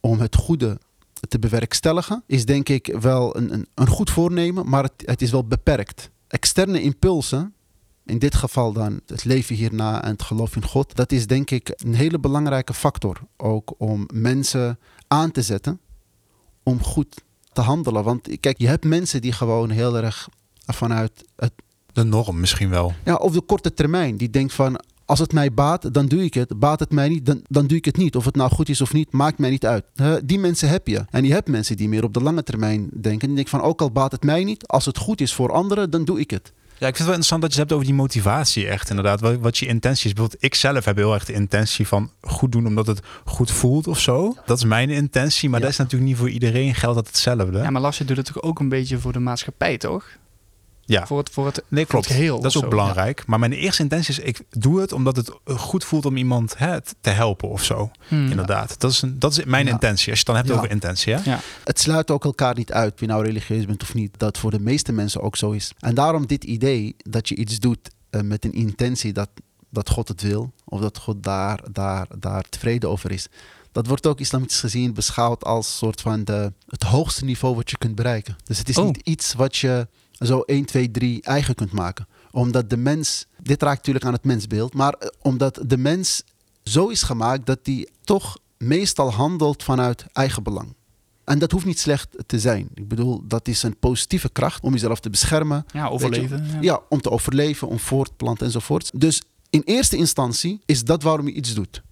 om 0.00 0.20
het 0.20 0.36
goede 0.36 0.78
te 1.28 1.38
bewerkstelligen, 1.38 2.22
is 2.26 2.44
denk 2.44 2.68
ik 2.68 2.96
wel 3.00 3.36
een, 3.36 3.52
een, 3.52 3.66
een 3.74 3.88
goed 3.88 4.10
voornemen, 4.10 4.68
maar 4.68 4.82
het, 4.82 4.92
het 4.96 5.22
is 5.22 5.30
wel 5.30 5.44
beperkt. 5.44 6.10
Externe 6.28 6.82
impulsen, 6.82 7.54
in 8.04 8.18
dit 8.18 8.34
geval 8.34 8.72
dan 8.72 9.00
het 9.06 9.24
leven 9.24 9.56
hierna 9.56 10.02
en 10.04 10.10
het 10.10 10.22
geloof 10.22 10.56
in 10.56 10.64
God, 10.64 10.96
dat 10.96 11.12
is 11.12 11.26
denk 11.26 11.50
ik 11.50 11.72
een 11.76 11.94
hele 11.94 12.18
belangrijke 12.18 12.74
factor 12.74 13.20
ook 13.36 13.74
om 13.78 14.08
mensen 14.12 14.78
aan 15.06 15.30
te 15.30 15.42
zetten 15.42 15.80
om 16.62 16.82
goed 16.82 17.22
te 17.52 17.60
handelen. 17.60 18.04
Want 18.04 18.40
kijk, 18.40 18.58
je 18.58 18.68
hebt 18.68 18.84
mensen 18.84 19.20
die 19.20 19.32
gewoon 19.32 19.70
heel 19.70 19.96
erg 19.96 20.28
vanuit 20.66 21.24
het 21.36 21.52
De 21.92 22.04
norm 22.04 22.40
misschien 22.40 22.70
wel. 22.70 22.92
ja, 23.04 23.14
of 23.14 23.32
de 23.32 23.40
korte 23.40 23.74
termijn. 23.74 24.16
Die 24.16 24.30
denkt 24.30 24.52
van, 24.54 24.80
als 25.04 25.18
het 25.18 25.32
mij 25.32 25.52
baat, 25.52 25.94
dan 25.94 26.06
doe 26.06 26.24
ik 26.24 26.34
het. 26.34 26.58
Baat 26.58 26.80
het 26.80 26.90
mij 26.92 27.08
niet, 27.08 27.26
dan, 27.26 27.40
dan 27.48 27.66
doe 27.66 27.78
ik 27.78 27.84
het 27.84 27.96
niet. 27.96 28.16
Of 28.16 28.24
het 28.24 28.36
nou 28.36 28.50
goed 28.50 28.68
is 28.68 28.80
of 28.80 28.92
niet, 28.92 29.12
maakt 29.12 29.38
mij 29.38 29.50
niet 29.50 29.66
uit. 29.66 29.84
Die 30.24 30.38
mensen 30.38 30.68
heb 30.68 30.86
je. 30.86 31.04
En 31.10 31.24
je 31.24 31.32
hebt 31.32 31.48
mensen 31.48 31.76
die 31.76 31.88
meer 31.88 32.04
op 32.04 32.14
de 32.14 32.22
lange 32.22 32.42
termijn 32.42 32.88
denken. 33.00 33.26
Die 33.26 33.36
denken 33.36 33.58
van, 33.58 33.62
ook 33.68 33.80
al 33.80 33.90
baat 33.90 34.12
het 34.12 34.22
mij 34.24 34.44
niet, 34.44 34.66
als 34.66 34.84
het 34.84 34.98
goed 34.98 35.20
is 35.20 35.34
voor 35.34 35.52
anderen, 35.52 35.90
dan 35.90 36.04
doe 36.04 36.20
ik 36.20 36.30
het. 36.30 36.52
Ja, 36.78 36.86
ik 36.86 36.96
vind 36.96 37.08
het 37.08 37.18
wel 37.18 37.26
interessant 37.26 37.42
dat 37.42 37.54
je 37.54 37.60
het 37.60 37.68
hebt 37.70 37.80
over 37.80 37.92
die 37.94 38.02
motivatie 38.02 38.66
echt 38.68 38.90
inderdaad. 38.90 39.20
Wat, 39.20 39.36
wat 39.36 39.58
je 39.58 39.66
intentie 39.66 40.06
is. 40.06 40.12
Bijvoorbeeld 40.12 40.44
ik 40.44 40.54
zelf 40.54 40.84
heb 40.84 40.96
heel 40.96 41.14
erg 41.14 41.24
de 41.24 41.32
intentie 41.32 41.86
van 41.86 42.10
goed 42.20 42.52
doen 42.52 42.66
omdat 42.66 42.86
het 42.86 43.00
goed 43.24 43.50
voelt 43.50 43.86
of 43.86 44.00
zo. 44.00 44.34
Dat 44.46 44.56
is 44.58 44.64
mijn 44.64 44.90
intentie, 44.90 45.48
maar 45.48 45.58
Ja. 45.58 45.64
dat 45.64 45.74
is 45.74 45.80
natuurlijk 45.80 46.10
niet 46.10 46.18
voor 46.18 46.30
iedereen 46.30 46.74
geldt 46.74 46.96
dat 46.96 47.06
hetzelfde. 47.06 47.58
Ja, 47.58 47.70
maar 47.70 47.80
Lars, 47.82 47.98
je 47.98 48.04
doet 48.04 48.16
het 48.16 48.26
toch 48.26 48.42
ook 48.42 48.60
een 48.60 48.68
beetje 48.68 48.98
voor 48.98 49.12
de 49.12 49.18
maatschappij, 49.18 49.78
toch? 49.78 50.04
Ja. 50.88 51.06
Voor 51.06 51.18
het, 51.18 51.30
voor 51.30 51.46
het, 51.46 51.54
Nee, 51.54 51.64
voor 51.68 51.78
het 51.80 51.88
klopt. 51.88 52.06
geheel. 52.06 52.40
dat 52.40 52.50
is 52.50 52.56
ook 52.56 52.62
zo. 52.62 52.68
belangrijk. 52.68 53.26
Maar 53.26 53.38
mijn 53.38 53.52
eerste 53.52 53.82
intentie 53.82 54.14
is, 54.14 54.18
ik 54.24 54.40
doe 54.50 54.80
het 54.80 54.92
omdat 54.92 55.16
het 55.16 55.30
goed 55.46 55.84
voelt 55.84 56.06
om 56.06 56.16
iemand 56.16 56.58
hè, 56.58 56.76
te 57.00 57.10
helpen 57.10 57.48
of 57.48 57.64
zo. 57.64 57.90
Hmm. 58.08 58.30
Inderdaad. 58.30 58.80
Dat 58.80 58.90
is, 58.90 59.02
een, 59.02 59.18
dat 59.18 59.32
is 59.38 59.44
mijn 59.44 59.66
Ja. 59.66 59.72
intentie. 59.72 60.10
Als 60.10 60.20
je 60.20 60.24
het 60.24 60.26
dan 60.26 60.36
hebt 60.36 60.48
Ja. 60.48 60.54
over 60.54 60.70
intentie. 60.70 61.12
Hè? 61.14 61.30
Ja. 61.30 61.40
Het 61.64 61.80
sluit 61.80 62.10
ook 62.10 62.24
elkaar 62.24 62.54
niet 62.54 62.72
uit, 62.72 63.00
je 63.00 63.06
nou 63.06 63.24
religieus 63.24 63.64
bent 63.66 63.82
of 63.82 63.94
niet. 63.94 64.18
Dat 64.18 64.38
voor 64.38 64.50
de 64.50 64.60
meeste 64.60 64.92
mensen 64.92 65.20
ook 65.20 65.36
zo 65.36 65.50
is. 65.50 65.72
En 65.78 65.94
daarom 65.94 66.26
dit 66.26 66.44
idee 66.44 66.96
dat 66.98 67.28
je 67.28 67.34
iets 67.34 67.58
doet 67.58 67.90
eh, 68.10 68.20
met 68.20 68.44
een 68.44 68.52
intentie 68.52 69.12
dat, 69.12 69.28
dat 69.70 69.90
God 69.90 70.08
het 70.08 70.22
wil. 70.22 70.52
Of 70.64 70.80
dat 70.80 70.98
God 70.98 71.22
daar, 71.22 71.60
daar, 71.72 72.06
daar 72.18 72.44
tevreden 72.48 72.90
over 72.90 73.10
is. 73.12 73.26
Dat 73.72 73.86
wordt 73.86 74.06
ook 74.06 74.20
islamitisch 74.20 74.60
gezien 74.60 74.94
beschouwd 74.94 75.44
als 75.44 75.76
soort 75.76 76.00
van 76.00 76.24
de, 76.24 76.52
het 76.68 76.82
hoogste 76.82 77.24
niveau 77.24 77.54
wat 77.54 77.70
je 77.70 77.78
kunt 77.78 77.94
bereiken. 77.94 78.36
Dus 78.44 78.58
het 78.58 78.68
is 78.68 78.76
Oh. 78.78 78.84
niet 78.86 79.00
iets 79.04 79.34
wat 79.34 79.56
je 79.56 79.86
zo 80.18 80.40
1, 80.40 80.64
2, 80.64 80.90
3 80.90 81.22
eigen 81.22 81.54
kunt 81.54 81.72
maken. 81.72 82.06
Omdat 82.30 82.70
de 82.70 82.76
mens, 82.76 83.26
dit 83.42 83.62
raakt 83.62 83.76
natuurlijk 83.76 84.04
aan 84.04 84.12
het 84.12 84.24
mensbeeld, 84.24 84.74
maar 84.74 84.92
eh, 84.92 85.08
omdat 85.22 85.60
de 85.66 85.78
mens 85.78 86.22
zo 86.64 86.88
is 86.88 87.02
gemaakt 87.02 87.46
dat 87.46 87.58
hij 87.62 87.88
toch 88.04 88.38
meestal 88.58 89.12
handelt 89.12 89.62
vanuit 89.62 90.06
eigen 90.12 90.42
belang. 90.42 90.76
En 91.24 91.38
dat 91.38 91.50
hoeft 91.50 91.64
niet 91.64 91.80
slecht 91.80 92.08
te 92.26 92.38
zijn. 92.38 92.68
Ik 92.74 92.88
bedoel, 92.88 93.22
dat 93.26 93.48
is 93.48 93.62
een 93.62 93.78
positieve 93.78 94.28
kracht 94.28 94.62
om 94.62 94.72
jezelf 94.72 95.00
te 95.00 95.10
beschermen. 95.10 95.64
ja, 95.72 95.88
overleven. 95.88 96.44
Je, 96.46 96.52
ja. 96.52 96.58
ja, 96.60 96.80
om 96.88 97.00
te 97.00 97.10
overleven, 97.10 97.68
om 97.68 97.78
voort 97.78 98.08
te 98.08 98.14
planten 98.16 98.46
enzovoort. 98.46 98.90
Dus 99.00 99.22
in 99.50 99.62
eerste 99.64 99.96
instantie 99.96 100.60
is 100.66 100.84
dat 100.84 101.02
waarom 101.02 101.26
je 101.26 101.32
iets 101.32 101.54
doet. 101.54 101.82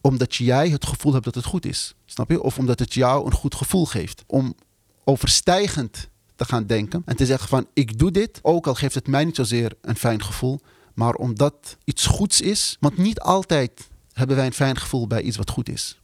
Omdat 0.00 0.34
jij 0.34 0.68
het 0.68 0.86
gevoel 0.86 1.12
hebt 1.12 1.24
dat 1.24 1.34
het 1.34 1.44
goed 1.44 1.66
is. 1.66 1.94
Snap 2.04 2.30
je? 2.30 2.42
Of 2.42 2.58
omdat 2.58 2.78
het 2.78 2.94
jou 2.94 3.26
een 3.26 3.32
goed 3.32 3.54
gevoel 3.54 3.86
geeft. 3.86 4.24
Om 4.26 4.54
overstijgend 5.04 6.08
te 6.40 6.52
gaan 6.52 6.66
denken 6.66 7.02
en 7.06 7.16
te 7.16 7.26
zeggen 7.26 7.48
van 7.48 7.66
ik 7.72 7.98
doe 7.98 8.10
dit, 8.10 8.38
ook 8.42 8.66
al 8.66 8.74
geeft 8.74 8.94
het 8.94 9.06
mij 9.06 9.24
niet 9.24 9.36
zozeer 9.36 9.72
een 9.80 9.96
fijn 9.96 10.22
gevoel, 10.22 10.60
maar 10.94 11.14
omdat 11.14 11.76
iets 11.84 12.06
goeds 12.06 12.40
is. 12.40 12.76
Want 12.80 12.96
niet 12.96 13.20
altijd 13.20 13.88
hebben 14.12 14.36
wij 14.36 14.46
een 14.46 14.52
fijn 14.52 14.76
gevoel 14.76 15.06
bij 15.06 15.22
iets 15.22 15.36
wat 15.36 15.50
goed 15.50 15.68
is. 15.68 16.00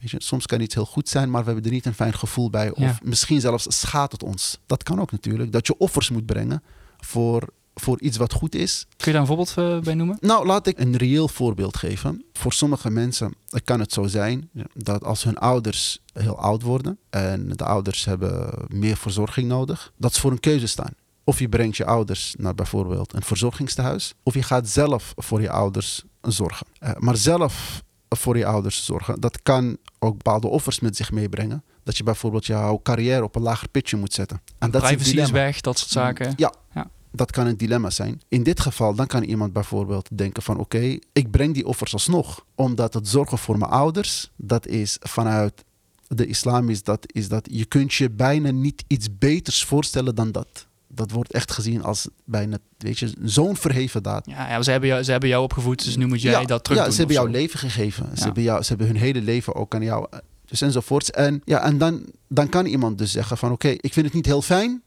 Weet 0.00 0.10
je, 0.10 0.16
soms 0.22 0.46
kan 0.46 0.60
iets 0.60 0.74
heel 0.74 0.86
goed 0.86 1.08
zijn, 1.08 1.30
maar 1.30 1.40
we 1.40 1.46
hebben 1.46 1.64
er 1.64 1.70
niet 1.74 1.86
een 1.86 1.94
fijn 1.94 2.14
gevoel 2.14 2.50
bij. 2.50 2.70
Of 2.70 2.78
Ja. 2.78 2.98
misschien 3.02 3.40
zelfs 3.40 3.66
schaadt 3.80 4.12
het 4.12 4.22
ons. 4.22 4.60
Dat 4.66 4.82
kan 4.82 5.00
ook 5.00 5.12
natuurlijk. 5.12 5.52
Dat 5.52 5.66
je 5.66 5.78
offers 5.78 6.10
moet 6.10 6.26
brengen 6.26 6.62
voor, 6.98 7.48
voor 7.74 8.00
iets 8.00 8.16
wat 8.16 8.32
goed 8.32 8.54
is. 8.54 8.86
Kun 8.96 9.06
je 9.06 9.12
daar 9.12 9.20
een 9.20 9.26
voorbeeld 9.26 9.54
eh, 9.56 9.78
bij 9.78 9.94
noemen? 9.94 10.16
Nou, 10.20 10.46
laat 10.46 10.66
ik 10.66 10.78
een 10.78 10.96
reëel 10.96 11.28
voorbeeld 11.28 11.76
geven. 11.76 12.24
Voor 12.32 12.52
sommige 12.52 12.90
mensen 12.90 13.34
kan 13.64 13.80
het 13.80 13.92
zo 13.92 14.06
zijn 14.06 14.50
dat 14.74 15.04
als 15.04 15.24
hun 15.24 15.38
ouders 15.38 15.98
heel 16.12 16.38
oud 16.38 16.62
worden 16.62 16.98
en 17.10 17.48
de 17.48 17.64
ouders 17.64 18.04
hebben 18.04 18.54
meer 18.68 18.96
verzorging 18.96 19.48
nodig, 19.48 19.92
dat 19.96 20.14
ze 20.14 20.20
voor 20.20 20.30
een 20.30 20.40
keuze 20.40 20.66
staan. 20.66 20.92
Of 21.24 21.38
je 21.38 21.48
brengt 21.48 21.76
je 21.76 21.84
ouders 21.84 22.34
naar 22.38 22.54
bijvoorbeeld 22.54 23.14
een 23.14 23.22
verzorgingstehuis, 23.22 24.14
of 24.22 24.34
je 24.34 24.42
gaat 24.42 24.68
zelf 24.68 25.12
voor 25.16 25.40
je 25.40 25.50
ouders 25.50 26.02
zorgen. 26.22 26.66
Eh, 26.78 26.90
maar 26.98 27.16
zelf 27.16 27.82
voor 28.08 28.38
je 28.38 28.46
ouders 28.46 28.84
zorgen, 28.84 29.20
dat 29.20 29.42
kan 29.42 29.76
ook 29.98 30.16
bepaalde 30.16 30.46
offers 30.46 30.80
met 30.80 30.96
zich 30.96 31.12
meebrengen. 31.12 31.64
Dat 31.82 31.96
je 31.96 32.02
bijvoorbeeld 32.02 32.46
jouw 32.46 32.80
carrière 32.82 33.22
op 33.24 33.36
een 33.36 33.42
lager 33.42 33.68
pitje 33.68 33.96
moet 33.96 34.12
zetten. 34.12 34.40
En 34.58 34.70
dat 34.70 34.82
Privacy 34.82 35.16
is 35.16 35.30
weg, 35.30 35.60
dat 35.60 35.78
soort 35.78 35.90
zaken. 35.90 36.32
Ja, 36.36 36.52
Ja. 36.74 36.90
Dat 37.16 37.30
kan 37.30 37.46
een 37.46 37.56
dilemma 37.56 37.90
zijn. 37.90 38.20
In 38.28 38.42
dit 38.42 38.60
geval, 38.60 38.94
dan 38.94 39.06
kan 39.06 39.22
iemand 39.22 39.52
bijvoorbeeld 39.52 40.08
denken 40.12 40.42
van... 40.42 40.58
oké, 40.58 40.98
ik 41.12 41.30
breng 41.30 41.54
die 41.54 41.66
offers 41.66 41.92
alsnog. 41.92 42.44
Omdat 42.54 42.94
het 42.94 43.08
zorgen 43.08 43.38
voor 43.38 43.58
mijn 43.58 43.70
ouders, 43.70 44.30
dat 44.36 44.66
is 44.66 44.96
vanuit 45.00 45.64
de 46.06 46.26
islam 46.26 46.68
is 46.68 46.82
dat, 46.82 47.06
is 47.12 47.28
dat... 47.28 47.48
je 47.50 47.64
kunt 47.64 47.94
je 47.94 48.10
bijna 48.10 48.50
niet 48.50 48.84
iets 48.86 49.08
beters 49.18 49.64
voorstellen 49.64 50.14
dan 50.14 50.32
dat. 50.32 50.66
Dat 50.88 51.10
wordt 51.10 51.32
echt 51.32 51.52
gezien 51.52 51.82
als 51.82 52.08
bijna, 52.24 52.58
weet 52.78 52.98
je, 52.98 53.12
zo'n 53.22 53.56
verheven 53.56 54.02
daad. 54.02 54.26
Ja, 54.26 54.48
ja 54.48 54.62
ze, 54.62 54.70
hebben 54.70 54.88
jou, 54.88 55.02
ze 55.02 55.10
hebben 55.10 55.28
jou 55.28 55.42
opgevoed, 55.42 55.84
dus 55.84 55.96
nu 55.96 56.06
moet 56.06 56.22
jij 56.22 56.46
dat 56.46 56.64
terug 56.64 56.78
Ja, 56.78 56.90
ze 56.90 56.96
hebben 56.96 57.16
jouw 57.16 57.26
leven 57.26 57.58
gegeven. 57.58 58.10
Ze, 58.16 58.24
hebben 58.24 58.42
jou, 58.42 58.62
ze 58.62 58.68
hebben 58.68 58.86
hun 58.86 58.96
hele 58.96 59.20
leven 59.22 59.54
ook 59.54 59.74
aan 59.74 59.82
jou. 59.82 60.06
eh, 60.10 60.18
Dus 60.44 60.60
enzovoorts. 60.60 61.10
En, 61.10 61.42
ja, 61.44 61.62
en 61.62 61.78
dan, 61.78 62.04
dan 62.28 62.48
kan 62.48 62.66
iemand 62.66 62.98
dus 62.98 63.12
zeggen 63.12 63.36
van 63.38 63.52
oké, 63.52 63.68
ik 63.68 63.92
vind 63.92 64.06
het 64.06 64.14
niet 64.14 64.26
heel 64.26 64.42
fijn. 64.42 64.82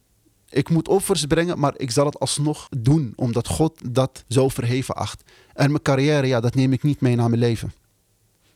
Ik 0.49 0.69
moet 0.69 0.87
offers 0.87 1.25
brengen, 1.25 1.59
maar 1.59 1.73
ik 1.77 1.91
zal 1.91 2.05
het 2.05 2.19
alsnog 2.19 2.67
doen. 2.77 3.13
Omdat 3.15 3.47
God 3.47 3.79
dat 3.91 4.23
zo 4.27 4.49
verheven 4.49 4.95
acht. 4.95 5.23
En 5.53 5.69
mijn 5.71 5.81
carrière, 5.81 6.27
ja, 6.27 6.39
dat 6.39 6.55
neem 6.55 6.73
ik 6.73 6.83
niet 6.83 7.01
mee 7.01 7.15
naar 7.15 7.29
mijn 7.29 7.41
leven. 7.41 7.73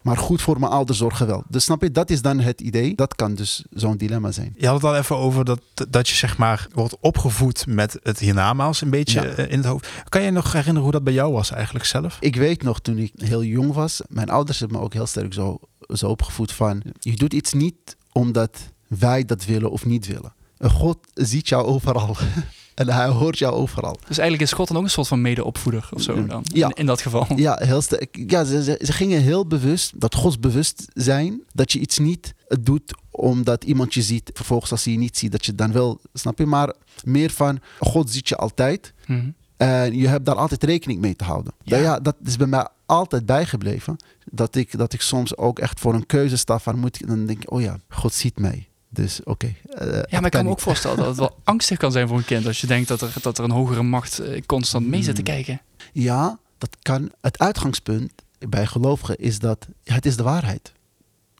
Maar 0.01 0.17
goed 0.17 0.41
voor 0.41 0.59
mijn 0.59 0.71
ouders 0.71 0.97
zorgen 0.97 1.27
wel. 1.27 1.43
Dus 1.49 1.63
snap 1.63 1.81
je, 1.81 1.91
dat 1.91 2.09
is 2.09 2.21
dan 2.21 2.39
het 2.39 2.61
idee. 2.61 2.95
Dat 2.95 3.15
kan 3.15 3.35
dus 3.35 3.63
zo'n 3.69 3.97
dilemma 3.97 4.31
zijn. 4.31 4.53
Je 4.57 4.65
had 4.65 4.75
het 4.75 4.83
al 4.83 4.95
even 4.95 5.15
over 5.17 5.45
dat, 5.45 5.61
dat 5.89 6.09
je 6.09 6.15
zeg 6.15 6.37
maar 6.37 6.67
wordt 6.73 6.97
opgevoed 6.99 7.65
met 7.67 7.99
het 8.03 8.19
hiernamaals 8.19 8.81
een 8.81 8.89
beetje 8.89 9.21
Ja. 9.21 9.27
eh, 9.27 9.51
in 9.51 9.57
het 9.57 9.65
hoofd. 9.67 9.87
Kan 10.09 10.21
je 10.21 10.31
nog 10.31 10.51
herinneren 10.51 10.81
hoe 10.81 10.91
dat 10.91 11.03
bij 11.03 11.13
jou 11.13 11.33
was 11.33 11.51
eigenlijk 11.51 11.85
zelf? 11.85 12.17
Ik 12.19 12.35
weet 12.35 12.63
nog, 12.63 12.79
toen 12.79 12.97
ik 12.97 13.11
heel 13.15 13.43
jong 13.43 13.73
was, 13.73 14.01
mijn 14.09 14.29
ouders 14.29 14.59
hebben 14.59 14.77
me 14.77 14.83
ook 14.83 14.93
heel 14.93 15.05
sterk 15.07 15.33
zo, 15.33 15.59
zo 15.87 16.07
opgevoed 16.07 16.51
van, 16.51 16.81
je 16.99 17.15
doet 17.15 17.33
iets 17.33 17.53
niet 17.53 17.95
omdat 18.11 18.57
wij 18.87 19.25
dat 19.25 19.45
willen 19.45 19.71
of 19.71 19.85
niet 19.85 20.07
willen. 20.07 20.33
God 20.69 20.97
ziet 21.13 21.49
jou 21.49 21.65
overal. 21.65 22.15
en 22.75 22.89
hij 22.89 23.07
hoort 23.07 23.37
jou 23.37 23.53
overal. 23.53 23.97
Dus 24.07 24.17
eigenlijk 24.17 24.49
is 24.49 24.55
God 24.55 24.67
dan 24.67 24.77
ook 24.77 24.83
een 24.83 24.89
soort 24.89 25.07
van 25.07 25.21
mede-opvoeder 25.21 25.89
of 25.93 26.01
zo 26.01 26.25
dan, 26.25 26.41
Ja. 26.53 26.67
in, 26.67 26.73
in 26.75 26.85
dat 26.85 27.01
geval. 27.01 27.27
Ja, 27.35 27.57
heel 27.61 27.81
sterk. 27.81 28.23
Ja, 28.27 28.43
ze, 28.43 28.63
ze, 28.63 28.79
ze 28.85 28.93
gingen 28.93 29.21
heel 29.21 29.47
bewust, 29.47 29.99
dat 30.01 30.15
Gods 30.15 30.39
bewustzijn, 30.39 31.41
dat 31.53 31.71
je 31.71 31.79
iets 31.79 31.97
niet 31.97 32.33
doet 32.59 32.93
omdat 33.11 33.63
iemand 33.63 33.93
je 33.93 34.01
ziet. 34.01 34.29
Vervolgens 34.33 34.71
als 34.71 34.83
hij 34.83 34.93
je 34.93 34.99
niet 34.99 35.17
ziet, 35.17 35.31
dat 35.31 35.45
je 35.45 35.55
dan 35.55 35.71
wel, 35.71 35.99
snap 36.13 36.37
je? 36.37 36.45
Maar 36.45 36.73
meer 37.03 37.29
van, 37.31 37.59
God 37.79 38.09
ziet 38.09 38.29
je 38.29 38.35
altijd. 38.35 38.93
Mhm. 39.07 39.29
En 39.57 39.97
je 39.97 40.07
hebt 40.07 40.25
daar 40.25 40.35
altijd 40.35 40.63
rekening 40.63 41.01
mee 41.01 41.15
te 41.15 41.23
houden. 41.23 41.53
Ja. 41.63 41.77
Ja. 41.77 41.99
dat 41.99 42.15
is 42.23 42.37
bij 42.37 42.47
mij 42.47 42.67
altijd 42.85 43.25
bijgebleven. 43.25 43.95
Dat 44.31 44.55
ik, 44.55 44.77
dat 44.77 44.93
ik 44.93 45.01
soms 45.01 45.37
ook 45.37 45.59
echt 45.59 45.79
voor 45.79 45.93
een 45.93 46.05
keuze 46.05 46.37
sta 46.37 46.59
van 46.59 46.79
moet 46.79 47.01
ik, 47.01 47.07
dan 47.07 47.25
denk 47.25 47.43
ik, 47.43 47.51
oh 47.51 47.61
ja, 47.61 47.77
God 47.89 48.13
ziet 48.13 48.39
mij. 48.39 48.67
Dus 48.93 49.23
oké. 49.23 49.53
eh, 49.69 49.87
Ja, 49.87 50.03
maar 50.11 50.25
ik 50.25 50.31
kan 50.31 50.43
me 50.45 50.49
ook 50.51 50.59
voorstellen 50.59 50.97
dat 50.97 51.05
het 51.07 51.17
wel 51.17 51.37
angstig 51.43 51.77
kan 51.77 51.91
zijn 51.91 52.07
voor 52.07 52.17
een 52.17 52.25
kind. 52.25 52.45
Als 52.45 52.61
je 52.61 52.67
denkt 52.67 52.87
dat 52.87 53.01
er, 53.01 53.13
dat 53.21 53.37
er 53.37 53.43
een 53.43 53.51
hogere 53.51 53.83
macht 53.83 54.19
eh, 54.19 54.41
constant 54.45 54.87
mee 54.87 55.03
zit 55.03 55.15
te 55.15 55.21
Hmm. 55.21 55.31
kijken. 55.33 55.61
Ja, 55.93 56.39
dat 56.57 56.77
kan. 56.81 57.11
Het 57.21 57.39
uitgangspunt 57.39 58.11
bij 58.49 58.65
gelovigen 58.65 59.17
is 59.17 59.39
dat 59.39 59.67
het 59.83 60.05
is 60.05 60.15
de 60.17 60.23
waarheid. 60.23 60.71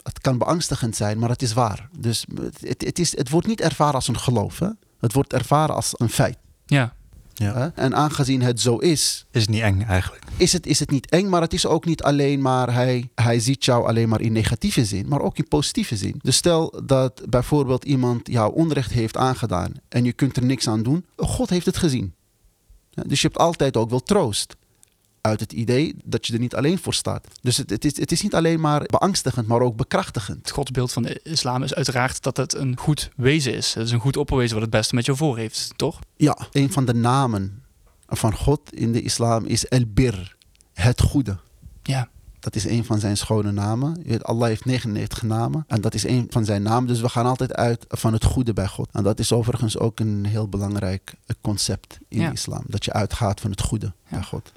Het 0.04 0.20
kan 0.20 0.38
beangstigend 0.38 0.96
zijn, 0.96 1.20
maar 1.20 1.30
het 1.30 1.42
is 1.42 1.54
waar. 1.54 1.90
Dus 2.00 2.26
het, 2.62 2.82
het, 2.84 3.00
is, 3.00 3.18
het 3.18 3.30
wordt 3.30 3.48
niet 3.48 3.62
ervaren 3.62 3.94
als 3.96 4.08
een 4.08 4.20
geloof. 4.20 4.60
Hè? 4.60 4.68
Het 5.00 5.14
wordt 5.14 5.34
ervaren 5.34 5.76
als 5.76 5.92
een 5.98 6.10
feit. 6.10 6.38
Ja, 6.66 6.94
Ja. 7.34 7.72
En 7.76 7.96
aangezien 7.96 8.42
het 8.42 8.62
zo 8.62 8.78
is, 8.78 9.26
Is 9.32 9.42
het 9.42 9.50
niet 9.50 9.62
eng 9.62 9.82
eigenlijk? 9.82 10.24
is 10.38 10.54
het, 10.54 10.66
is 10.66 10.80
het 10.80 10.92
niet 10.92 11.10
eng, 11.10 11.30
maar 11.30 11.42
het 11.42 11.54
is 11.54 11.66
ook 11.66 11.86
niet 11.86 12.04
alleen 12.04 12.42
maar 12.42 12.74
hij, 12.74 13.10
hij 13.16 13.40
ziet 13.40 13.66
jou 13.66 13.88
alleen 13.88 14.10
maar 14.10 14.22
in 14.22 14.32
negatieve 14.32 14.86
zin, 14.86 15.08
maar 15.08 15.22
ook 15.22 15.38
in 15.38 15.48
positieve 15.48 15.96
zin. 15.98 16.20
Dus 16.22 16.36
stel 16.36 16.82
dat 16.86 17.22
bijvoorbeeld 17.30 17.86
iemand 17.86 18.28
jou 18.28 18.54
onrecht 18.56 18.92
heeft 18.92 19.18
aangedaan 19.18 19.72
en 19.90 20.04
je 20.04 20.14
kunt 20.14 20.38
er 20.38 20.46
niks 20.46 20.68
aan 20.68 20.84
doen, 20.84 21.06
God 21.16 21.50
heeft 21.50 21.66
het 21.66 21.78
gezien. 21.78 22.14
Dus 23.08 23.22
je 23.22 23.28
hebt 23.28 23.40
altijd 23.40 23.78
ook 23.78 23.90
wel 23.90 24.04
troost. 24.04 24.56
Uit 25.22 25.40
het 25.40 25.54
idee 25.54 25.96
dat 26.06 26.28
je 26.28 26.34
er 26.34 26.40
niet 26.40 26.56
alleen 26.56 26.80
voor 26.80 26.94
staat. 26.94 27.28
Dus 27.42 27.58
het, 27.58 27.70
het, 27.70 27.86
is, 27.86 27.98
het 27.98 28.12
is 28.12 28.22
niet 28.22 28.36
alleen 28.36 28.60
maar 28.60 28.84
beangstigend, 28.86 29.48
maar 29.48 29.62
ook 29.62 29.76
bekrachtigend. 29.76 30.38
het 30.38 30.50
godsbeeld 30.52 30.92
van 30.92 31.04
de 31.04 31.20
islam 31.24 31.64
is 31.64 31.74
uiteraard 31.74 32.24
dat 32.24 32.38
het 32.38 32.54
een 32.56 32.78
goed 32.78 33.10
wezen 33.16 33.54
is. 33.54 33.74
Het 33.74 33.86
is 33.86 33.92
een 33.92 34.00
goed 34.00 34.18
opperwezen 34.18 34.54
wat 34.54 34.62
het 34.62 34.72
beste 34.72 34.96
met 34.96 35.06
jou 35.06 35.18
voor 35.18 35.38
heeft, 35.38 35.74
toch? 35.76 36.00
Ja, 36.16 36.38
een 36.52 36.72
van 36.72 36.86
de 36.86 36.94
namen 36.94 37.64
van 38.08 38.34
God 38.36 38.74
in 38.74 38.92
de 38.92 39.02
islam 39.02 39.46
is 39.46 39.66
El-Bir, 39.68 40.36
het 40.74 41.02
goede. 41.02 41.38
Ja, 41.84 42.10
Dat 42.40 42.56
is 42.56 42.66
een 42.66 42.86
van 42.86 43.00
zijn 43.00 43.18
schone 43.18 43.52
namen. 43.52 44.04
Allah 44.22 44.48
heeft 44.48 44.66
99 44.66 45.22
namen. 45.22 45.64
En 45.68 45.82
dat 45.82 45.94
is 45.94 46.04
een 46.04 46.28
van 46.30 46.46
zijn 46.46 46.62
namen. 46.64 46.88
Dus 46.88 47.02
we 47.02 47.10
gaan 47.10 47.26
altijd 47.26 47.54
uit 47.54 47.86
van 47.88 48.14
het 48.14 48.24
goede 48.24 48.54
bij 48.54 48.68
God. 48.68 48.90
En 48.92 49.04
dat 49.04 49.20
is 49.20 49.32
overigens 49.32 49.78
ook 49.78 50.00
een 50.00 50.26
heel 50.26 50.48
belangrijk 50.48 51.14
concept 51.42 51.98
in 52.08 52.20
Ja. 52.20 52.28
de 52.28 52.34
islam. 52.34 52.64
Dat 52.68 52.86
je 52.86 52.94
uitgaat 52.94 53.40
van 53.42 53.52
het 53.52 53.62
goede 53.62 53.86
Ja. 53.86 54.10
bij 54.10 54.24
God. 54.24 54.52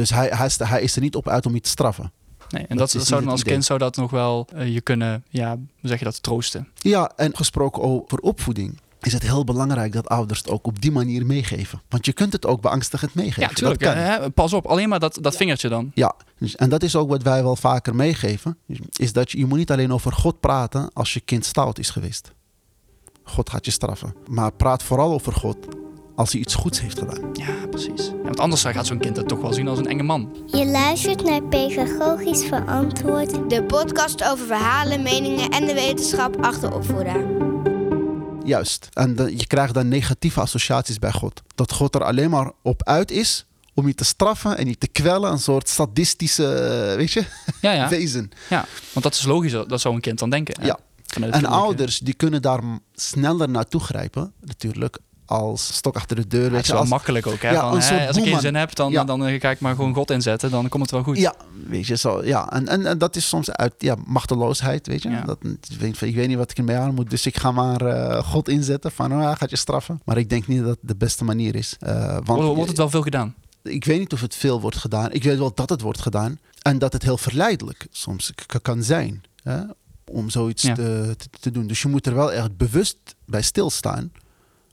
Dus 0.00 0.10
hij, 0.10 0.28
hij, 0.28 0.46
is, 0.46 0.58
hij 0.58 0.82
is 0.82 0.94
er 0.96 1.02
niet 1.02 1.14
op 1.16 1.28
uit 1.28 1.46
om 1.46 1.54
je 1.54 1.60
te 1.60 1.68
straffen. 1.68 2.12
nee. 2.50 2.66
En 2.66 2.76
Dat 2.76 2.90
zou 2.90 3.20
dan 3.20 3.30
als 3.30 3.40
idee. 3.40 3.52
kind 3.52 3.64
zou 3.64 3.78
dat 3.78 3.96
nog 3.96 4.10
wel 4.10 4.46
eh, 4.54 4.74
je 4.74 4.80
kunnen, 4.80 5.24
ja, 5.28 5.50
hoe 5.56 5.88
zeg 5.88 5.98
je 5.98 6.04
dat, 6.04 6.22
troosten. 6.22 6.68
Ja, 6.74 7.12
en 7.16 7.36
gesproken 7.36 7.82
over 7.82 8.18
opvoeding 8.18 8.80
is 9.00 9.12
het 9.12 9.22
heel 9.22 9.44
belangrijk 9.44 9.92
dat 9.92 10.08
ouders 10.08 10.38
het 10.38 10.50
ook 10.50 10.66
op 10.66 10.80
die 10.80 10.90
manier 10.92 11.26
meegeven. 11.26 11.82
Want 11.88 12.06
je 12.06 12.12
kunt 12.12 12.32
het 12.32 12.46
ook 12.46 12.60
beangstigend 12.60 13.14
meegeven. 13.14 13.42
Ja, 13.42 13.48
tuurlijk. 13.48 13.80
Dat 13.80 13.92
kan. 13.92 14.02
hè, 14.02 14.30
pas 14.30 14.52
op, 14.52 14.66
alleen 14.66 14.88
maar 14.88 14.98
dat, 15.00 15.18
dat 15.20 15.36
vingertje 15.36 15.68
dan. 15.68 15.90
Ja, 15.94 16.14
dus- 16.38 16.56
en 16.56 16.68
dat 16.70 16.82
is 16.82 16.96
ook 16.96 17.08
wat 17.08 17.22
wij 17.22 17.42
wel 17.42 17.56
vaker 17.56 17.94
meegeven. 17.94 18.56
Is 18.90 19.12
dat 19.12 19.30
je, 19.30 19.38
je 19.38 19.46
moet 19.46 19.58
niet 19.58 19.70
alleen 19.70 19.92
over 19.92 20.12
God 20.12 20.40
praten 20.40 20.90
als 20.92 21.14
je 21.14 21.20
kind 21.20 21.44
stout 21.44 21.78
is 21.78 21.90
geweest. 21.90 22.32
God 23.22 23.50
gaat 23.50 23.64
je 23.64 23.70
straffen. 23.70 24.14
Maar 24.26 24.52
praat 24.52 24.82
vooral 24.82 25.12
over 25.12 25.32
God 25.32 25.56
als 26.20 26.32
hij 26.32 26.40
iets 26.40 26.54
goeds 26.54 26.80
heeft 26.80 26.98
gedaan. 26.98 27.30
Ja, 27.32 27.66
precies. 27.70 28.06
Ja, 28.06 28.22
want 28.22 28.40
anders 28.40 28.62
gaat 28.62 28.86
zo'n 28.86 28.98
kind 28.98 29.16
het 29.16 29.28
toch 29.28 29.40
wel 29.40 29.52
zien 29.52 29.68
als 29.68 29.78
een 29.78 29.86
enge 29.86 30.02
man. 30.02 30.36
Je 30.46 30.66
luistert 30.66 31.24
naar 31.24 31.42
Pedagogisch 31.42 32.44
Verantwoord. 32.44 33.50
De 33.50 33.62
podcast 33.64 34.24
over 34.24 34.46
verhalen, 34.46 35.02
meningen 35.02 35.50
en 35.50 35.66
de 35.66 35.74
wetenschap 35.74 36.36
achter 36.44 36.74
opvoeden. 36.74 37.38
Juist. 38.44 38.88
En 38.92 39.16
dan- 39.16 39.36
je 39.38 39.46
krijgt 39.46 39.74
dan 39.74 39.88
negatieve 39.88 40.40
associaties 40.40 40.98
bij 40.98 41.12
God. 41.12 41.42
Dat 41.54 41.72
God 41.72 41.94
er 41.94 42.04
alleen 42.04 42.30
maar 42.30 42.52
op 42.62 42.84
uit 42.84 43.10
is 43.10 43.46
om 43.74 43.86
je 43.86 43.94
te 43.94 44.04
straffen 44.04 44.56
en 44.58 44.66
je 44.66 44.78
te 44.78 44.88
kwellen. 44.88 45.30
Een 45.32 45.38
soort 45.38 45.68
sadistische, 45.68 46.54
eh, 46.54 46.96
weet 46.96 47.12
je, 47.12 47.24
Ja, 47.60 47.72
ja. 47.72 47.88
wezen. 47.98 48.30
ja. 48.48 48.64
Want 48.92 49.04
dat 49.04 49.14
is 49.14 49.24
logisch, 49.24 49.52
dat 49.52 49.80
zou 49.80 49.94
een 49.94 50.00
kind 50.00 50.18
dan 50.18 50.30
denken. 50.30 50.60
hè? 50.60 50.66
Ja. 50.66 50.78
En 51.30 51.44
ouders 51.46 51.98
die 51.98 52.14
kunnen 52.14 52.42
daar 52.42 52.60
sneller 52.94 53.48
naartoe 53.48 53.80
grijpen, 53.80 54.32
natuurlijk, 54.40 54.98
als 55.30 55.74
stok 55.74 55.94
achter 55.94 56.16
de 56.16 56.26
deur. 56.26 56.50
Ja, 56.50 56.56
het 56.56 56.64
is 56.64 56.70
wel 56.70 56.80
als, 56.80 56.88
makkelijk 56.88 57.26
ook. 57.26 57.40
Hè? 57.40 57.50
Ja, 57.50 57.60
van, 57.60 57.72
een 57.72 57.80
hè, 57.80 57.86
soort 57.86 58.06
als 58.06 58.16
ik 58.16 58.24
geen 58.24 58.40
zin 58.40 58.54
heb, 58.54 58.74
dan, 58.74 58.90
Ja. 58.90 59.04
dan 59.04 59.40
ga 59.40 59.50
ik 59.50 59.60
maar 59.60 59.74
gewoon 59.74 59.94
God 59.94 60.10
inzetten. 60.10 60.50
Dan 60.50 60.68
komt 60.68 60.82
het 60.82 60.90
wel 60.90 61.02
goed. 61.02 61.18
Ja, 61.18 61.34
weet 61.66 61.86
je, 61.86 61.96
zo, 61.96 62.24
ja. 62.24 62.50
En, 62.52 62.68
en, 62.68 62.86
en 62.86 62.98
dat 62.98 63.16
is 63.16 63.28
soms 63.28 63.50
uit 63.50 63.74
ja, 63.78 63.96
machteloosheid, 64.06 64.86
weet 64.86 65.02
je. 65.02 65.22
Dat, 65.26 65.38
ik, 66.00 66.14
weet, 66.14 66.28
niet 66.28 66.36
wat 66.36 66.50
ik 66.50 66.58
ermee 66.58 66.76
aan 66.76 66.94
moet, 66.94 67.10
dus 67.10 67.26
ik 67.26 67.36
ga 67.36 67.52
maar 67.52 67.80
eh, 67.80 68.24
God 68.24 68.48
inzetten 68.48 68.92
van, 68.92 69.12
oh, 69.12 69.32
gaat 69.34 69.50
je 69.50 69.56
straffen. 69.56 70.00
Maar 70.04 70.18
ik 70.18 70.28
denk 70.28 70.46
niet 70.46 70.60
dat 70.60 70.68
het 70.68 70.78
de 70.80 70.96
beste 70.96 71.24
manier 71.24 71.54
is. 71.54 71.76
Eh, 71.80 72.16
want 72.24 72.42
Wordt, 72.42 72.68
het 72.68 72.78
wel 72.78 72.90
veel 72.90 73.02
gedaan? 73.02 73.34
ik 73.62 73.84
weet 73.84 73.98
niet 73.98 74.12
of 74.12 74.20
het 74.20 74.34
veel 74.34 74.60
wordt 74.60 74.76
gedaan. 74.76 75.12
Ik 75.12 75.22
weet 75.22 75.38
wel 75.38 75.54
dat 75.54 75.70
het 75.70 75.80
wordt 75.80 76.00
gedaan. 76.00 76.38
En 76.62 76.78
dat 76.78 76.92
het 76.92 77.02
heel 77.02 77.18
verleidelijk 77.18 77.86
soms 77.90 78.32
kan 78.62 78.82
zijn. 78.82 79.22
Hè, 79.42 79.60
om 80.10 80.30
zoiets 80.30 80.62
te, 80.62 81.14
te, 81.16 81.28
te 81.40 81.50
doen. 81.50 81.66
Dus 81.66 81.82
je 81.82 81.88
moet 81.88 82.06
er 82.06 82.14
wel 82.14 82.32
echt 82.32 82.56
bewust 82.56 82.98
bij 83.26 83.42
stilstaan. 83.42 84.12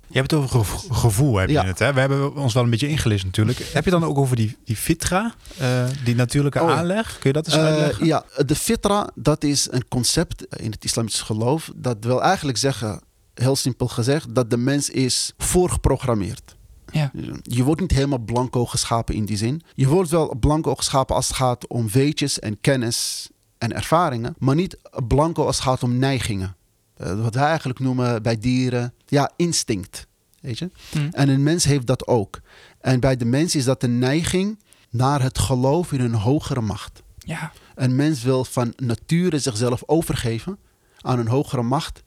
Je 0.09 0.17
hebt 0.19 0.31
het 0.31 0.39
over 0.39 0.49
gevo- 0.59 0.93
gevoel, 0.93 1.35
heb 1.37 1.47
je 1.47 1.53
Ja. 1.53 1.65
het. 1.65 1.79
Hè? 1.79 1.93
We 1.93 1.99
hebben 1.99 2.35
ons 2.35 2.53
wel 2.53 2.63
een 2.63 2.69
beetje 2.69 2.87
ingelezen 2.87 3.25
natuurlijk. 3.25 3.59
Heb 3.73 3.85
je 3.85 3.91
dan 3.91 4.03
ook 4.03 4.17
over 4.17 4.35
die, 4.35 4.57
die 4.65 4.75
fitra, 4.75 5.33
eh, 5.57 5.83
die 6.03 6.15
natuurlijke 6.15 6.61
Oh 6.61 6.71
aanleg? 6.71 7.11
Kun 7.19 7.29
je 7.29 7.33
dat 7.33 7.45
eens 7.45 7.55
Eh, 7.55 7.63
uitleggen? 7.63 8.05
ja, 8.05 8.23
de 8.45 8.55
fitra, 8.55 9.09
dat 9.15 9.43
is 9.43 9.67
een 9.71 9.87
concept 9.87 10.55
in 10.55 10.71
het 10.71 10.83
islamitisch 10.83 11.21
geloof. 11.21 11.71
Dat 11.75 11.97
wil 11.99 12.21
eigenlijk 12.23 12.57
zeggen, 12.57 13.01
heel 13.33 13.55
simpel 13.55 13.87
gezegd, 13.87 14.35
dat 14.35 14.49
de 14.49 14.57
mens 14.57 14.89
is 14.89 15.33
voorgeprogrammeerd. 15.37 16.55
Ja. 16.91 17.11
Je 17.41 17.63
wordt 17.63 17.81
niet 17.81 17.91
helemaal 17.91 18.17
blanco 18.19 18.65
geschapen 18.65 19.15
in 19.15 19.25
die 19.25 19.37
zin. 19.37 19.61
Je 19.75 19.87
wordt 19.87 20.09
wel 20.09 20.35
blanco 20.39 20.75
geschapen 20.75 21.15
als 21.15 21.27
het 21.27 21.35
gaat 21.37 21.67
om 21.67 21.89
weetjes 21.89 22.39
en 22.39 22.57
kennis 22.61 23.29
en 23.57 23.73
ervaringen, 23.73 24.35
maar 24.37 24.55
niet 24.55 24.77
blanco 25.07 25.45
als 25.45 25.55
het 25.55 25.65
gaat 25.65 25.83
om 25.83 25.97
neigingen. 25.97 26.55
Eh, 26.97 27.21
wat 27.21 27.35
wij 27.35 27.47
eigenlijk 27.47 27.79
noemen 27.79 28.23
bij 28.23 28.37
dieren, 28.37 28.93
ja, 29.05 29.31
instinct. 29.35 30.07
Weet 30.41 30.57
je? 30.57 30.69
Hm. 30.91 31.07
En 31.11 31.29
een 31.29 31.43
mens 31.43 31.63
heeft 31.63 31.87
dat 31.87 32.07
ook. 32.07 32.39
En 32.81 32.99
bij 32.99 33.17
de 33.17 33.25
mens 33.25 33.55
is 33.55 33.63
dat 33.63 33.83
een 33.83 33.99
neiging 33.99 34.59
naar 34.89 35.21
het 35.21 35.39
geloof 35.39 35.91
in 35.91 35.99
een 35.99 36.13
hogere 36.13 36.61
macht. 36.61 37.01
Ja. 37.17 37.51
Een 37.75 37.95
mens 37.95 38.23
wil 38.23 38.45
van 38.45 38.73
nature 38.75 39.39
zichzelf 39.39 39.83
overgeven 39.85 40.57
aan 41.01 41.19
een 41.19 41.27
hogere 41.27 41.61
macht. 41.61 42.03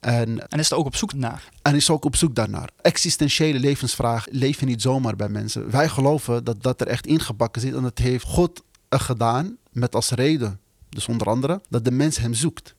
En, 0.00 0.48
En 0.48 0.58
is 0.58 0.70
er 0.70 0.76
ook 0.76 0.86
op 0.86 0.96
zoek 0.96 1.14
naar. 1.14 1.48
en 1.62 1.74
is 1.74 1.90
ook 1.90 2.04
op 2.04 2.16
zoek 2.16 2.34
daarnaar. 2.34 2.70
Existentiële 2.80 3.58
levensvragen 3.58 4.32
leven 4.36 4.66
niet 4.66 4.82
zomaar 4.82 5.16
bij 5.16 5.28
mensen. 5.28 5.70
Wij 5.70 5.88
geloven 5.88 6.44
dat 6.44 6.62
dat 6.62 6.80
er 6.80 6.86
echt 6.86 7.06
ingebakken 7.06 7.62
zit. 7.62 7.74
En 7.74 7.82
dat 7.82 7.98
heeft 7.98 8.24
God 8.24 8.62
gedaan 8.88 9.56
met 9.70 9.94
als 9.94 10.10
reden, 10.10 10.60
dus 10.88 11.08
onder 11.08 11.26
andere, 11.26 11.60
dat 11.68 11.84
de 11.84 11.90
mens 11.90 12.16
hem 12.16 12.34
zoekt. 12.34 12.74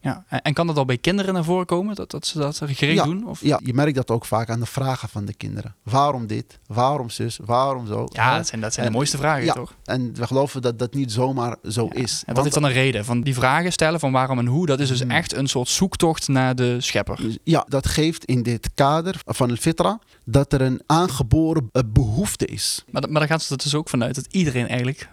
Ja. 0.00 0.24
En, 0.28 0.52
kan 0.54 0.66
dat 0.66 0.76
al 0.76 0.84
bij 0.84 0.98
kinderen 0.98 1.34
naar 1.34 1.44
voren 1.44 1.66
komen? 1.66 1.94
Dat, 1.94 2.10
dat 2.10 2.26
ze 2.26 2.38
dat 2.38 2.56
gericht 2.56 2.80
Ja, 2.80 3.04
doen? 3.04 3.26
Of? 3.26 3.40
Ja, 3.40 3.60
je 3.64 3.74
merkt 3.74 3.94
dat 3.94 4.10
ook 4.10 4.24
vaak 4.24 4.50
aan 4.50 4.60
de 4.60 4.66
vragen 4.66 5.08
van 5.08 5.24
de 5.24 5.34
kinderen. 5.34 5.74
Waarom 5.82 6.26
dit? 6.26 6.58
Waarom 6.66 7.10
zus? 7.10 7.38
Waarom 7.44 7.86
zo? 7.86 8.06
Ja, 8.12 8.36
dat 8.36 8.46
zijn, 8.46 8.60
dat 8.60 8.72
zijn 8.74 8.86
de 8.86 8.92
mooiste 8.92 9.16
vragen, 9.16 9.44
ja, 9.44 9.52
toch? 9.52 9.74
En 9.84 10.14
we 10.14 10.26
geloven 10.26 10.62
dat 10.62 10.78
dat 10.78 10.94
niet 10.94 11.12
zomaar 11.12 11.56
zo 11.68 11.88
Ja. 11.92 12.00
is. 12.02 12.22
En 12.26 12.34
wat 12.34 12.46
is 12.46 12.52
dan 12.52 12.64
een 12.64 12.72
reden? 12.72 13.04
Van 13.04 13.20
die 13.20 13.34
vragen 13.34 13.72
stellen 13.72 14.00
van 14.00 14.12
waarom 14.12 14.38
en 14.38 14.46
hoe, 14.46 14.66
dat 14.66 14.80
is 14.80 14.88
dus 14.88 15.00
Hmm. 15.00 15.10
echt 15.10 15.34
een 15.34 15.46
soort 15.48 15.68
zoektocht 15.68 16.28
naar 16.28 16.54
de 16.54 16.76
schepper. 16.80 17.20
Ja, 17.44 17.64
dat 17.68 17.86
geeft 17.86 18.24
in 18.24 18.42
dit 18.42 18.70
kader 18.74 19.20
van 19.24 19.48
het 19.50 19.58
fitra 19.58 19.98
dat 20.24 20.52
er 20.52 20.60
een 20.60 20.80
aangeboren 20.86 21.68
eh, 21.72 21.82
behoefte 21.86 22.46
is. 22.46 22.84
Maar, 22.90 23.02
maar 23.10 23.20
daar 23.20 23.28
gaat 23.30 23.42
ze 23.42 23.52
er 23.52 23.58
dus 23.62 23.74
ook 23.74 23.88
vanuit 23.88 24.14
dat 24.14 24.26
iedereen 24.30 24.68
eigenlijk 24.68 25.08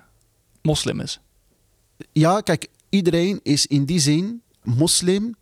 moslim 0.61 0.99
is. 0.99 1.19
Ja, 2.11 2.41
kijk, 2.41 2.67
iedereen 2.89 3.39
is 3.43 3.65
in 3.65 3.85
die 3.85 3.99
zin 3.99 4.41
moslim 4.65 5.35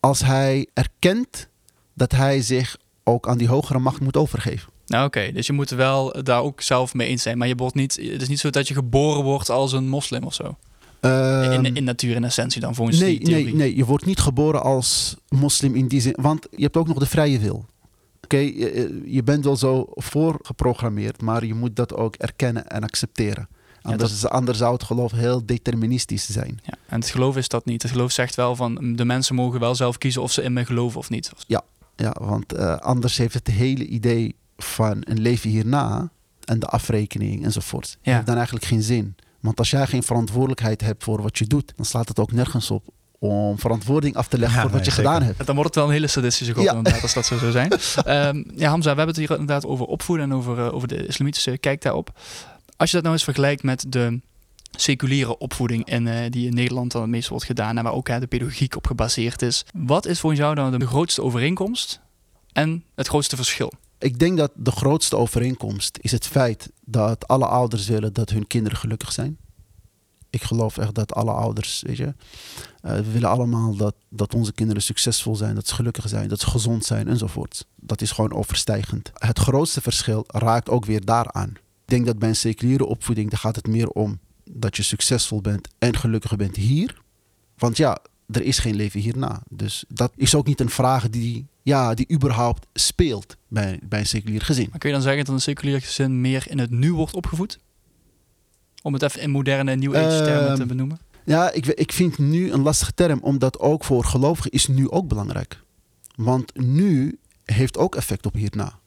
als 0.00 0.20
hij 0.20 0.66
erkent 0.72 1.48
dat 1.94 2.12
hij 2.12 2.42
zich 2.42 2.76
ook 3.04 3.28
aan 3.28 3.38
die 3.38 3.48
hogere 3.48 3.78
macht 3.78 4.00
moet 4.00 4.16
overgeven. 4.16 4.72
Nou 4.86 5.06
oké, 5.06 5.32
dus 5.32 5.46
je 5.46 5.52
moet 5.52 5.70
er 5.70 5.76
wel 5.76 6.22
daar 6.22 6.42
ook 6.42 6.60
zelf 6.60 6.94
mee 6.94 7.08
eens 7.08 7.22
zijn. 7.22 7.38
Maar 7.38 7.48
je 7.48 7.54
wordt 7.54 7.74
niet, 7.74 7.96
het 7.96 8.22
is 8.22 8.28
niet 8.28 8.40
zo 8.40 8.50
dat 8.50 8.68
je 8.68 8.74
geboren 8.74 9.22
wordt 9.22 9.50
als 9.50 9.72
een 9.72 9.88
moslim 9.88 10.24
of 10.24 10.34
zo. 10.34 10.56
Ehm, 11.00 11.64
in, 11.64 11.76
in 11.76 11.84
natuur 11.84 12.16
en 12.16 12.24
essentie 12.24 12.60
dan 12.60 12.74
volgens 12.74 12.98
nee, 12.98 13.18
die 13.18 13.28
nee, 13.28 13.54
nee, 13.54 13.76
je 13.76 13.84
wordt 13.84 14.04
niet 14.04 14.18
geboren 14.18 14.62
als 14.62 15.16
moslim 15.28 15.74
in 15.74 15.88
die 15.88 16.00
zin, 16.00 16.14
want 16.20 16.46
je 16.50 16.62
hebt 16.62 16.76
ook 16.76 16.86
nog 16.86 16.98
de 16.98 17.06
vrije 17.06 17.38
wil. 17.38 17.66
Oké, 18.22 18.36
je, 18.36 19.02
je 19.04 19.22
bent 19.22 19.44
wel 19.44 19.56
zo 19.56 19.86
voorgeprogrammeerd, 19.90 21.22
maar 21.22 21.44
je 21.44 21.54
moet 21.54 21.76
dat 21.76 21.94
ook 21.94 22.14
erkennen 22.14 22.66
en 22.66 22.82
accepteren. 22.82 23.48
Anders, 23.92 24.26
anders 24.26 24.58
zou 24.58 24.72
het 24.72 24.82
geloof 24.82 25.12
heel 25.12 25.46
deterministisch 25.46 26.26
zijn. 26.30 26.60
Ja, 26.62 26.74
en 26.88 27.00
het 27.00 27.10
geloof 27.10 27.36
is 27.36 27.48
dat 27.48 27.64
niet. 27.64 27.82
Het 27.82 27.90
geloof 27.90 28.12
zegt 28.12 28.34
wel 28.34 28.56
van 28.56 28.94
de 28.96 29.04
mensen 29.04 29.34
mogen 29.34 29.60
wel 29.60 29.74
zelf 29.74 29.98
kiezen 29.98 30.22
of 30.22 30.32
ze 30.32 30.42
in 30.42 30.52
me 30.52 30.64
geloven 30.64 30.98
of 30.98 31.10
niet. 31.10 31.30
Ja, 31.46 32.14
want 32.20 32.52
eh, 32.52 32.76
anders 32.76 33.16
heeft 33.16 33.34
het 33.34 33.46
hele 33.48 33.86
idee 33.86 34.34
van 34.56 34.96
een 35.00 35.20
leven 35.20 35.50
hierna 35.50 36.08
en 36.44 36.58
de 36.58 36.66
afrekening 36.66 37.44
enzovoort, 37.44 37.98
Ja. 38.02 38.14
heeft 38.14 38.26
dan 38.26 38.34
eigenlijk 38.36 38.64
geen 38.66 38.82
zin. 38.82 39.14
Want 39.40 39.58
als 39.58 39.70
jij 39.70 39.86
geen 39.86 40.02
verantwoordelijkheid 40.02 40.80
hebt 40.80 41.04
voor 41.04 41.22
wat 41.22 41.38
je 41.38 41.46
doet, 41.46 41.72
dan 41.76 41.84
slaat 41.84 42.08
het 42.08 42.18
ook 42.18 42.32
nergens 42.32 42.70
op 42.70 42.84
om 43.18 43.58
verantwoording 43.58 44.16
af 44.16 44.28
te 44.28 44.38
leggen 44.38 44.56
Ja, 44.56 44.62
voor 44.62 44.70
wat 44.72 44.80
nee, 44.80 44.88
je 44.90 44.94
zeker. 44.96 45.10
gedaan 45.12 45.26
hebt. 45.26 45.46
Dan 45.46 45.54
wordt 45.54 45.70
het 45.70 45.78
wel 45.78 45.86
een 45.88 45.92
hele 45.92 46.06
sadistische 46.06 46.52
god 46.54 46.64
Ja. 46.64 46.72
inderdaad, 46.74 47.02
als 47.02 47.14
dat 47.14 47.26
zo 47.26 47.38
zou 47.38 47.50
zijn. 47.50 47.70
Ehm, 48.04 48.42
ja, 48.54 48.68
Hamza, 48.68 48.90
we 48.90 48.96
hebben 48.96 49.06
het 49.06 49.16
hier 49.16 49.30
inderdaad 49.30 49.66
over 49.66 49.86
opvoeden 49.86 50.30
en 50.30 50.34
over, 50.36 50.58
eh, 50.66 50.74
over 50.74 50.88
de 50.88 51.06
islamitische 51.06 51.58
kijk 51.58 51.82
daarop. 51.82 52.18
Als 52.76 52.88
je 52.88 52.94
dat 52.94 53.04
nou 53.04 53.14
eens 53.14 53.24
vergelijkt 53.24 53.62
met 53.62 53.84
de 53.88 54.20
seculiere 54.70 55.38
opvoeding 55.38 55.84
in, 55.84 56.06
eh, 56.06 56.30
die 56.30 56.46
in 56.46 56.54
Nederland 56.54 56.92
dan 56.92 57.00
het 57.02 57.10
meest 57.10 57.28
wordt 57.28 57.44
gedaan 57.44 57.78
en 57.78 57.84
waar 57.84 57.92
ook 57.92 58.20
de 58.20 58.26
pedagogiek 58.26 58.76
op 58.76 58.86
gebaseerd 58.86 59.42
is. 59.42 59.64
Wat 59.74 60.06
is 60.06 60.20
volgens 60.20 60.40
jou 60.40 60.54
dan 60.54 60.78
de 60.78 60.86
grootste 60.86 61.22
overeenkomst 61.22 62.00
en 62.52 62.84
het 62.94 63.08
grootste 63.08 63.36
verschil? 63.36 63.72
Ik 63.98 64.18
denk 64.18 64.36
dat 64.36 64.50
de 64.54 64.70
grootste 64.70 65.16
overeenkomst 65.16 65.98
is 66.00 66.12
het 66.12 66.26
feit 66.26 66.70
dat 66.84 67.28
alle 67.28 67.46
ouders 67.46 67.86
willen 67.86 68.12
dat 68.12 68.30
hun 68.30 68.46
kinderen 68.46 68.78
gelukkig 68.78 69.12
zijn. 69.12 69.36
Ik 70.30 70.42
geloof 70.42 70.78
echt 70.78 70.94
dat 70.94 71.14
alle 71.14 71.30
ouders, 71.30 71.82
weet 71.86 71.96
je, 71.96 72.14
eh, 72.80 72.94
we 72.94 73.12
willen 73.12 73.28
allemaal 73.28 73.76
dat, 73.76 73.94
dat 74.08 74.34
onze 74.34 74.52
kinderen 74.52 74.82
succesvol 74.82 75.36
zijn, 75.36 75.54
dat 75.54 75.66
ze 75.66 75.74
gelukkig 75.74 76.08
zijn, 76.08 76.28
dat 76.28 76.40
ze 76.40 76.46
gezond 76.46 76.84
zijn 76.84 77.08
enzovoort. 77.08 77.66
Dat 77.76 78.00
is 78.00 78.10
gewoon 78.10 78.32
overstijgend. 78.32 79.10
Het 79.14 79.38
grootste 79.38 79.80
verschil 79.80 80.24
raakt 80.26 80.68
ook 80.68 80.84
weer 80.84 81.04
daaraan. 81.04 81.52
Ik 81.86 81.92
denk 81.92 82.06
dat 82.06 82.18
bij 82.18 82.28
een 82.28 82.36
seculiere 82.36 82.84
opvoeding, 82.84 83.30
daar 83.30 83.38
gaat 83.38 83.56
het 83.56 83.66
meer 83.66 83.88
om 83.88 84.18
dat 84.50 84.76
je 84.76 84.82
succesvol 84.82 85.40
bent 85.40 85.68
en 85.78 85.96
gelukkig 85.96 86.36
bent 86.36 86.56
hier. 86.56 87.02
Want 87.58 87.76
ja, 87.76 87.98
er 88.30 88.42
is 88.42 88.58
geen 88.58 88.74
leven 88.74 89.00
hierna. 89.00 89.42
Dus 89.50 89.84
dat 89.88 90.12
is 90.16 90.34
ook 90.34 90.46
niet 90.46 90.60
een 90.60 90.70
vraag 90.70 91.10
die, 91.10 91.46
ja, 91.62 91.94
die 91.94 92.10
überhaupt 92.12 92.66
speelt 92.72 93.36
bij, 93.48 93.80
bij 93.82 93.98
een 93.98 94.06
seculier 94.06 94.42
gezin. 94.42 94.66
Maar 94.70 94.78
kun 94.78 94.88
je 94.88 94.94
dan 94.94 95.04
zeggen 95.04 95.24
dat 95.24 95.34
een 95.34 95.40
seculier 95.40 95.80
gezin 95.80 96.20
meer 96.20 96.46
in 96.48 96.58
het 96.58 96.70
nu 96.70 96.92
wordt 96.92 97.14
opgevoed? 97.14 97.58
Om 98.82 98.92
het 98.92 99.02
even 99.02 99.20
in 99.20 99.30
moderne 99.30 99.76
New 99.76 99.96
Age 99.96 100.24
termen 100.24 100.54
te 100.54 100.60
Ehm, 100.60 100.68
benoemen. 100.68 100.98
Ja, 101.24 101.50
ik, 101.52 101.66
ik 101.66 101.92
vind 101.92 102.18
nu 102.18 102.52
een 102.52 102.62
lastige 102.62 102.94
term, 102.94 103.18
omdat 103.22 103.58
ook 103.58 103.84
voor 103.84 104.04
gelovigen 104.04 104.50
is 104.50 104.66
nu 104.66 104.90
ook 104.90 105.08
belangrijk. 105.08 105.62
Want 106.14 106.56
nu 106.56 107.18
heeft 107.44 107.78
ook 107.78 107.94
effect 107.94 108.26
op 108.26 108.34
hierna. 108.34 108.78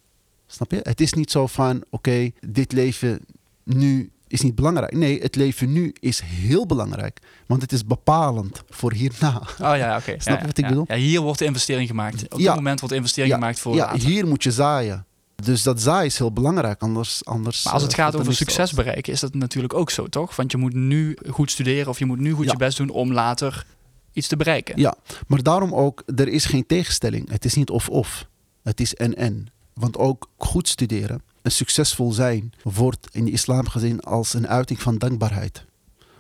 Snap 0.52 0.72
je? 0.72 0.80
Het 0.84 1.02
is 1.02 1.14
niet 1.14 1.32
zo 1.32 1.48
van, 1.48 1.84
oké, 1.90 2.32
dit 2.40 2.72
leven 2.72 3.20
nu 3.64 4.12
is 4.28 4.42
niet 4.42 4.56
belangrijk. 4.56 4.94
Nee, 4.94 5.22
het 5.22 5.36
leven 5.36 5.72
nu 5.72 5.94
is 6.00 6.22
heel 6.26 6.66
belangrijk. 6.66 7.20
Want 7.46 7.62
het 7.62 7.72
is 7.72 7.86
bepalend 7.86 8.62
voor 8.70 8.94
hierna. 8.94 9.42
Oh 9.62 9.78
ja, 9.78 9.98
oké. 9.98 10.16
Snap 10.22 10.36
Ja, 10.36 10.42
je 10.42 10.48
wat 10.48 10.58
ik 10.58 10.64
ja. 10.64 10.70
bedoel? 10.70 10.86
Ja, 10.88 10.96
hier 10.96 11.22
wordt 11.22 11.40
de 11.40 11.46
investering 11.46 11.88
gemaakt. 11.88 12.24
Op 12.34 12.38
dit 12.38 12.56
moment 12.56 12.80
wordt 12.80 12.94
de 12.94 13.00
investering 13.00 13.34
gemaakt 13.34 13.60
voor 13.60 13.76
ja, 13.76 13.96
hier 13.98 14.28
moet 14.28 14.44
je 14.44 14.52
zaaien. 14.52 15.06
Dus 15.36 15.64
dat 15.64 15.82
zaaien 15.82 16.06
is 16.06 16.18
heel 16.18 16.34
belangrijk. 16.34 16.82
Anders, 16.82 17.26
anders, 17.26 17.64
Maar 17.64 17.74
als 17.74 17.82
het 17.82 17.92
eh, 17.92 17.98
gaat 17.98 18.14
er 18.14 18.20
over 18.20 18.36
succes 18.36 18.74
bereiken, 18.74 19.14
is 19.14 19.20
dat 19.20 19.34
natuurlijk 19.34 19.74
ook 19.74 19.90
zo, 19.90 20.08
toch? 20.08 20.36
Want 20.36 20.52
je 20.52 20.58
moet 20.58 20.74
nu 20.74 21.18
goed 21.30 21.52
studeren 21.52 21.88
of 21.88 22.00
je 22.00 22.06
moet 22.06 22.20
nu 22.20 22.32
goed 22.32 22.52
je 22.52 22.58
best 22.58 22.78
doen 22.78 22.90
om 22.90 23.14
later 23.14 23.66
iets 24.14 24.28
te 24.28 24.36
bereiken. 24.36 24.80
Ja, 24.80 24.96
maar 25.28 25.44
daarom 25.44 25.74
ook, 25.74 26.04
er 26.16 26.28
is 26.28 26.46
geen 26.46 26.66
tegenstelling. 26.66 27.30
Het 27.30 27.46
is 27.46 27.54
niet 27.54 27.70
of-of. 27.70 28.28
Het 28.64 28.80
is 28.80 28.96
en-en. 28.96 29.48
Want 29.80 29.98
ook 29.98 30.30
goed 30.38 30.68
studeren 30.68 31.22
en 31.42 31.52
succesvol 31.52 32.12
zijn 32.12 32.54
wordt 32.64 33.08
in 33.12 33.26
de 33.26 33.32
islam 33.32 33.68
gezien 33.68 34.00
als 34.00 34.34
een 34.34 34.48
uiting 34.48 34.82
van 34.82 34.98
dankbaarheid. 34.98 35.66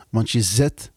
Want 0.09 0.29
je 0.29 0.41
zet 0.41 0.91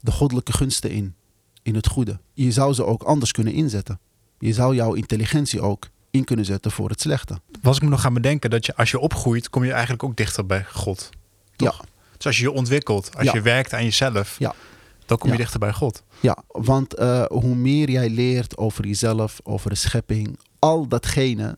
de 0.00 0.10
goddelijke 0.10 0.52
gunsten 0.52 0.90
in, 0.90 1.14
in 1.62 1.74
het 1.74 1.86
goede. 1.86 2.18
Je 2.32 2.52
zou 2.52 2.72
ze 2.74 2.84
ook 2.84 3.02
anders 3.02 3.32
kunnen 3.32 3.52
inzetten. 3.52 3.98
Je 4.38 4.52
zou 4.52 4.74
jouw 4.74 4.92
intelligentie 4.92 5.60
ook 5.60 5.88
in 6.10 6.24
kunnen 6.24 6.44
zetten 6.44 6.70
voor 6.70 6.88
het 6.88 7.00
slechte. 7.00 7.40
Was 7.62 7.76
ik 7.76 7.82
me 7.82 7.88
nog 7.88 8.00
gaan 8.00 8.14
bedenken 8.14 8.50
dat 8.50 8.66
je 8.66 8.76
als 8.76 8.90
je 8.90 8.98
opgroeit, 8.98 9.50
kom 9.50 9.64
je 9.64 9.72
eigenlijk 9.72 10.02
ook 10.02 10.16
dichter 10.16 10.46
bij 10.46 10.64
God. 10.72 11.10
Toch? 11.56 11.78
Ja, 11.78 11.84
Dus 12.16 12.26
als 12.26 12.36
je 12.36 12.42
je 12.42 12.52
ontwikkelt, 12.52 13.16
als 13.16 13.24
Ja. 13.26 13.32
je 13.32 13.40
werkt 13.42 13.72
aan 13.72 13.84
jezelf, 13.84 14.38
Ja. 14.38 14.54
dan 15.06 15.18
kom 15.18 15.26
je 15.30 15.34
Ja. 15.36 15.40
dichter 15.40 15.60
bij 15.60 15.72
God. 15.72 16.02
ja, 16.20 16.36
want 16.48 16.94
eh, 16.94 17.24
hoe 17.24 17.54
meer 17.54 17.90
jij 17.90 18.10
leert 18.10 18.56
over 18.56 18.86
jezelf, 18.86 19.40
over 19.42 19.70
de 19.70 19.76
schepping, 19.76 20.38
al 20.58 20.88
datgene 20.88 21.56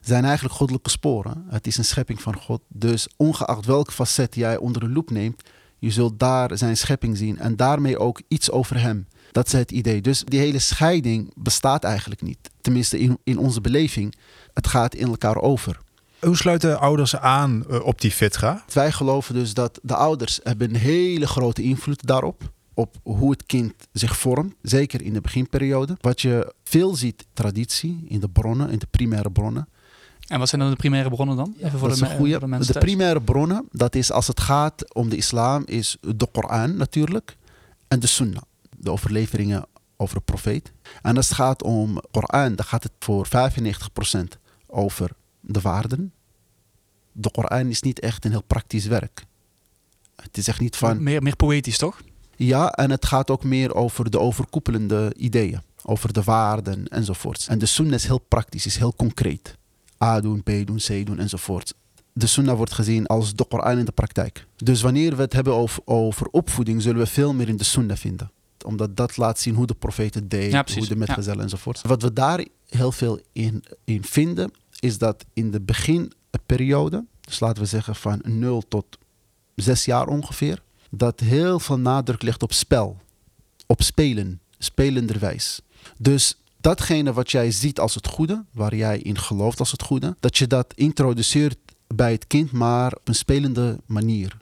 zijn 0.00 0.24
eigenlijk 0.24 0.54
goddelijke 0.54 0.90
sporen. 0.90 1.44
Het 1.48 1.66
is 1.66 1.76
een 1.76 1.84
schepping 1.84 2.22
van 2.22 2.34
God. 2.34 2.60
Dus 2.68 3.08
ongeacht 3.16 3.66
welk 3.66 3.92
facet 3.92 4.34
jij 4.34 4.56
onder 4.56 4.80
de 4.80 4.88
loep 4.88 5.10
neemt, 5.10 5.42
je 5.78 5.90
zult 5.90 6.18
daar 6.18 6.58
zijn 6.58 6.76
schepping 6.76 7.16
zien 7.16 7.38
en 7.38 7.56
daarmee 7.56 7.98
ook 7.98 8.22
iets 8.28 8.50
over 8.50 8.80
hem. 8.80 9.06
Dat 9.32 9.46
is 9.46 9.52
het 9.52 9.70
idee. 9.70 10.00
Dus 10.00 10.24
die 10.24 10.40
hele 10.40 10.58
scheiding 10.58 11.32
bestaat 11.36 11.84
eigenlijk 11.84 12.22
niet. 12.22 12.50
Tenminste, 12.60 12.98
in, 12.98 13.18
in 13.24 13.38
onze 13.38 13.60
beleving. 13.60 14.14
Het 14.54 14.66
gaat 14.66 14.94
in 14.94 15.08
elkaar 15.08 15.36
over. 15.36 15.80
Hoe 16.20 16.36
sluiten 16.36 16.80
ouders 16.80 17.16
aan 17.16 17.64
eh, 17.68 17.84
op 17.84 18.00
die 18.00 18.10
fitra? 18.10 18.64
Wij 18.72 18.92
geloven 18.92 19.34
dus 19.34 19.54
dat 19.54 19.78
de 19.82 19.94
ouders 19.94 20.40
hebben 20.42 20.68
een 20.68 20.76
hele 20.76 21.26
grote 21.26 21.62
invloed 21.62 22.06
daarop. 22.06 22.52
Op 22.74 22.96
hoe 23.02 23.30
het 23.30 23.46
kind 23.46 23.74
zich 23.92 24.16
vormt. 24.16 24.54
Zeker 24.62 25.02
in 25.02 25.12
de 25.12 25.20
beginperiode. 25.20 25.96
Wat 26.00 26.20
je 26.20 26.54
veel 26.64 26.94
ziet, 26.94 27.26
traditie, 27.32 28.04
in 28.08 28.20
de 28.20 28.28
bronnen, 28.28 28.70
in 28.70 28.78
de 28.78 28.86
primaire 28.90 29.30
bronnen. 29.30 29.68
En 30.30 30.38
wat 30.38 30.48
zijn 30.48 30.60
dan 30.60 30.70
de 30.70 30.76
primaire 30.76 31.08
bronnen 31.10 31.36
dan? 31.36 31.54
Even 31.58 31.78
voor 31.78 31.88
dat 31.88 31.98
de, 31.98 32.04
is 32.04 32.08
een 32.08 32.08
me- 32.08 32.16
goeie. 32.16 32.32
voor 32.32 32.40
de 32.40 32.46
mensen 32.46 32.72
De 32.72 32.78
primaire 32.78 33.20
bronnen, 33.22 33.68
dat 33.72 33.94
is 33.94 34.12
als 34.12 34.26
het 34.26 34.40
gaat 34.40 34.94
om 34.94 35.08
de 35.08 35.16
islam, 35.16 35.62
is 35.66 35.96
de 36.00 36.26
Koran 36.32 36.76
natuurlijk. 36.76 37.36
En 37.88 38.00
de 38.00 38.06
sunnah. 38.06 38.42
De 38.76 38.90
overleveringen 38.90 39.66
over 39.96 40.14
de 40.14 40.22
profeet. 40.24 40.72
En 41.02 41.16
als 41.16 41.28
het 41.28 41.36
gaat 41.36 41.62
om 41.62 42.00
Koran, 42.10 42.54
dan 42.54 42.66
gaat 42.66 42.82
het 42.82 42.92
voor 42.98 43.26
95% 43.26 44.20
over 44.66 45.10
de 45.40 45.60
waarden. 45.60 46.12
De 47.12 47.30
Koran 47.30 47.68
is 47.68 47.82
niet 47.82 48.00
echt 48.00 48.24
een 48.24 48.30
heel 48.30 48.42
praktisch 48.42 48.86
werk. 48.86 49.24
Het 50.16 50.36
is 50.36 50.48
echt 50.48 50.60
niet 50.60 50.76
van... 50.76 51.02
Meer, 51.02 51.22
meer 51.22 51.36
poëtisch, 51.36 51.78
toch? 51.78 52.00
Ja, 52.36 52.70
en 52.70 52.90
het 52.90 53.06
gaat 53.06 53.30
ook 53.30 53.44
meer 53.44 53.74
over 53.74 54.10
de 54.10 54.18
overkoepelende 54.18 55.12
ideeën. 55.16 55.62
Over 55.82 56.12
de 56.12 56.22
waarden 56.22 56.88
enzovoorts. 56.88 57.46
En 57.46 57.58
de 57.58 57.66
sunnah 57.66 57.94
is 57.94 58.04
heel 58.06 58.18
praktisch, 58.28 58.66
is 58.66 58.76
heel 58.76 58.94
concreet. 58.96 59.58
A 60.04 60.20
doen, 60.20 60.42
B 60.42 60.50
doen, 60.64 60.76
C 60.76 61.06
doen 61.06 61.18
enzovoort. 61.18 61.74
De 62.12 62.26
sunnah 62.26 62.56
wordt 62.56 62.72
gezien 62.72 63.06
als 63.06 63.34
de 63.34 63.44
Koran 63.44 63.78
in 63.78 63.84
de 63.84 63.92
praktijk. 63.92 64.46
Dus 64.56 64.80
wanneer 64.80 65.16
we 65.16 65.22
het 65.22 65.32
hebben 65.32 65.54
over, 65.54 65.82
over 65.84 66.26
opvoeding, 66.26 66.82
zullen 66.82 67.00
we 67.00 67.06
veel 67.06 67.34
meer 67.34 67.48
in 67.48 67.56
de 67.56 67.64
sunnah 67.64 67.96
vinden. 67.96 68.30
Omdat 68.64 68.96
dat 68.96 69.16
laat 69.16 69.38
zien 69.38 69.54
hoe 69.54 69.66
de 69.66 69.74
profeet 69.74 70.14
het 70.14 70.30
deed, 70.30 70.52
Ja, 70.52 70.64
hoe 70.74 70.86
de 70.86 70.96
metgezellen 70.96 71.42
enzovoort. 71.42 71.80
Wat 71.82 72.02
we 72.02 72.12
daar 72.12 72.44
heel 72.66 72.92
veel 72.92 73.20
in, 73.32 73.64
in 73.84 74.04
vinden, 74.04 74.52
is 74.78 74.98
dat 74.98 75.24
in 75.32 75.50
de 75.50 75.60
beginperiode, 75.60 77.04
dus 77.20 77.40
laten 77.40 77.62
we 77.62 77.68
zeggen 77.68 77.94
van 77.94 78.20
0 78.24 78.62
tot 78.68 78.98
6 79.54 79.84
jaar 79.84 80.06
ongeveer, 80.06 80.62
dat 80.90 81.20
heel 81.20 81.60
veel 81.60 81.78
nadruk 81.78 82.22
ligt 82.22 82.42
op 82.42 82.52
spel, 82.52 82.96
op 83.66 83.82
spelen, 83.82 84.40
spelenderwijs. 84.58 85.60
Dus 85.98 86.39
datgene 86.60 87.12
wat 87.12 87.30
jij 87.30 87.50
ziet 87.50 87.80
als 87.80 87.94
het 87.94 88.06
goede, 88.06 88.44
waar 88.52 88.74
jij 88.74 88.98
in 88.98 89.18
gelooft 89.18 89.58
als 89.58 89.72
het 89.72 89.82
goede, 89.82 90.16
dat 90.20 90.38
je 90.38 90.46
dat 90.46 90.72
introduceert 90.74 91.56
bij 91.94 92.12
het 92.12 92.26
kind, 92.26 92.52
maar 92.52 92.92
op 92.92 93.08
een 93.08 93.14
spelende 93.14 93.80
manier. 93.86 94.36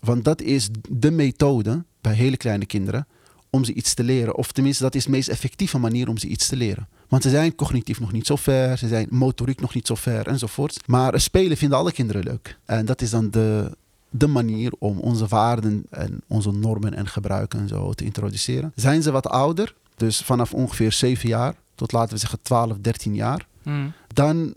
Want 0.00 0.24
dat 0.24 0.40
is 0.40 0.68
de 0.88 1.10
methode 1.10 1.84
bij 2.00 2.14
hele 2.14 2.36
kleine 2.36 2.66
kinderen 2.66 3.06
om 3.50 3.64
ze 3.64 3.72
iets 3.72 3.94
te 3.94 4.04
leren. 4.04 4.36
Of 4.36 4.52
tenminste, 4.52 4.82
dat 4.82 4.94
is 4.94 5.04
de 5.04 5.10
meest 5.10 5.28
effectieve 5.28 5.78
manier 5.78 6.08
om 6.08 6.18
ze 6.18 6.26
iets 6.26 6.48
te 6.48 6.56
leren. 6.56 6.88
Want 7.08 7.22
ze 7.22 7.30
zijn 7.30 7.54
cognitief 7.54 8.00
nog 8.00 8.12
niet 8.12 8.26
zo 8.26 8.36
ver, 8.36 8.78
ze 8.78 8.88
zijn 8.88 9.06
motoriek 9.10 9.60
nog 9.60 9.74
niet 9.74 9.86
zo 9.86 9.94
ver 9.94 10.26
enzovoort. 10.26 10.80
Maar 10.86 11.20
spelen 11.20 11.56
vinden 11.56 11.78
alle 11.78 11.92
kinderen 11.92 12.22
leuk. 12.22 12.58
En 12.64 12.86
dat 12.86 13.02
is 13.02 13.10
dan 13.10 13.30
de, 13.30 13.76
de 14.10 14.26
manier 14.26 14.72
om 14.78 14.98
onze 14.98 15.26
waarden 15.26 15.86
en 15.90 16.20
onze 16.26 16.52
normen 16.52 16.94
en 16.94 17.08
gebruiken 17.08 17.60
en 17.60 17.68
zo 17.68 17.92
te 17.92 18.04
introduceren. 18.04 18.72
Zijn 18.74 19.02
ze 19.02 19.10
wat 19.10 19.26
ouder, 19.26 19.74
dus 19.98 20.20
vanaf 20.20 20.54
ongeveer 20.54 20.92
7 20.92 21.28
jaar 21.28 21.54
tot 21.74 21.92
laten 21.92 22.12
we 22.12 22.18
zeggen 22.18 22.42
12, 22.42 22.76
13 22.80 23.14
jaar, 23.14 23.46
Hmm. 23.62 23.92
dan 24.14 24.54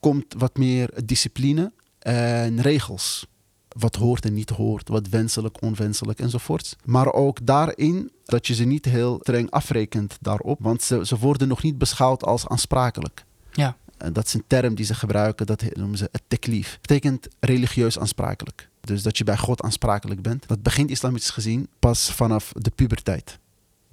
komt 0.00 0.34
wat 0.38 0.56
meer 0.56 0.90
discipline 1.04 1.72
en 1.98 2.60
regels. 2.60 3.26
Wat 3.68 3.94
hoort 3.94 4.24
en 4.24 4.34
niet 4.34 4.50
hoort, 4.50 4.88
wat 4.88 5.08
wenselijk, 5.08 5.62
onwenselijk 5.62 6.18
enzovoort. 6.18 6.76
Maar 6.84 7.12
ook 7.12 7.46
daarin 7.46 8.10
dat 8.24 8.46
je 8.46 8.54
ze 8.54 8.64
niet 8.64 8.84
heel 8.84 9.18
streng 9.20 9.50
afrekent 9.50 10.16
daarop, 10.20 10.58
want 10.62 10.82
ze, 10.82 11.06
ze 11.06 11.18
worden 11.18 11.48
nog 11.48 11.62
niet 11.62 11.78
beschouwd 11.78 12.24
als 12.24 12.48
aansprakelijk. 12.48 13.24
Ja. 13.52 13.76
En 13.98 14.12
dat 14.12 14.26
is 14.26 14.34
een 14.34 14.44
term 14.46 14.74
die 14.74 14.84
ze 14.84 14.94
gebruiken, 14.94 15.46
dat 15.46 15.64
noemen 15.72 15.98
ze 15.98 16.08
het 16.12 16.22
teklief. 16.28 16.78
betekent 16.80 17.28
religieus 17.40 17.98
aansprakelijk. 17.98 18.68
Dus 18.80 19.02
dat 19.02 19.18
je 19.18 19.24
bij 19.24 19.36
God 19.36 19.62
aansprakelijk 19.62 20.22
bent. 20.22 20.48
Dat 20.48 20.62
begint 20.62 20.90
islamitisch 20.90 21.30
gezien 21.30 21.68
pas 21.78 22.12
vanaf 22.12 22.52
de 22.56 22.70
puberteit. 22.74 23.38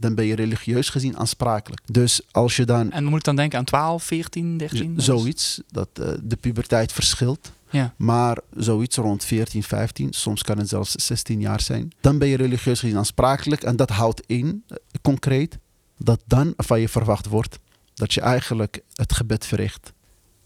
Dan 0.02 0.16
ben 0.16 0.26
je 0.26 0.36
religieus 0.36 0.90
gezien 0.90 1.18
aansprakelijk. 1.18 1.82
Dus 1.86 2.22
als 2.32 2.56
je 2.56 2.66
dan 2.66 2.92
En 2.92 3.04
moet 3.04 3.18
ik 3.18 3.24
dan 3.24 3.36
denken 3.36 3.60
aan 3.60 3.66
12, 3.66 4.04
14, 4.04 4.58
13? 4.58 4.94
Z- 5.02 5.04
Zoiets, 5.06 5.62
dat 5.72 5.88
eh, 5.94 6.08
de 6.24 6.36
puberteit 6.36 6.92
verschilt. 6.92 7.52
Ja. 7.70 7.94
Maar 7.98 8.38
zoiets 8.56 8.96
rond 8.98 9.26
14, 9.26 9.64
15, 9.64 10.14
soms 10.14 10.44
kan 10.44 10.58
het 10.58 10.70
zelfs 10.70 10.92
16 10.92 11.40
jaar 11.40 11.62
zijn. 11.62 11.92
Dan 12.02 12.18
ben 12.18 12.28
je 12.28 12.38
religieus 12.38 12.80
gezien 12.80 12.98
aansprakelijk. 12.98 13.64
En 13.64 13.76
dat 13.76 13.90
houdt 13.90 14.22
in, 14.26 14.64
eh, 14.68 14.78
concreet, 15.02 15.58
dat 15.98 16.22
dan 16.26 16.54
van 16.58 16.80
je 16.80 16.90
verwacht 16.90 17.26
wordt 17.28 17.60
dat 17.94 18.14
je 18.14 18.22
eigenlijk 18.22 18.80
het 18.94 19.14
gebed 19.14 19.46
verricht. 19.46 19.94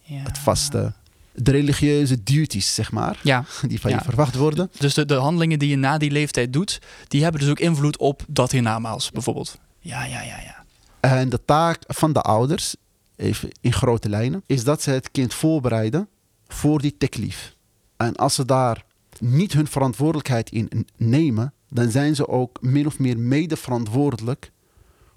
Ja. 0.02 0.16
Het 0.24 0.38
vasten. 0.38 0.96
De 1.36 1.52
religieuze 1.52 2.24
duties, 2.24 2.74
zeg 2.74 2.92
maar, 2.92 3.20
Ja, 3.24 3.46
die 3.68 3.80
van 3.82 3.92
Ja. 3.92 3.98
je 3.98 4.04
verwacht 4.04 4.36
worden. 4.36 4.72
dus 4.80 4.94
de, 4.94 5.06
de 5.06 5.14
handelingen 5.16 5.60
die 5.60 5.70
je 5.70 5.76
na 5.76 5.98
die 5.98 6.12
leeftijd 6.12 6.54
doet, 6.54 6.82
die 7.08 7.24
hebben 7.24 7.42
dus 7.42 7.50
ook 7.50 7.60
invloed 7.60 7.98
op 7.98 8.24
dat 8.28 8.52
hiernamaals, 8.52 9.12
bijvoorbeeld. 9.12 9.58
Ja, 9.80 10.04
ja, 10.06 10.22
ja, 10.22 10.40
ja. 10.42 10.64
En 11.00 11.30
de 11.30 11.40
taak 11.46 11.84
van 11.88 12.14
de 12.14 12.22
ouders, 12.22 12.76
even 13.16 13.50
in 13.62 13.74
grote 13.74 14.10
lijnen, 14.10 14.44
is 14.46 14.64
dat 14.64 14.82
ze 14.82 14.90
het 14.90 15.12
kind 15.12 15.34
voorbereiden 15.34 16.08
voor 16.48 16.82
die 16.82 16.96
teklief. 16.98 17.56
En 17.98 18.16
als 18.16 18.36
ze 18.36 18.46
daar 18.46 18.84
niet 19.20 19.54
hun 19.54 19.68
verantwoordelijkheid 19.68 20.50
in 20.50 20.88
nemen, 20.98 21.54
dan 21.70 21.92
zijn 21.92 22.16
ze 22.16 22.28
ook 22.28 22.58
min 22.62 22.86
of 22.86 23.00
meer 23.00 23.20
mede 23.20 23.56
verantwoordelijk 23.58 24.52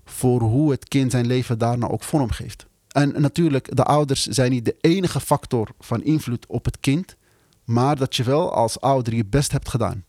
voor 0.04 0.40
hoe 0.40 0.70
het 0.70 0.88
kind 0.88 1.10
zijn 1.10 1.26
leven 1.26 1.58
daarna 1.58 1.86
ook 1.88 2.02
vormgeeft. 2.02 2.66
En 2.88 3.20
natuurlijk, 3.20 3.76
de 3.76 3.84
ouders 3.84 4.26
zijn 4.26 4.50
niet 4.50 4.64
de 4.64 4.76
enige 4.80 5.20
factor 5.20 5.68
van 5.80 6.02
invloed 6.02 6.46
op 6.46 6.64
het 6.64 6.80
kind, 6.80 7.16
maar 7.64 7.96
dat 7.96 8.16
je 8.16 8.22
wel 8.22 8.52
als 8.52 8.80
ouder 8.80 9.14
je 9.14 9.24
best 9.24 9.52
hebt 9.52 9.68
gedaan. 9.68 10.04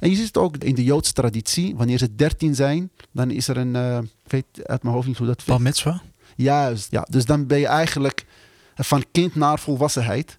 En 0.00 0.10
je 0.10 0.16
ziet 0.16 0.26
het 0.26 0.36
ook 0.36 0.56
in 0.56 0.74
de 0.74 0.84
Joodse 0.84 1.12
traditie. 1.12 1.76
Wanneer 1.76 1.98
ze 1.98 2.14
dertien 2.14 2.54
zijn, 2.54 2.90
dan 3.12 3.30
is 3.30 3.48
er 3.48 3.56
een... 3.56 3.74
Uh, 3.74 3.98
ik 3.98 4.30
weet 4.30 4.66
uit 4.68 4.82
mijn 4.82 4.94
hoofd 4.94 5.06
niet 5.06 5.16
hoe 5.16 5.26
dat... 5.26 5.44
Bar 5.46 5.62
mitzwa? 5.62 6.02
Juist, 6.36 6.90
ja. 6.90 7.06
Dus 7.10 7.24
dan 7.24 7.46
ben 7.46 7.58
je 7.58 7.66
eigenlijk 7.66 8.26
van 8.74 9.04
kind 9.12 9.34
naar 9.34 9.58
volwassenheid. 9.58 10.38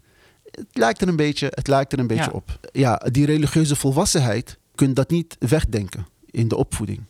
Het 0.51 0.67
lijkt 0.71 1.01
er 1.01 1.07
een 1.07 1.15
beetje, 1.15 1.47
het 1.49 1.67
lijkt 1.67 1.93
er 1.93 1.99
een 1.99 2.07
beetje 2.07 2.33
op. 2.33 2.59
Ja, 2.71 2.95
die 2.95 3.25
religieuze 3.25 3.75
volwassenheid 3.75 4.57
kun 4.75 4.87
je 4.87 4.93
dat 4.93 5.09
niet 5.09 5.35
wegdenken 5.39 6.07
in 6.25 6.47
de 6.47 6.55
opvoeding. 6.55 7.03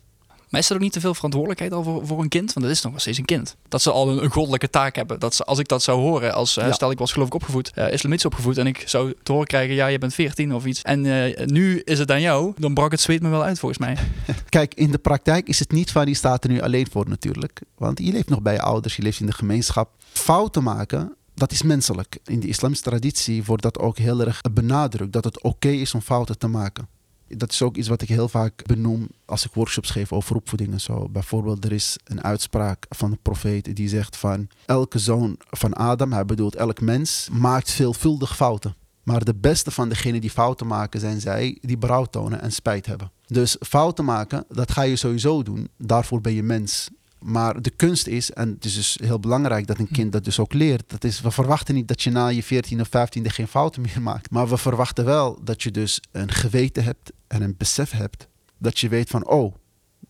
Maar 0.48 0.60
is 0.60 0.68
er 0.68 0.74
ook 0.74 0.82
niet 0.82 0.92
te 0.92 1.00
veel 1.00 1.14
verantwoordelijkheid 1.14 1.72
al 1.72 1.82
voor, 1.82 2.06
voor 2.06 2.20
een 2.20 2.28
kind? 2.28 2.52
Want 2.52 2.66
dat 2.66 2.74
is 2.74 2.82
nog 2.82 3.00
steeds 3.00 3.18
een 3.18 3.24
kind. 3.24 3.56
Dat 3.68 3.82
ze 3.82 3.90
al 3.90 4.22
een, 4.22 4.30
goddelijke 4.30 4.70
taak 4.70 4.96
hebben. 4.96 5.20
Dat 5.20 5.34
ze, 5.34 5.44
als 5.44 5.58
ik 5.58 5.68
dat 5.68 5.82
zou 5.82 6.00
horen, 6.00 6.34
als 6.34 6.56
uh, 6.56 6.72
stel 6.72 6.90
ik 6.90 6.98
was 6.98 7.12
geloof 7.12 7.26
ik 7.26 7.34
opgevoed, 7.34 7.72
uh, 7.74 7.92
islamitisch 7.92 8.24
opgevoed, 8.26 8.58
en 8.58 8.66
ik 8.66 8.82
zou 8.86 9.14
te 9.22 9.32
horen 9.32 9.46
krijgen, 9.46 9.74
ja, 9.74 9.86
je 9.86 9.98
bent 9.98 10.14
14 10.14 10.54
of 10.54 10.64
iets. 10.64 10.82
En 10.82 11.04
uh, 11.04 11.46
nu 11.46 11.80
is 11.84 11.98
het 11.98 12.10
aan 12.10 12.20
jou, 12.20 12.52
dan 12.56 12.74
brak 12.74 12.90
het 12.90 13.00
zweet 13.00 13.22
me 13.22 13.28
wel 13.28 13.42
uit 13.42 13.58
volgens 13.58 13.80
mij. 13.80 13.96
Kijk, 14.48 14.74
in 14.74 14.90
de 14.90 14.98
praktijk 14.98 15.48
is 15.48 15.58
het 15.58 15.72
niet 15.72 15.92
van 15.92 16.04
die 16.04 16.14
staat 16.14 16.44
er 16.44 16.50
nu 16.50 16.60
alleen 16.60 16.86
voor 16.90 17.08
natuurlijk. 17.08 17.60
Want 17.76 17.98
je 17.98 18.12
leeft 18.12 18.28
nog 18.28 18.42
bij 18.42 18.52
je 18.52 18.62
ouders, 18.62 18.96
je 18.96 19.02
leeft 19.02 19.20
in 19.20 19.26
de 19.26 19.32
gemeenschap. 19.32 19.90
Fouten 20.12 20.62
maken, 20.62 21.16
dat 21.34 21.52
is 21.52 21.62
menselijk. 21.62 22.18
In 22.24 22.40
de 22.40 22.46
islamische 22.46 22.84
traditie 22.84 23.44
wordt 23.44 23.62
dat 23.62 23.78
ook 23.78 23.98
heel 23.98 24.20
erg 24.20 24.40
benadrukt. 24.52 25.12
Dat 25.12 25.24
het 25.24 25.42
oké 25.42 25.68
is 25.68 25.94
om 25.94 26.00
fouten 26.00 26.38
te 26.38 26.46
maken. 26.46 26.88
Dat 27.28 27.52
is 27.52 27.62
ook 27.62 27.76
iets 27.76 27.88
wat 27.88 28.02
ik 28.02 28.08
heel 28.08 28.28
vaak 28.28 28.66
benoem 28.66 29.08
als 29.24 29.44
ik 29.44 29.54
workshops 29.54 29.90
geef 29.90 30.12
over 30.12 30.36
opvoeding 30.36 30.72
en 30.72 30.80
zo. 30.80 31.08
Bijvoorbeeld, 31.08 31.64
er 31.64 31.72
is 31.72 31.96
een 32.04 32.22
uitspraak 32.22 32.86
van 32.88 33.10
de 33.10 33.18
profeet 33.22 33.76
die 33.76 33.88
zegt 33.88 34.16
van... 34.16 34.48
Elke 34.66 34.98
zoon 34.98 35.36
van 35.38 35.72
Adam, 35.72 36.12
hij 36.12 36.24
bedoelt 36.24 36.56
elk 36.56 36.80
mens, 36.80 37.28
maakt 37.32 37.70
veelvuldig 37.70 38.36
fouten. 38.36 38.74
Maar 39.02 39.24
de 39.24 39.34
beste 39.34 39.70
van 39.70 39.88
degenen 39.88 40.20
die 40.20 40.30
fouten 40.30 40.66
maken 40.66 41.00
zijn 41.00 41.20
zij 41.20 41.58
die 41.60 41.78
berouw 41.78 42.04
tonen 42.04 42.40
en 42.40 42.52
spijt 42.52 42.86
hebben. 42.86 43.10
Dus 43.26 43.56
fouten 43.60 44.04
maken, 44.04 44.44
dat 44.48 44.72
ga 44.72 44.82
je 44.82 44.96
sowieso 44.96 45.42
doen. 45.42 45.68
Daarvoor 45.76 46.20
ben 46.20 46.32
je 46.32 46.42
mens. 46.42 46.90
Maar 47.18 47.62
de 47.62 47.70
kunst 47.70 48.06
is, 48.06 48.32
en 48.32 48.48
het 48.48 48.64
is 48.64 48.74
dus 48.74 48.98
heel 49.02 49.20
belangrijk 49.20 49.66
dat 49.66 49.78
een 49.78 49.88
kind 49.92 50.12
dat 50.12 50.24
dus 50.24 50.38
ook 50.38 50.52
leert. 50.52 50.84
Dat 50.86 51.04
is, 51.04 51.20
we 51.20 51.30
verwachten 51.30 51.74
niet 51.74 51.88
dat 51.88 52.02
je 52.02 52.10
na 52.10 52.26
je 52.28 52.42
14 52.42 52.80
of 52.80 52.88
15e 52.88 53.22
geen 53.22 53.48
fouten 53.48 53.82
meer 53.82 54.02
maakt. 54.02 54.30
Maar 54.30 54.48
we 54.48 54.56
verwachten 54.56 55.04
wel 55.04 55.38
dat 55.44 55.62
je 55.62 55.70
dus 55.70 56.00
een 56.12 56.32
geweten 56.32 56.84
hebt 56.84 57.12
en 57.28 57.42
een 57.42 57.54
besef 57.58 57.90
hebt. 57.90 58.28
Dat 58.58 58.78
je 58.78 58.88
weet 58.88 59.10
van, 59.10 59.26
oh, 59.28 59.54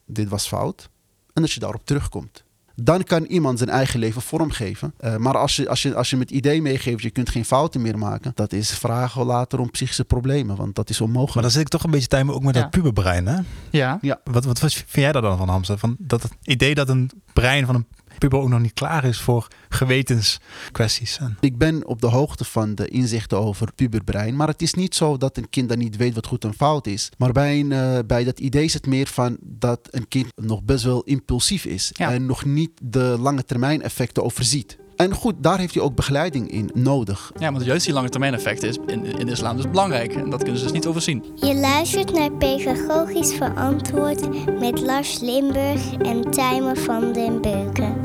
dit 0.07 0.29
was 0.29 0.49
fout. 0.49 0.89
En 1.33 1.43
dat 1.43 1.53
je 1.53 1.61
daarop 1.61 1.85
terugkomt. 1.85 2.45
Dan 2.83 3.05
kan 3.05 3.25
iemand 3.25 3.59
zijn 3.59 3.71
eigen 3.71 3.99
leven 4.01 4.23
vormgeven. 4.23 4.95
Uh, 5.01 5.17
maar 5.17 5.37
als 5.37 5.57
je, 5.57 5.69
als, 5.69 5.83
je, 5.83 5.95
als 5.95 6.11
je 6.11 6.17
met 6.17 6.31
idee 6.31 6.63
meegeeft, 6.63 7.03
je 7.03 7.11
kunt 7.11 7.29
geen 7.31 7.45
fouten 7.45 7.83
meer 7.83 7.99
maken. 7.99 8.33
Dat 8.35 8.53
is 8.53 8.71
vragen 8.71 9.25
later 9.25 9.59
om 9.59 9.71
psychische 9.71 10.05
problemen. 10.05 10.57
Want 10.57 10.75
dat 10.75 10.91
is 10.91 11.01
onmogelijk. 11.01 11.35
Maar 11.35 11.43
dan 11.43 11.53
zit 11.53 11.61
ik 11.61 11.69
toch 11.69 11.85
een 11.85 11.91
beetje 11.91 12.07
tijd 12.07 12.29
ook 12.29 12.43
met 12.43 12.55
Ja. 12.55 12.61
dat 12.61 12.71
puberbrein, 12.71 13.27
hè? 13.27 13.39
Ja. 13.71 13.99
Ja. 14.01 14.21
Wat, 14.25 14.45
wat, 14.45 14.61
wat 14.61 14.73
vind 14.73 14.91
jij 14.93 15.13
daar 15.13 15.23
dan 15.23 15.37
van, 15.39 15.49
Hamza? 15.49 15.77
Van 15.77 15.97
dat 15.99 16.23
het 16.23 16.33
idee 16.43 16.75
dat 16.75 16.89
een 16.89 17.11
brein 17.33 17.67
van 17.67 17.75
een 17.75 17.87
puber 18.19 18.39
ook 18.39 18.49
nog 18.49 18.61
niet 18.61 18.73
klaar 18.73 19.05
is 19.05 19.21
voor 19.21 19.49
gewetenskwesties. 19.69 21.19
En... 21.19 21.37
Ik 21.41 21.59
ben 21.59 21.87
op 21.87 22.01
de 22.01 22.07
hoogte 22.07 22.45
van 22.45 22.75
de 22.75 22.89
inzichten 22.89 23.39
over 23.39 23.73
puberbrein. 23.75 24.37
Maar 24.37 24.49
het 24.49 24.63
is 24.63 24.75
niet 24.75 24.95
zo 24.95 25.17
dat 25.17 25.37
een 25.37 25.49
kind 25.51 25.69
dan 25.69 25.79
niet 25.79 25.97
weet 25.97 26.15
wat 26.15 26.27
goed 26.27 26.45
en 26.45 26.55
fout 26.55 26.87
is. 26.87 27.11
Maar 27.19 27.33
bij, 27.33 27.61
een, 27.61 27.73
eh, 27.73 27.99
bij 28.07 28.25
dat 28.25 28.41
idee 28.41 28.65
is 28.65 28.75
het 28.75 28.87
meer 28.87 29.07
van 29.07 29.37
dat 29.43 29.89
een 29.91 30.09
kind 30.09 30.33
nog 30.37 30.63
best 30.63 30.85
wel 30.85 31.03
impulsief 31.03 31.65
is. 31.65 31.91
Ja. 31.93 32.13
En 32.13 32.27
nog 32.27 32.45
niet 32.45 32.71
de 32.83 33.17
lange 33.21 33.45
termijn 33.45 33.83
effecten 33.83 34.25
overziet. 34.25 34.79
En 34.99 35.15
goed, 35.15 35.35
daar 35.39 35.59
heeft 35.59 35.75
hij 35.75 35.83
ook 35.83 35.95
begeleiding 35.95 36.51
in 36.51 36.71
nodig. 36.75 37.33
ja, 37.39 37.53
want 37.53 37.65
juist 37.65 37.85
die 37.85 37.95
lange 37.95 38.09
termijn 38.09 38.35
effecten 38.35 38.69
is 38.69 38.79
in, 38.87 39.05
in 39.05 39.27
de 39.27 39.33
islam 39.33 39.57
dus 39.57 39.71
belangrijk. 39.71 40.15
En 40.15 40.31
dat 40.31 40.43
kunnen 40.43 40.59
ze 40.59 40.65
dus 40.65 40.73
niet 40.73 40.87
overzien. 40.87 41.25
Je 41.35 41.55
luistert 41.55 42.13
naar 42.13 42.33
Pedagogisch 42.33 43.35
Verantwoord 43.35 44.29
met 44.61 44.81
Lars 44.81 45.21
Limburg 45.21 45.95
en 45.95 46.31
Tijmen 46.31 46.77
van 46.77 47.13
den 47.13 47.41
Beuken. 47.41 47.97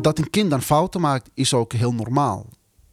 Dat 0.00 0.18
een 0.18 0.30
kind 0.30 0.50
dan 0.50 0.62
fouten 0.62 1.00
maakt 1.00 1.30
is 1.34 1.54
ook 1.54 1.72
heel 1.72 1.94
normaal. 1.94 2.46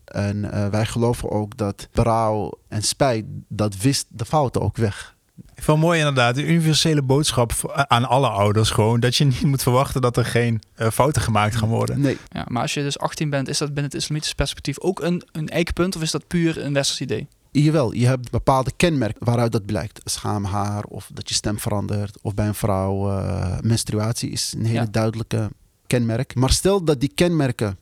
En 0.06 0.52
eh, 0.52 0.68
wij 0.68 0.86
geloven 0.86 1.30
ook 1.30 1.58
dat 1.58 1.88
berouw 1.92 2.52
en 2.68 2.82
spijt, 2.82 3.26
dat 3.48 3.78
wist 3.78 4.06
de 4.10 4.26
fouten 4.26 4.62
ook 4.62 4.78
weg. 4.78 5.18
Wel 5.66 5.78
mooi 5.78 5.98
inderdaad, 6.00 6.36
de 6.36 6.46
universele 6.48 7.02
boodschap 7.02 7.52
voor- 7.54 7.74
aan 7.88 8.06
alle 8.08 8.28
ouders 8.30 8.70
gewoon. 8.70 9.00
Dat 9.00 9.16
je 9.16 9.26
niet 9.26 9.42
moet 9.42 9.64
verwachten 9.64 10.02
dat 10.02 10.18
er 10.18 10.26
geen 10.26 10.62
eh, 10.76 10.90
fouten 10.90 11.22
gemaakt 11.22 11.56
gaan 11.56 11.70
worden. 11.70 12.00
Nee, 12.02 12.18
Ja, 12.32 12.46
maar 12.48 12.62
als 12.62 12.74
je 12.74 12.82
dus 12.82 13.00
18 13.00 13.30
bent, 13.30 13.48
is 13.48 13.58
dat 13.58 13.68
binnen 13.68 13.84
het 13.92 13.94
islamitische 14.02 14.36
perspectief 14.36 14.80
ook 14.80 15.02
een, 15.02 15.24
een 15.32 15.50
eikpunt? 15.50 15.96
Of 15.96 16.02
is 16.02 16.12
dat 16.12 16.28
puur 16.28 16.64
een 16.66 16.74
westers 16.74 17.02
idee? 17.02 17.28
Jawel, 17.52 17.94
je 17.94 18.06
hebt 18.06 18.32
bepaalde 18.32 18.72
kenmerken 18.78 19.26
waaruit 19.26 19.52
dat 19.52 19.66
blijkt. 19.66 20.02
Schaamhaar 20.10 20.84
of 20.84 21.10
dat 21.14 21.30
je 21.30 21.36
stem 21.36 21.60
verandert. 21.60 22.18
Of 22.22 22.34
bij 22.34 22.48
een 22.48 22.56
vrouw 22.56 23.10
eh, 23.20 23.58
menstruatie 23.62 24.30
is 24.30 24.54
een 24.58 24.66
hele 24.66 24.80
Ja. 24.80 24.88
duidelijke 24.92 25.50
kenmerk. 25.88 26.36
Maar 26.36 26.50
stel 26.52 26.84
dat 26.84 27.00
die 27.00 27.12
kenmerken 27.16 27.78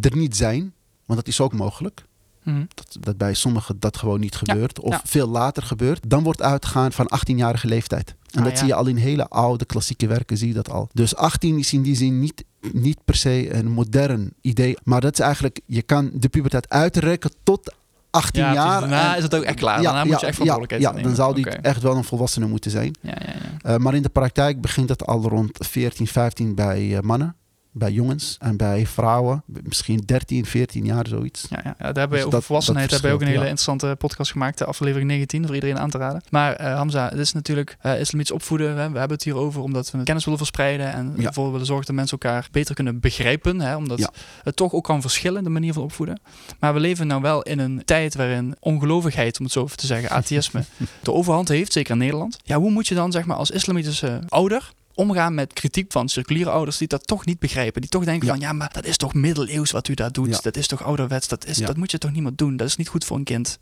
er 0.00 0.16
niet 0.16 0.36
zijn, 0.36 0.72
want 1.06 1.18
dat 1.18 1.28
is 1.28 1.40
ook 1.40 1.52
mogelijk. 1.52 2.04
Mhm. 2.42 2.64
Dat, 2.74 2.96
dat 3.00 3.16
bij 3.16 3.34
sommigen 3.34 3.76
dat 3.78 3.96
gewoon 3.96 4.20
niet 4.20 4.32
Ja, 4.42 4.52
gebeurt. 4.52 4.80
Of 4.80 4.92
ja. 4.92 5.00
veel 5.04 5.28
later 5.28 5.62
gebeurt. 5.62 6.10
Dan 6.10 6.22
wordt 6.22 6.42
uitgegaan 6.42 6.92
van 6.92 7.10
18-jarige 7.18 7.66
leeftijd. 7.66 8.14
En 8.30 8.38
Ah, 8.38 8.44
dat 8.44 8.52
ja. 8.52 8.58
zie 8.58 8.66
je 8.66 8.74
al 8.74 8.86
in 8.86 8.96
hele 8.96 9.28
oude 9.28 9.64
klassieke 9.64 10.06
werken, 10.06 10.36
zie 10.36 10.48
je 10.48 10.54
dat 10.54 10.70
al. 10.70 10.88
Dus 10.92 11.16
18 11.16 11.58
is 11.58 11.72
in 11.72 11.82
die 11.82 11.96
zin 11.96 12.20
niet, 12.20 12.44
niet 12.72 12.98
per 13.04 13.14
se 13.16 13.54
een 13.54 13.70
modern 13.70 14.32
idee. 14.40 14.76
Maar 14.84 15.00
dat 15.00 15.12
is 15.12 15.18
eigenlijk, 15.20 15.60
je 15.66 15.82
kan 15.82 16.10
de 16.14 16.28
puberteit 16.28 16.68
uitrekken 16.68 17.30
tot 17.42 17.74
18 18.10 18.42
Ja, 18.42 18.52
jaar. 18.52 18.80
Daarna 18.80 19.10
en- 19.12 19.16
is 19.16 19.22
het 19.22 19.34
ook 19.34 19.42
echt 19.42 19.56
klaar. 19.56 19.82
Daarna 19.82 20.04
moet 20.04 20.20
je 20.20 20.26
echt 20.26 20.36
verantwoordelijkheid 20.36 20.82
ja, 20.82 20.92
ja, 21.00 21.02
dan 21.06 21.14
zou 21.14 21.34
die 21.34 21.48
echt 21.48 21.82
wel 21.82 21.96
een 21.96 22.04
volwassene 22.04 22.46
moeten 22.46 22.70
zijn. 22.70 22.96
Ja, 23.00 23.16
ja, 23.20 23.26
ja. 23.62 23.74
Eh, 23.74 23.76
maar 23.76 23.94
in 23.94 24.02
de 24.02 24.08
praktijk 24.08 24.60
begint 24.60 24.88
het 24.88 25.06
al 25.06 25.22
rond 25.22 25.50
14, 25.66 26.06
15 26.06 26.54
bij 26.54 26.96
eh, 26.96 27.00
mannen. 27.02 27.34
Bij 27.74 27.90
jongens 27.92 28.36
en 28.40 28.56
bij 28.56 28.86
vrouwen. 28.86 29.42
Misschien 29.46 30.02
13, 30.06 30.46
14 30.46 30.84
jaar 30.84 31.06
zoiets. 31.06 31.46
Ja, 31.50 31.60
ja, 31.64 31.68
ja, 31.68 31.74
daar 31.78 31.84
hebben 31.86 32.02
we 32.08 32.14
Dus 32.14 32.20
over 32.24 32.30
dat- 32.30 32.44
volwassenheid 32.44 32.90
dat 32.90 33.00
hebben 33.00 33.18
we 33.18 33.24
ook 33.24 33.30
een 33.30 33.36
hele 33.38 33.50
interessante 33.50 33.94
podcast 33.98 34.30
gemaakt, 34.30 34.58
de 34.58 34.64
aflevering 34.64 35.08
19, 35.10 35.46
voor 35.46 35.54
iedereen 35.54 35.78
aan 35.78 35.90
te 35.90 35.98
raden. 35.98 36.22
Maar 36.30 36.52
eh, 36.56 36.74
Hamza, 36.74 37.08
het 37.08 37.18
is 37.18 37.32
natuurlijk 37.32 37.76
eh 37.80 38.00
islamitisch 38.00 38.34
opvoeden. 38.34 38.68
Hè. 38.68 38.90
We 38.90 38.98
hebben 38.98 39.16
het 39.16 39.22
hier 39.24 39.36
over 39.36 39.62
omdat 39.62 39.90
we 39.90 40.02
kennis 40.02 40.24
willen 40.24 40.38
verspreiden 40.38 40.92
en 40.92 41.14
Ja. 41.16 41.26
ervoor 41.26 41.50
willen 41.50 41.66
zorgen 41.66 41.86
dat 41.86 41.94
mensen 41.94 42.18
elkaar 42.18 42.48
beter 42.50 42.74
kunnen 42.74 43.00
begrijpen. 43.00 43.60
Hè, 43.60 43.76
omdat 43.76 43.98
Ja. 43.98 44.10
het 44.42 44.56
toch 44.56 44.72
ook 44.72 44.84
kan 44.84 45.00
verschillen, 45.00 45.44
de 45.44 45.50
manier 45.50 45.72
van 45.72 45.82
opvoeden. 45.82 46.20
Maar 46.58 46.74
we 46.74 46.80
leven 46.80 47.06
nou 47.06 47.22
wel 47.22 47.42
in 47.42 47.58
een 47.58 47.82
tijd 47.84 48.14
waarin 48.14 48.56
ongelovigheid, 48.60 49.38
om 49.38 49.44
het 49.44 49.52
zo 49.54 49.64
even 49.64 49.76
te 49.76 49.86
zeggen, 49.86 50.10
atheïsme, 50.18 50.64
de 51.02 51.12
overhand 51.12 51.48
heeft, 51.48 51.72
zeker 51.72 51.92
in 51.92 51.98
Nederland. 51.98 52.38
Ja, 52.44 52.58
hoe 52.58 52.70
moet 52.70 52.86
je 52.88 52.94
dan 52.94 53.12
zeg 53.12 53.24
maar 53.24 53.36
als 53.36 53.50
islamitische 53.50 54.20
ouder 54.28 54.72
omgaan 54.94 55.34
met 55.34 55.52
kritiek 55.52 55.92
van 55.92 56.08
circuliere 56.08 56.50
ouders 56.50 56.76
die 56.78 56.88
dat 56.88 57.06
toch 57.06 57.24
niet 57.26 57.38
begrijpen. 57.38 57.80
Die 57.80 57.90
toch 57.90 58.04
denken 58.04 58.26
Ja. 58.26 58.32
van 58.32 58.42
ja, 58.42 58.52
maar 58.52 58.70
dat 58.72 58.84
is 58.84 58.96
toch 58.96 59.14
middeleeuws 59.14 59.70
wat 59.70 59.88
u 59.88 59.94
daar 59.94 60.12
doet. 60.12 60.28
Ja. 60.28 60.38
Dat 60.42 60.56
is 60.56 60.66
toch 60.66 60.82
ouderwets. 60.82 61.28
Dat, 61.28 61.46
is, 61.46 61.58
Ja. 61.58 61.66
dat 61.66 61.76
moet 61.76 61.90
je 61.90 61.98
toch 61.98 62.12
niet 62.12 62.22
meer 62.22 62.32
doen. 62.36 62.56
Dat 62.56 62.66
is 62.68 62.76
niet 62.76 62.88
goed 62.88 63.04
voor 63.04 63.16
een 63.16 63.24
kind. 63.24 63.58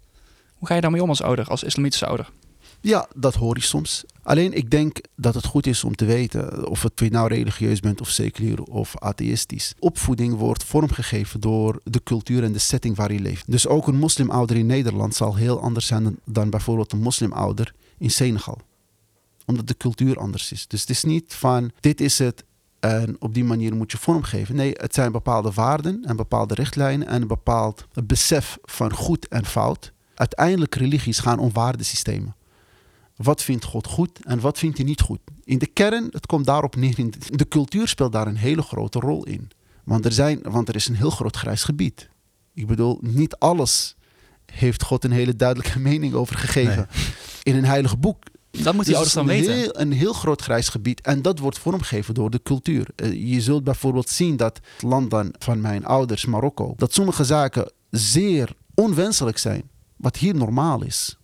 Hoe 0.55 0.69
ga 0.69 0.75
je 0.75 0.81
daarmee 0.81 1.03
om 1.03 1.09
als 1.09 1.23
ouder, 1.23 1.47
als 1.49 1.63
islamitische 1.63 2.07
ouder? 2.07 2.31
Ja, 2.83 3.09
dat 3.17 3.35
hoor 3.35 3.57
je 3.57 3.63
soms. 3.63 4.05
Alleen 4.23 4.53
ik 4.53 4.71
denk 4.71 5.01
dat 5.17 5.35
het 5.35 5.45
goed 5.47 5.67
is 5.67 5.85
om 5.85 5.95
te 5.95 6.05
weten 6.05 6.69
of 6.69 6.83
het 6.83 6.93
je 6.95 7.11
nou 7.11 7.29
religieus 7.29 7.81
bent 7.81 8.01
of 8.01 8.09
seculier 8.09 8.63
of 8.63 8.99
atheïstisch. 8.99 9.75
Opvoeding 9.79 10.35
wordt 10.37 10.65
vormgegeven 10.65 11.41
door 11.41 11.81
de 11.85 12.03
cultuur 12.03 12.45
en 12.45 12.53
de 12.53 12.59
setting 12.59 12.97
waar 12.97 13.13
je 13.13 13.21
leeft. 13.21 13.51
Dus 13.51 13.67
ook 13.67 13.87
een 13.87 13.97
moslimouder 13.99 14.57
in 14.57 14.67
Nederland 14.67 15.15
zal 15.15 15.35
heel 15.37 15.61
anders 15.61 15.87
zijn 15.87 16.03
dan, 16.03 16.17
dan 16.25 16.51
bijvoorbeeld 16.51 16.93
een 16.93 17.01
moslimouder 17.03 17.73
in 17.99 18.11
Senegal. 18.11 18.59
Omdat 19.51 19.69
de 19.69 19.77
cultuur 19.77 20.19
anders 20.19 20.53
is. 20.53 20.67
Dus 20.67 20.81
het 20.81 20.91
is 20.91 21.05
niet 21.05 21.35
van 21.35 21.71
dit 21.81 22.01
is 22.01 22.19
het 22.19 22.45
en 22.81 23.17
op 23.19 23.35
die 23.35 23.45
manier 23.45 23.75
moet 23.75 23.93
je 23.93 23.99
vormgeven. 23.99 24.55
Nee, 24.55 24.73
het 24.77 24.95
zijn 24.95 25.13
bepaalde 25.13 25.51
waarden 25.51 26.05
en 26.05 26.17
bepaalde 26.17 26.55
richtlijnen 26.55 27.09
en 27.09 27.23
een 27.23 27.29
bepaald 27.29 27.87
besef 28.05 28.59
van 28.63 28.93
goed 28.93 29.29
en 29.29 29.47
fout. 29.47 29.93
Uiteindelijk 30.15 30.75
religies 30.75 31.19
gaan 31.19 31.39
om 31.39 31.53
waardesystemen. 31.53 32.35
Wat 33.17 33.43
vindt 33.43 33.65
God 33.65 33.87
goed 33.87 34.25
en 34.25 34.41
wat 34.41 34.59
vindt 34.59 34.77
hij 34.77 34.87
niet 34.87 35.01
goed? 35.01 35.21
In 35.45 35.59
de 35.59 35.67
kern, 35.67 36.09
het 36.11 36.27
komt 36.27 36.47
daarop 36.47 36.77
neer. 36.77 36.95
de 37.31 37.49
cultuur 37.49 37.89
speelt 37.89 38.13
daar 38.13 38.27
een 38.27 38.37
hele 38.37 38.63
grote 38.63 38.99
rol 38.99 39.25
in. 39.25 39.51
Want 39.85 40.05
er, 40.05 40.13
zijn, 40.13 40.41
want 40.43 40.69
er 40.69 40.75
is 40.75 40.89
een 40.89 40.97
heel 40.97 41.11
groot 41.11 41.37
grijs 41.37 41.65
gebied. 41.65 42.09
Ik 42.55 42.67
bedoel, 42.67 42.99
niet 43.01 43.37
alles 43.37 43.97
heeft 44.47 44.83
God 44.83 45.05
een 45.05 45.11
hele 45.11 45.37
duidelijke 45.37 45.79
mening 45.91 46.15
over 46.15 46.37
gegeven. 46.37 46.89
In 47.43 47.57
een 47.57 47.65
heilig 47.65 47.99
boek 47.99 48.23
Dat 48.51 48.75
moeten 48.75 48.85
die 48.85 48.95
ouders 48.95 49.15
dan 49.15 49.27
weten. 49.27 49.55
Heel, 49.55 49.81
een 49.81 49.93
heel 49.93 50.13
groot 50.13 50.43
grijs 50.43 50.69
gebied. 50.69 51.01
En 51.01 51.23
dat 51.23 51.39
wordt 51.39 51.59
vormgegeven 51.59 52.15
door 52.15 52.31
de 52.31 52.43
cultuur. 52.43 52.89
Uh, 52.97 53.33
je 53.33 53.41
zult 53.41 53.65
bijvoorbeeld 53.65 54.09
zien 54.09 54.37
dat 54.37 54.61
het 54.73 54.83
land 54.83 55.11
dan 55.11 55.35
van 55.39 55.61
mijn 55.61 55.85
ouders, 55.85 56.25
Marokko, 56.25 56.75
dat 56.77 56.93
sommige 56.95 57.25
zaken 57.25 57.73
zeer 57.91 58.53
onwenselijk 58.75 59.39
zijn. 59.39 59.63
Wat 59.97 60.17
hier 60.17 60.35
normaal 60.35 60.85
is. 60.85 61.17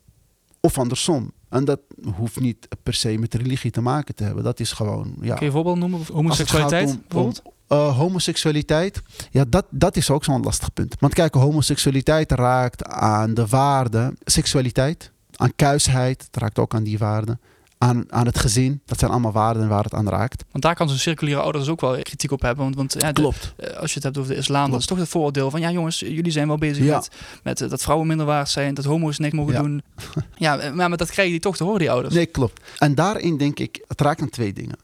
Of 0.61 0.79
andersom. 0.79 1.33
En 1.49 1.65
dat 1.65 1.81
hoeft 2.17 2.41
niet 2.41 2.69
per 2.83 2.95
se 2.95 3.19
met 3.19 3.35
religie 3.35 3.71
te 3.71 3.81
maken 3.81 4.15
te 4.15 4.25
hebben. 4.25 4.45
Dat 4.45 4.61
is 4.61 4.73
gewoon. 4.73 5.15
Ja, 5.21 5.35
Kun 5.35 5.41
je 5.41 5.47
een 5.47 5.53
voorbeeld 5.53 5.79
noemen? 5.79 6.01
Homoseksualiteit? 6.13 6.89
Om, 6.89 7.03
bijvoorbeeld? 7.09 7.43
Om, 7.43 7.53
uh, 7.69 7.97
homoseksualiteit, 7.97 9.03
ja, 9.31 9.45
dat, 9.49 9.67
dat 9.71 9.97
is 9.97 10.11
ook 10.11 10.25
zo'n 10.25 10.43
lastig 10.43 10.73
punt. 10.73 10.95
Want 10.99 11.15
kijk, 11.15 11.35
homoseksualiteit 11.35 12.33
raakt 12.33 12.85
aan 12.85 13.35
de 13.35 13.47
waarde, 13.47 14.15
seksualiteit, 14.25 15.13
aan 15.37 15.53
kuisheid, 15.57 16.23
het 16.27 16.37
raakt 16.37 16.59
ook 16.59 16.75
aan 16.75 16.83
die 16.85 16.99
waarden. 16.99 17.41
Aan, 17.79 18.13
aan 18.13 18.27
het 18.27 18.39
gezin. 18.39 18.81
Dat 18.85 18.99
zijn 18.99 19.11
allemaal 19.11 19.33
waarden 19.33 19.69
waar 19.69 19.83
het 19.85 19.95
aan 19.95 20.09
raakt. 20.09 20.45
Want 20.51 20.65
daar 20.65 20.75
kan 20.75 20.89
zo'n 20.89 20.99
circulaire 20.99 21.43
ouders 21.43 21.69
ook 21.69 21.81
wel 21.81 22.03
kritiek 22.03 22.31
op 22.31 22.41
hebben. 22.41 22.65
Want, 22.65 22.77
want 22.77 22.97
ja, 22.99 23.13
de, 23.13 23.21
Klopt. 23.21 23.55
als 23.79 23.89
je 23.89 23.95
het 23.95 24.03
hebt 24.03 24.19
over 24.19 24.31
de 24.33 24.37
islam, 24.39 24.71
dat 24.71 24.81
is 24.81 24.87
toch 24.87 24.99
het 24.99 25.09
vooroordeel 25.09 25.51
van... 25.51 25.61
ja 25.61 25.71
jongens, 25.71 25.99
jullie 25.99 26.33
zijn 26.33 26.47
wel 26.47 26.59
bezig 26.59 26.85
ja. 26.85 26.95
met, 26.95 27.11
met 27.43 27.61
uh, 27.61 27.71
dat 27.71 27.83
vrouwen 27.83 28.07
minder 28.07 28.27
waard 28.27 28.49
zijn... 28.49 28.75
dat 28.75 28.85
homo's 28.85 29.19
niks 29.19 29.35
mogen 29.35 29.53
Ja. 29.53 29.61
doen. 29.63 29.83
Ja, 30.37 30.57
maar, 30.57 30.89
maar 30.89 30.99
dat 30.99 31.11
krijgen 31.11 31.33
die 31.33 31.43
toch 31.43 31.57
te 31.57 31.65
horen, 31.65 31.79
die 31.79 31.91
ouders. 31.91 32.15
Nee, 32.15 32.27
klopt. 32.27 32.61
En 32.79 32.95
daarin 32.95 33.37
denk 33.37 33.59
ik, 33.59 33.85
het 33.89 34.01
raakt 34.01 34.21
aan 34.21 34.31
twee 34.31 34.53
dingen. 34.53 34.79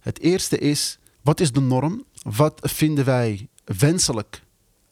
Het 0.00 0.20
eerste 0.20 0.58
is, 0.58 0.98
wat 1.22 1.40
is 1.40 1.52
de 1.52 1.60
norm? 1.60 2.04
Wat 2.22 2.60
vinden 2.62 3.04
wij 3.04 3.48
wenselijk 3.64 4.42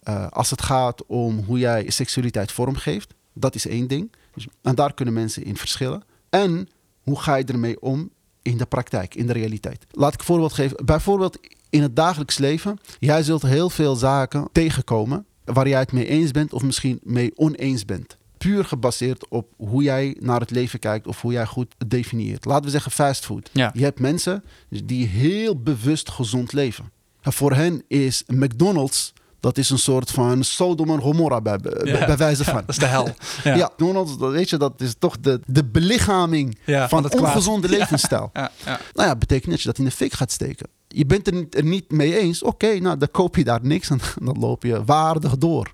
uh, 0.09 0.27
als 0.29 0.51
het 0.51 0.63
gaat 0.63 1.07
om 1.07 1.39
hoe 1.47 1.59
jij 1.59 1.91
seksualiteit 1.91 2.53
vormgeeft? 2.53 3.15
Dat 3.33 3.55
is 3.55 3.67
één 3.67 3.87
ding. 3.87 4.13
Dus, 4.37 4.47
en 4.63 4.75
daar 4.75 4.95
kunnen 4.95 5.15
mensen 5.15 5.45
in 5.45 5.57
verschillen. 5.57 6.03
En 6.31 6.69
hoe 7.03 7.21
ga 7.21 7.35
je 7.35 7.45
ermee 7.45 7.81
om 7.81 8.11
in 8.43 8.57
de 8.57 8.67
praktijk, 8.67 9.15
in 9.15 9.27
de 9.27 9.33
realiteit? 9.33 9.87
Laat 9.91 10.13
ik 10.13 10.19
een 10.19 10.27
voorbeeld 10.27 10.53
geven. 10.53 10.85
Bijvoorbeeld 10.85 11.39
in 11.71 11.83
het 11.83 11.97
dagelijks 11.97 12.39
leven. 12.39 12.79
Jij 12.99 13.23
zult 13.23 13.43
heel 13.43 13.71
veel 13.71 13.97
zaken 13.97 14.49
tegenkomen 14.53 15.27
waar 15.45 15.69
jij 15.69 15.79
het 15.79 15.93
mee 15.93 16.07
eens 16.07 16.31
bent 16.31 16.53
of 16.53 16.63
misschien 16.63 17.01
mee 17.03 17.33
oneens 17.35 17.85
bent. 17.85 18.17
Puur 18.39 18.65
gebaseerd 18.65 19.29
op 19.29 19.53
hoe 19.57 19.83
jij 19.83 20.17
naar 20.21 20.41
het 20.41 20.51
leven 20.51 20.79
kijkt 20.79 21.07
of 21.07 21.21
hoe 21.21 21.33
jij 21.33 21.47
goed 21.47 21.75
definieert. 21.87 22.45
Laten 22.45 22.65
we 22.65 22.71
zeggen 22.71 22.93
fastfood. 22.93 23.51
Ja. 23.53 23.71
Je 23.75 23.83
hebt 23.83 24.01
mensen 24.01 24.45
die 24.69 25.07
heel 25.07 25.63
bewust 25.63 26.11
gezond 26.11 26.53
leven. 26.53 26.91
En 27.21 27.33
voor 27.33 27.53
hen 27.53 27.83
is 27.89 28.25
McDonald's 28.27 29.13
dat 29.47 29.59
is 29.59 29.71
een 29.71 29.79
soort 29.79 30.11
van 30.11 30.45
Sodom 30.45 30.91
en 30.91 31.01
Gomorra 31.01 31.41
bij, 31.41 31.59
bij, 31.59 31.81
Ja. 31.85 32.07
bij 32.07 32.17
wijze 32.17 32.43
Ja, 32.45 32.51
van. 32.51 32.61
dat 32.61 32.69
is 32.69 32.77
de 32.79 32.87
hel. 32.87 33.09
Ja. 33.45 33.67
McDonald's, 33.73 34.19
dat 34.19 34.33
weet 34.33 34.51
je, 34.51 34.57
dat 34.57 34.81
is 34.81 34.95
toch 34.99 35.17
de, 35.21 35.41
de 35.47 35.65
belichaming 35.65 36.59
van, 36.67 36.89
van 36.89 37.05
het 37.05 37.15
kwaad. 37.15 37.31
ongezonde 37.31 37.69
levensstijl. 37.69 38.31
Ja, 38.33 38.51
ja. 38.65 38.81
Nou 38.95 39.09
ja, 39.09 39.17
betekent 39.17 39.51
dat 39.51 39.61
je 39.61 39.67
dat 39.69 39.79
in 39.79 39.85
de 39.85 39.91
fik 39.91 40.13
gaat 40.13 40.33
steken. 40.33 40.69
Je 40.89 41.07
bent 41.07 41.27
er 41.27 41.33
niet, 41.35 41.55
er 41.57 41.65
niet 41.65 41.91
mee 41.91 42.19
eens. 42.19 42.43
Oké, 42.43 42.79
nou 42.79 42.99
dan 42.99 43.09
koop 43.11 43.37
je 43.37 43.45
daar 43.45 43.61
niks 43.63 43.91
en 43.91 44.01
dan 44.23 44.39
loop 44.39 44.63
je 44.63 44.85
waardig 44.85 45.39
door. 45.39 45.73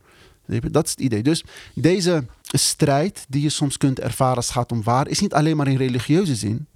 Dat 0.70 0.84
is 0.84 0.90
het 0.90 1.00
idee. 1.00 1.22
Dus 1.22 1.44
deze 1.74 2.26
strijd 2.42 3.24
die 3.28 3.42
je 3.42 3.48
soms 3.48 3.76
kunt 3.76 4.00
ervaren 4.00 4.36
als 4.36 4.46
het 4.46 4.54
gaat 4.54 4.72
om 4.72 4.82
waar, 4.82 5.08
is 5.08 5.20
niet 5.20 5.34
alleen 5.34 5.56
maar 5.56 5.68
in 5.68 5.76
religieuze 5.76 6.34
zin. 6.34 6.66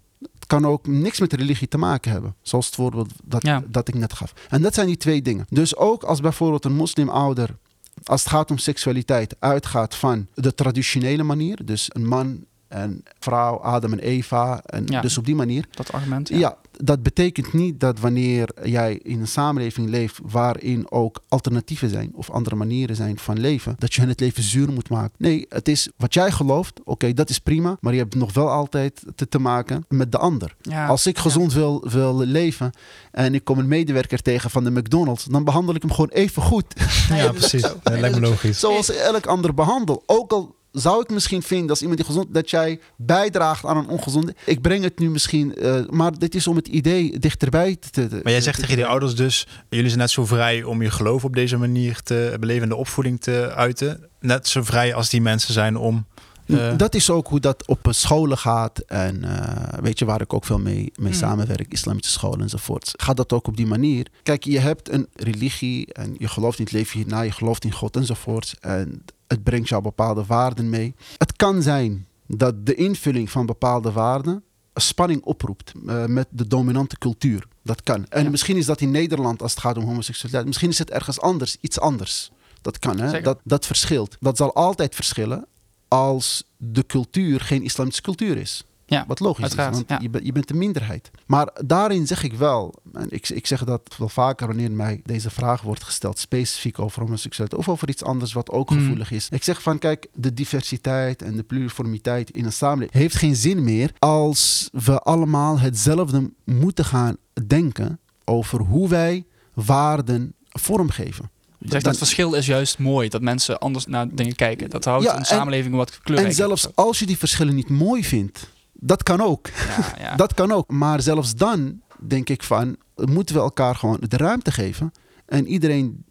Kan 0.47 0.67
ook 0.67 0.87
niks 0.87 1.21
met 1.21 1.33
religie 1.33 1.69
te 1.69 1.79
maken 1.79 2.13
hebben. 2.13 2.35
Zoals 2.43 2.67
het 2.67 2.75
voorbeeld 2.75 3.13
dat, 3.25 3.43
Ja. 3.43 3.63
dat 3.69 3.89
ik 3.89 3.95
net 3.95 4.13
gaf. 4.13 4.33
En 4.49 4.63
dat 4.63 4.75
zijn 4.75 4.87
die 4.87 4.97
twee 4.97 5.23
dingen. 5.23 5.47
Dus 5.49 5.77
ook 5.77 6.03
als 6.03 6.21
bijvoorbeeld 6.21 6.65
een 6.65 6.75
moslimouder, 6.75 7.57
als 8.05 8.21
het 8.23 8.31
gaat 8.33 8.51
om 8.51 8.59
seksualiteit, 8.59 9.37
uitgaat 9.39 9.95
van 9.95 10.27
de 10.35 10.55
traditionele 10.55 11.23
manier. 11.23 11.65
Dus 11.65 11.89
een 11.93 12.07
man 12.07 12.45
en 12.69 13.03
vrouw, 13.19 13.57
Adam 13.61 13.93
en 13.93 13.99
Eva. 13.99 14.61
En 14.65 14.85
Ja. 14.87 15.01
Dus 15.01 15.19
op 15.19 15.25
die 15.25 15.35
manier. 15.35 15.67
Dat 15.71 15.93
argument. 15.93 16.29
Ja. 16.29 16.57
Dat 16.85 17.03
betekent 17.03 17.53
niet 17.53 17.81
dat 17.81 17.99
wanneer 17.99 18.49
jij 18.63 19.01
in 19.03 19.21
een 19.21 19.29
samenleving 19.29 19.89
leeft 19.89 20.19
waarin 20.23 20.91
ook 20.91 21.23
alternatieven 21.29 21.91
zijn 21.91 22.11
of 22.15 22.31
andere 22.31 22.57
manieren 22.57 22.97
zijn 22.97 23.19
van 23.19 23.41
leven, 23.41 23.75
dat 23.79 23.95
je 23.95 24.01
hen 24.01 24.09
het 24.09 24.21
leven 24.21 24.43
zuur 24.43 24.73
moet 24.73 24.89
maken. 24.89 25.15
Nee, 25.19 25.47
het 25.49 25.69
is 25.69 25.89
wat 25.97 26.15
jij 26.15 26.31
gelooft, 26.31 26.81
oké, 26.85 27.13
dat 27.13 27.31
is 27.31 27.39
prima, 27.39 27.77
maar 27.81 27.93
je 27.93 27.99
hebt 27.99 28.15
nog 28.15 28.33
wel 28.33 28.51
altijd 28.51 29.03
te, 29.15 29.29
te 29.29 29.39
maken 29.39 29.85
met 29.89 30.13
de 30.13 30.19
ander. 30.19 30.57
Ja. 30.61 30.87
Als 30.87 31.07
ik 31.07 31.19
gezond 31.19 31.53
wil, 31.53 31.89
wil 31.89 32.25
leven 32.25 32.71
en 33.11 33.35
ik 33.35 33.45
kom 33.45 33.59
een 33.59 33.69
medewerker 33.69 34.23
tegen 34.23 34.51
van 34.51 34.65
de 34.65 34.71
McDonald's, 34.71 35.25
dan 35.25 35.45
behandel 35.45 35.75
ik 35.75 35.83
hem 35.83 35.91
gewoon 35.91 36.11
even 36.11 36.43
goed. 36.43 36.75
Ja, 37.09 37.33
precies. 37.39 37.63
Dat 37.63 37.81
lijkt 37.85 38.21
me 38.21 38.29
logisch. 38.29 38.61
Zoals 38.61 38.91
elk 38.91 39.27
ander 39.27 39.55
behandel. 39.55 40.03
Ook 40.07 40.33
al 40.33 40.55
zou 40.79 41.01
ik 41.03 41.11
misschien 41.11 41.43
vinden 41.43 41.71
als 41.71 41.81
iemand 41.81 41.99
die 41.99 42.07
gezond 42.07 42.35
dat 42.35 42.51
jij 42.51 42.81
bijdraagt 42.97 43.65
aan 43.65 43.77
een 43.77 43.89
ongezonde. 43.89 44.35
Ik 44.45 44.61
breng 44.61 44.85
het 44.85 44.99
nu 44.99 45.11
misschien, 45.11 45.55
eh, 45.55 45.81
maar 45.89 46.19
dit 46.19 46.35
is 46.35 46.47
om 46.47 46.57
het 46.57 46.69
idee 46.69 47.19
dichterbij 47.19 47.77
te. 47.77 47.91
te 47.91 48.21
Maar 48.23 48.33
jij 48.33 48.41
zegt 48.41 48.55
te- 48.57 48.61
tegen 48.63 48.77
die 48.77 48.87
ouders 48.87 49.15
dus, 49.15 49.47
jullie 49.71 49.87
zijn 49.89 50.01
net 50.01 50.11
zo 50.11 50.27
vrij 50.27 50.63
om 50.63 50.83
je 50.83 50.91
geloof 50.91 51.25
op 51.25 51.35
deze 51.35 51.57
manier 51.57 52.01
te 52.03 52.37
beleven 52.41 52.63
en 52.63 52.69
de 52.69 52.77
opvoeding 52.77 53.21
te 53.21 53.53
uiten. 53.55 54.09
Net 54.21 54.49
zo 54.49 54.63
vrij 54.63 54.95
als 54.95 55.09
die 55.11 55.21
mensen 55.21 55.53
zijn 55.53 55.77
om... 55.77 56.07
eh, 56.47 56.77
Dat 56.77 56.95
is 56.95 57.11
ook 57.11 57.27
hoe 57.29 57.41
dat 57.41 57.67
op 57.67 57.79
scholen 57.91 58.39
gaat. 58.39 58.79
En 58.79 59.25
eh, 59.25 59.79
weet 59.83 59.99
je 59.99 60.05
waar 60.05 60.21
ik 60.21 60.33
ook 60.33 60.45
veel 60.45 60.59
mee, 60.59 60.93
mee 61.01 61.13
Mm. 61.13 61.19
samenwerk, 61.19 61.73
islamitische 61.73 62.19
scholen 62.19 62.41
enzovoort. 62.41 62.93
Gaat 62.97 63.17
dat 63.17 63.33
ook 63.33 63.47
op 63.47 63.57
die 63.57 63.67
manier? 63.67 64.07
Kijk, 64.23 64.45
je 64.45 64.59
hebt 64.59 64.91
een 64.93 65.09
religie 65.15 65.93
en 65.93 66.15
je 66.19 66.29
gelooft 66.29 66.59
in 66.59 66.65
het 66.65 66.73
leven 66.73 66.99
hierna, 66.99 67.21
je 67.21 67.33
gelooft 67.33 67.65
in 67.65 67.73
God 67.73 67.97
enzovoort. 67.97 68.55
En 68.61 69.03
het 69.27 69.43
brengt 69.43 69.69
jou 69.69 69.83
bepaalde 69.83 70.25
waarden 70.25 70.71
mee. 70.71 70.95
Het 71.19 71.37
kan 71.37 71.63
zijn 71.63 72.07
dat 72.27 72.67
de 72.67 72.75
invulling 72.75 73.31
van 73.31 73.47
bepaalde 73.47 73.93
waarden 73.93 74.43
spanning 74.75 75.23
oproept 75.25 75.73
eh, 75.87 76.05
met 76.05 76.27
de 76.31 76.47
dominante 76.47 76.99
cultuur. 76.99 77.47
Dat 77.63 77.83
kan. 77.83 78.07
En 78.09 78.23
Ja. 78.23 78.31
misschien 78.31 78.57
is 78.57 78.67
dat 78.67 78.81
in 78.81 78.91
Nederland 78.91 79.43
als 79.43 79.51
het 79.51 79.61
gaat 79.61 79.77
om 79.77 79.85
homoseksualiteit. 79.85 80.47
Misschien 80.47 80.69
is 80.71 80.79
het 80.79 80.91
ergens 80.91 81.21
anders, 81.21 81.57
iets 81.61 81.81
anders. 81.81 82.31
Dat 82.63 82.79
kan, 82.79 82.99
hè? 82.99 83.09
Zeker. 83.09 83.23
Dat, 83.25 83.41
dat 83.45 83.67
verschilt. 83.67 84.17
Dat 84.21 84.37
zal 84.37 84.55
altijd 84.55 84.95
verschillen 84.95 85.47
als 85.89 86.45
de 86.57 86.87
cultuur 86.87 87.41
geen 87.41 87.63
islamitische 87.63 88.03
cultuur 88.03 88.37
is. 88.37 88.65
Ja, 88.89 89.05
Wat 89.07 89.21
logisch 89.21 89.43
uiteraard, 89.43 89.71
is, 89.73 89.77
want 89.77 89.89
ja. 89.91 89.99
je, 90.01 90.11
bent- 90.11 90.27
je 90.27 90.33
bent 90.33 90.49
de 90.49 90.55
minderheid. 90.55 91.11
Maar 91.27 91.49
daarin 91.65 92.07
zeg 92.07 92.23
ik 92.23 92.33
wel, 92.35 92.75
en 92.93 93.07
ik, 93.11 93.29
ik 93.29 93.47
zeg 93.47 93.65
dat 93.65 93.95
wel 93.99 94.09
vaker 94.09 94.47
wanneer 94.47 94.71
mij 94.71 95.01
deze 95.05 95.31
vraag 95.31 95.63
wordt 95.63 95.85
gesteld, 95.85 96.19
specifiek 96.19 96.79
over 96.79 97.03
homoseksualiteit 97.03 97.61
of 97.67 97.69
over 97.73 97.89
iets 97.89 98.03
anders 98.03 98.33
wat 98.33 98.51
ook 98.51 98.71
Mm. 98.71 98.79
gevoelig 98.79 99.11
is. 99.11 99.29
Ik 99.31 99.43
zeg 99.43 99.63
van, 99.63 99.79
kijk, 99.79 100.07
de 100.15 100.35
diversiteit 100.35 101.23
en 101.23 101.37
de 101.37 101.43
pluriformiteit 101.43 102.31
in 102.31 102.45
een 102.45 102.53
samenleving 102.53 102.93
heeft 103.03 103.17
geen 103.17 103.37
zin 103.37 103.65
meer 103.65 103.91
als 103.99 104.69
we 104.73 104.99
allemaal 104.99 105.59
hetzelfde 105.59 106.31
moeten 106.45 106.85
gaan 106.85 107.17
denken 107.47 107.99
over 108.25 108.61
hoe 108.61 108.89
wij 108.89 109.25
waarden 109.55 110.35
vormgeven. 110.49 111.31
Je 111.59 111.69
zegt 111.71 111.83
Dan- 111.85 111.93
dat 111.93 112.01
verschil 112.01 112.35
is 112.35 112.47
juist 112.47 112.79
mooi. 112.79 113.09
Dat 113.09 113.23
mensen 113.23 113.59
anders 113.59 113.87
naar 113.87 114.15
dingen 114.15 114.35
kijken. 114.35 114.71
Dat 114.71 114.85
houdt 114.85 115.05
Ja, 115.05 115.13
een 115.13 115.19
en- 115.19 115.25
samenleving 115.25 115.75
wat 115.75 116.01
kleur. 116.01 116.25
en 116.25 116.33
zelfs 116.35 116.69
als 116.75 116.99
je 116.99 117.07
die 117.07 117.19
verschillen 117.19 117.55
niet 117.55 117.69
mooi 117.69 118.05
vindt, 118.05 118.55
dat 118.79 119.03
kan 119.03 119.21
ook. 119.21 119.49
Ja, 119.49 119.95
ja. 119.99 120.17
Dat 120.23 120.35
kan 120.35 120.53
ook. 120.53 120.71
Maar 120.71 121.03
zelfs 121.03 121.35
dan 121.35 121.81
denk 122.01 122.29
ik 122.29 122.43
van, 122.43 122.77
moeten 122.95 123.35
we 123.35 123.41
elkaar 123.41 123.75
gewoon 123.75 123.99
de 124.09 124.17
ruimte 124.17 124.53
geven. 124.53 124.93
En 125.27 125.47
iedereen, 125.47 126.05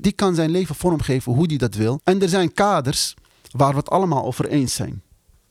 die 0.00 0.12
kan 0.12 0.34
zijn 0.34 0.50
leven 0.50 0.74
vormgeven 0.74 1.32
hoe 1.32 1.48
die 1.48 1.58
dat 1.58 1.74
wil. 1.74 2.00
En 2.04 2.22
er 2.22 2.28
zijn 2.28 2.52
kaders 2.52 3.14
waar 3.50 3.70
we 3.70 3.76
het 3.76 3.90
allemaal 3.90 4.24
over 4.24 4.46
eens 4.48 4.74
zijn. 4.74 5.02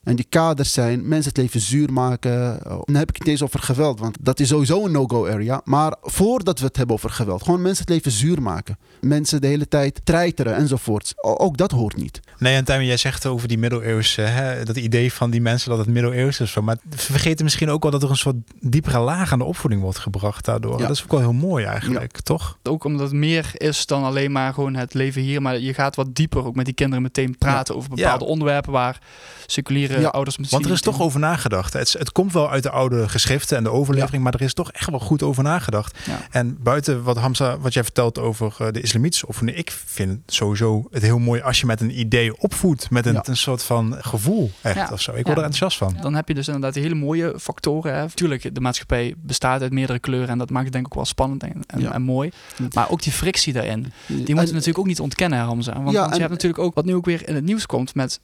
En 0.09 0.15
die 0.15 0.25
kaders 0.29 0.73
zijn 0.73 1.07
mensen 1.07 1.29
het 1.29 1.37
leven 1.37 1.59
zuur 1.59 1.93
maken. 1.93 2.59
Oh, 2.67 2.81
Dan 2.85 2.95
heb 2.95 3.09
ik 3.09 3.15
het 3.15 3.19
niet 3.19 3.27
eens 3.27 3.43
over 3.43 3.59
geweld, 3.59 3.99
want 3.99 4.17
dat 4.21 4.39
is 4.39 4.47
sowieso 4.47 4.85
een 4.85 4.91
no-go 4.91 5.27
area. 5.27 5.61
Maar 5.63 5.95
voordat 6.01 6.59
we 6.59 6.65
het 6.65 6.77
hebben 6.77 6.95
over 6.95 7.09
geweld, 7.09 7.43
gewoon 7.43 7.61
mensen 7.61 7.81
het 7.85 7.93
leven 7.93 8.11
zuur 8.11 8.41
maken. 8.41 8.77
Mensen 9.01 9.41
de 9.41 9.47
hele 9.47 9.67
tijd 9.67 10.01
treiteren 10.03 10.55
enzovoort. 10.55 11.13
O- 11.15 11.35
Ook 11.37 11.57
dat 11.57 11.71
hoort 11.71 11.95
niet. 11.97 12.19
Nee, 12.37 12.55
en 12.55 12.65
Tijmen, 12.65 12.85
jij 12.85 12.97
zegt 12.97 13.25
over 13.25 13.47
die 13.47 13.57
middeleeuwse, 13.57 14.21
hè, 14.21 14.63
dat 14.65 14.77
idee 14.77 15.13
van 15.13 15.29
die 15.29 15.41
mensen 15.41 15.69
dat 15.69 15.77
het 15.79 15.87
middeleeuws 15.87 16.39
is. 16.39 16.55
Maar 16.59 16.77
we 16.89 16.97
vergeten 16.97 17.43
misschien 17.43 17.69
ook 17.69 17.81
wel 17.81 17.91
dat 17.91 18.03
er 18.03 18.09
een 18.09 18.15
soort 18.17 18.35
diepere 18.59 18.99
laag 18.99 19.31
aan 19.31 19.39
de 19.39 19.45
opvoeding 19.45 19.81
wordt 19.81 19.99
gebracht 19.99 20.45
daardoor. 20.45 20.79
Ja. 20.79 20.87
Dat 20.87 20.95
is 20.95 21.03
ook 21.03 21.11
wel 21.11 21.19
heel 21.19 21.33
mooi 21.33 21.65
eigenlijk, 21.65 22.19
toch? 22.21 22.57
Ook 22.63 22.83
omdat 22.83 23.01
het 23.01 23.13
meer 23.13 23.51
is 23.53 23.85
dan 23.85 24.03
alleen 24.03 24.31
maar 24.31 24.53
gewoon 24.53 24.75
het 24.75 24.93
leven 24.93 25.21
hier. 25.21 25.41
Maar 25.41 25.59
je 25.59 25.73
gaat 25.73 25.95
wat 25.95 26.15
dieper 26.15 26.45
ook 26.45 26.55
met 26.55 26.65
die 26.65 26.73
kinderen 26.73 27.03
meteen 27.03 27.37
praten 27.37 27.75
over 27.75 27.89
bepaalde 27.89 28.23
Ja. 28.25 28.31
onderwerpen 28.31 28.71
waar 28.71 28.99
seculiere 29.45 29.98
Ja, 30.01 30.07
ouders 30.07 30.37
misschien 30.37 30.59
Want 30.59 30.71
er 30.71 30.77
is 30.77 30.93
toch 30.93 31.01
over 31.01 31.19
nagedacht. 31.19 31.73
Het, 31.73 31.93
het 31.93 32.11
komt 32.11 32.33
wel 32.33 32.49
uit 32.49 32.63
de 32.63 32.69
oude 32.69 33.09
geschriften 33.09 33.57
en 33.57 33.63
de 33.63 33.71
overlevering, 33.71 34.23
maar 34.23 34.33
er 34.33 34.41
is 34.41 34.53
toch 34.53 34.71
echt 34.71 34.89
wel 34.89 34.99
goed 34.99 35.23
over 35.23 35.43
nagedacht. 35.43 35.97
Ja. 36.05 36.19
En 36.31 36.57
buiten 36.63 37.03
wat 37.03 37.17
Hamza, 37.17 37.59
wat 37.59 37.73
jij 37.73 37.83
vertelt 37.83 38.19
over 38.19 38.55
eh, 38.59 38.67
de 38.71 38.81
islamitische 38.81 39.27
opvoeding, 39.27 39.57
ik 39.57 39.71
vind 39.85 40.19
sowieso 40.25 40.87
het 40.91 41.01
heel 41.01 41.19
mooi 41.19 41.41
als 41.41 41.59
je 41.59 41.65
met 41.65 41.81
een 41.81 41.99
idee 41.99 42.37
opvoedt, 42.37 42.89
met 42.89 43.05
een, 43.05 43.19
een 43.23 43.37
soort 43.37 43.63
van 43.63 43.95
gevoel 43.99 44.51
echt 44.61 44.91
of 44.91 45.01
zo. 45.01 45.11
Ik 45.11 45.25
word 45.25 45.37
er 45.37 45.43
enthousiast 45.43 45.77
van. 45.77 45.97
Dan 46.01 46.15
heb 46.15 46.27
je 46.27 46.33
dus 46.33 46.47
inderdaad 46.47 46.75
hele 46.75 46.95
mooie 46.95 47.33
factoren. 47.39 47.95
Hè. 47.95 48.09
Tuurlijk, 48.09 48.55
de 48.55 48.61
maatschappij 48.61 49.13
bestaat 49.17 49.61
uit 49.61 49.71
meerdere 49.71 49.99
kleuren 49.99 50.29
en 50.29 50.37
dat 50.37 50.49
maakt 50.49 50.63
het 50.63 50.73
denk 50.73 50.85
ik 50.85 50.91
ook 50.91 50.97
wel 50.97 51.05
spannend 51.05 51.43
en, 51.43 51.91
en, 51.91 52.01
mooi. 52.01 52.31
Maar 52.73 52.89
ook 52.89 53.01
die 53.01 53.11
frictie 53.11 53.53
daarin, 53.53 53.81
die 53.81 54.17
moeten 54.17 54.35
we 54.35 54.41
En- 54.41 54.45
natuurlijk 54.45 54.77
ook 54.77 54.85
niet 54.85 54.99
ontkennen, 54.99 55.39
Hamza. 55.39 55.73
Want, 55.81 55.97
want 55.97 56.13
je 56.13 56.19
hebt 56.19 56.31
natuurlijk 56.31 56.63
ook, 56.63 56.75
wat 56.75 56.85
nu 56.85 56.95
ook 56.95 57.05
weer 57.05 57.27
in 57.27 57.35
het 57.35 57.43
nieuws 57.43 57.65
komt 57.65 57.95
met 57.95 58.19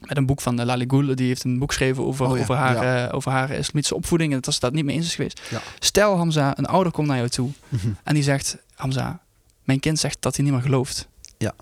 met 0.00 0.16
een 0.16 0.26
boek 0.26 0.40
van 0.40 0.60
uh, 0.60 0.66
Lali 0.66 0.84
Goul. 0.88 1.14
Die 1.14 1.26
heeft 1.26 1.44
een 1.44 1.58
boek 1.58 1.68
geschreven 1.68 2.04
over, 2.04 2.26
Oh 2.26 2.36
ja, 2.36 2.42
over, 2.42 2.54
haar, 2.54 2.84
ja. 2.84 3.06
eh, 3.06 3.14
over 3.14 3.30
haar 3.30 3.50
islamitische 3.50 3.94
opvoeding. 3.94 4.32
En 4.32 4.40
dat 4.40 4.54
ze 4.54 4.60
dat 4.60 4.72
niet 4.72 4.84
mee 4.84 4.96
eens 4.96 5.06
is 5.06 5.14
geweest. 5.14 5.40
Ja. 5.50 5.60
Stel, 5.78 6.16
Hamza, 6.16 6.58
een 6.58 6.66
ouder 6.66 6.92
komt 6.92 7.06
naar 7.06 7.16
jou 7.16 7.28
toe. 7.28 7.50
Mhm. 7.68 7.88
En 8.02 8.14
die 8.14 8.22
zegt, 8.22 8.56
Hamza, 8.74 9.20
mijn 9.64 9.80
kind 9.80 9.98
zegt 9.98 10.22
dat 10.22 10.36
hij 10.36 10.44
niet 10.44 10.54
meer 10.54 10.62
gelooft. 10.62 11.08
Ja. 11.38 11.54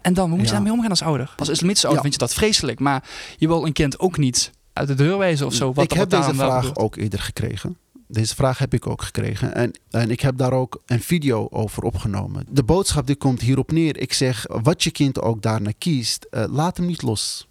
En 0.00 0.14
dan, 0.14 0.28
hoe 0.28 0.38
moet 0.38 0.46
je 0.46 0.52
daarmee 0.52 0.72
omgaan 0.72 0.90
als 0.90 1.02
ouder? 1.02 1.34
Als 1.36 1.48
islamitische 1.48 1.86
ouder 1.86 2.02
vind 2.02 2.14
je 2.14 2.26
dat 2.26 2.34
vreselijk. 2.34 2.78
Maar 2.78 3.04
je 3.36 3.46
wil 3.46 3.66
een 3.66 3.72
kind 3.72 3.98
ook 3.98 4.18
niet 4.18 4.50
uit 4.72 4.88
de 4.88 4.94
deur 4.94 5.18
wijzen 5.18 5.46
of 5.46 5.54
zo. 5.54 5.72
Wat, 5.72 5.84
ik 5.84 5.92
heb 5.92 6.10
deze 6.10 6.34
vraag 6.34 6.76
ook 6.76 6.96
eerder 6.96 7.20
gekregen. 7.20 7.76
Deze 8.06 8.34
vraag 8.34 8.58
heb 8.58 8.74
ik 8.74 8.86
ook 8.86 9.02
gekregen. 9.02 9.54
En, 9.54 9.72
en 9.90 10.10
ik 10.10 10.20
heb 10.20 10.36
daar 10.36 10.52
ook 10.52 10.82
een 10.86 11.00
video 11.00 11.48
over 11.50 11.82
opgenomen. 11.82 12.46
De 12.48 12.62
boodschap 12.62 13.06
die 13.06 13.16
komt 13.16 13.40
hierop 13.40 13.72
neer. 13.72 13.98
Ik 13.98 14.12
zeg, 14.12 14.46
wat 14.48 14.82
je 14.82 14.90
kind 14.90 15.20
ook 15.20 15.42
daarna 15.42 15.70
kiest, 15.78 16.26
eh, 16.30 16.44
laat 16.48 16.76
hem 16.76 16.86
niet 16.86 17.02
los. 17.02 17.48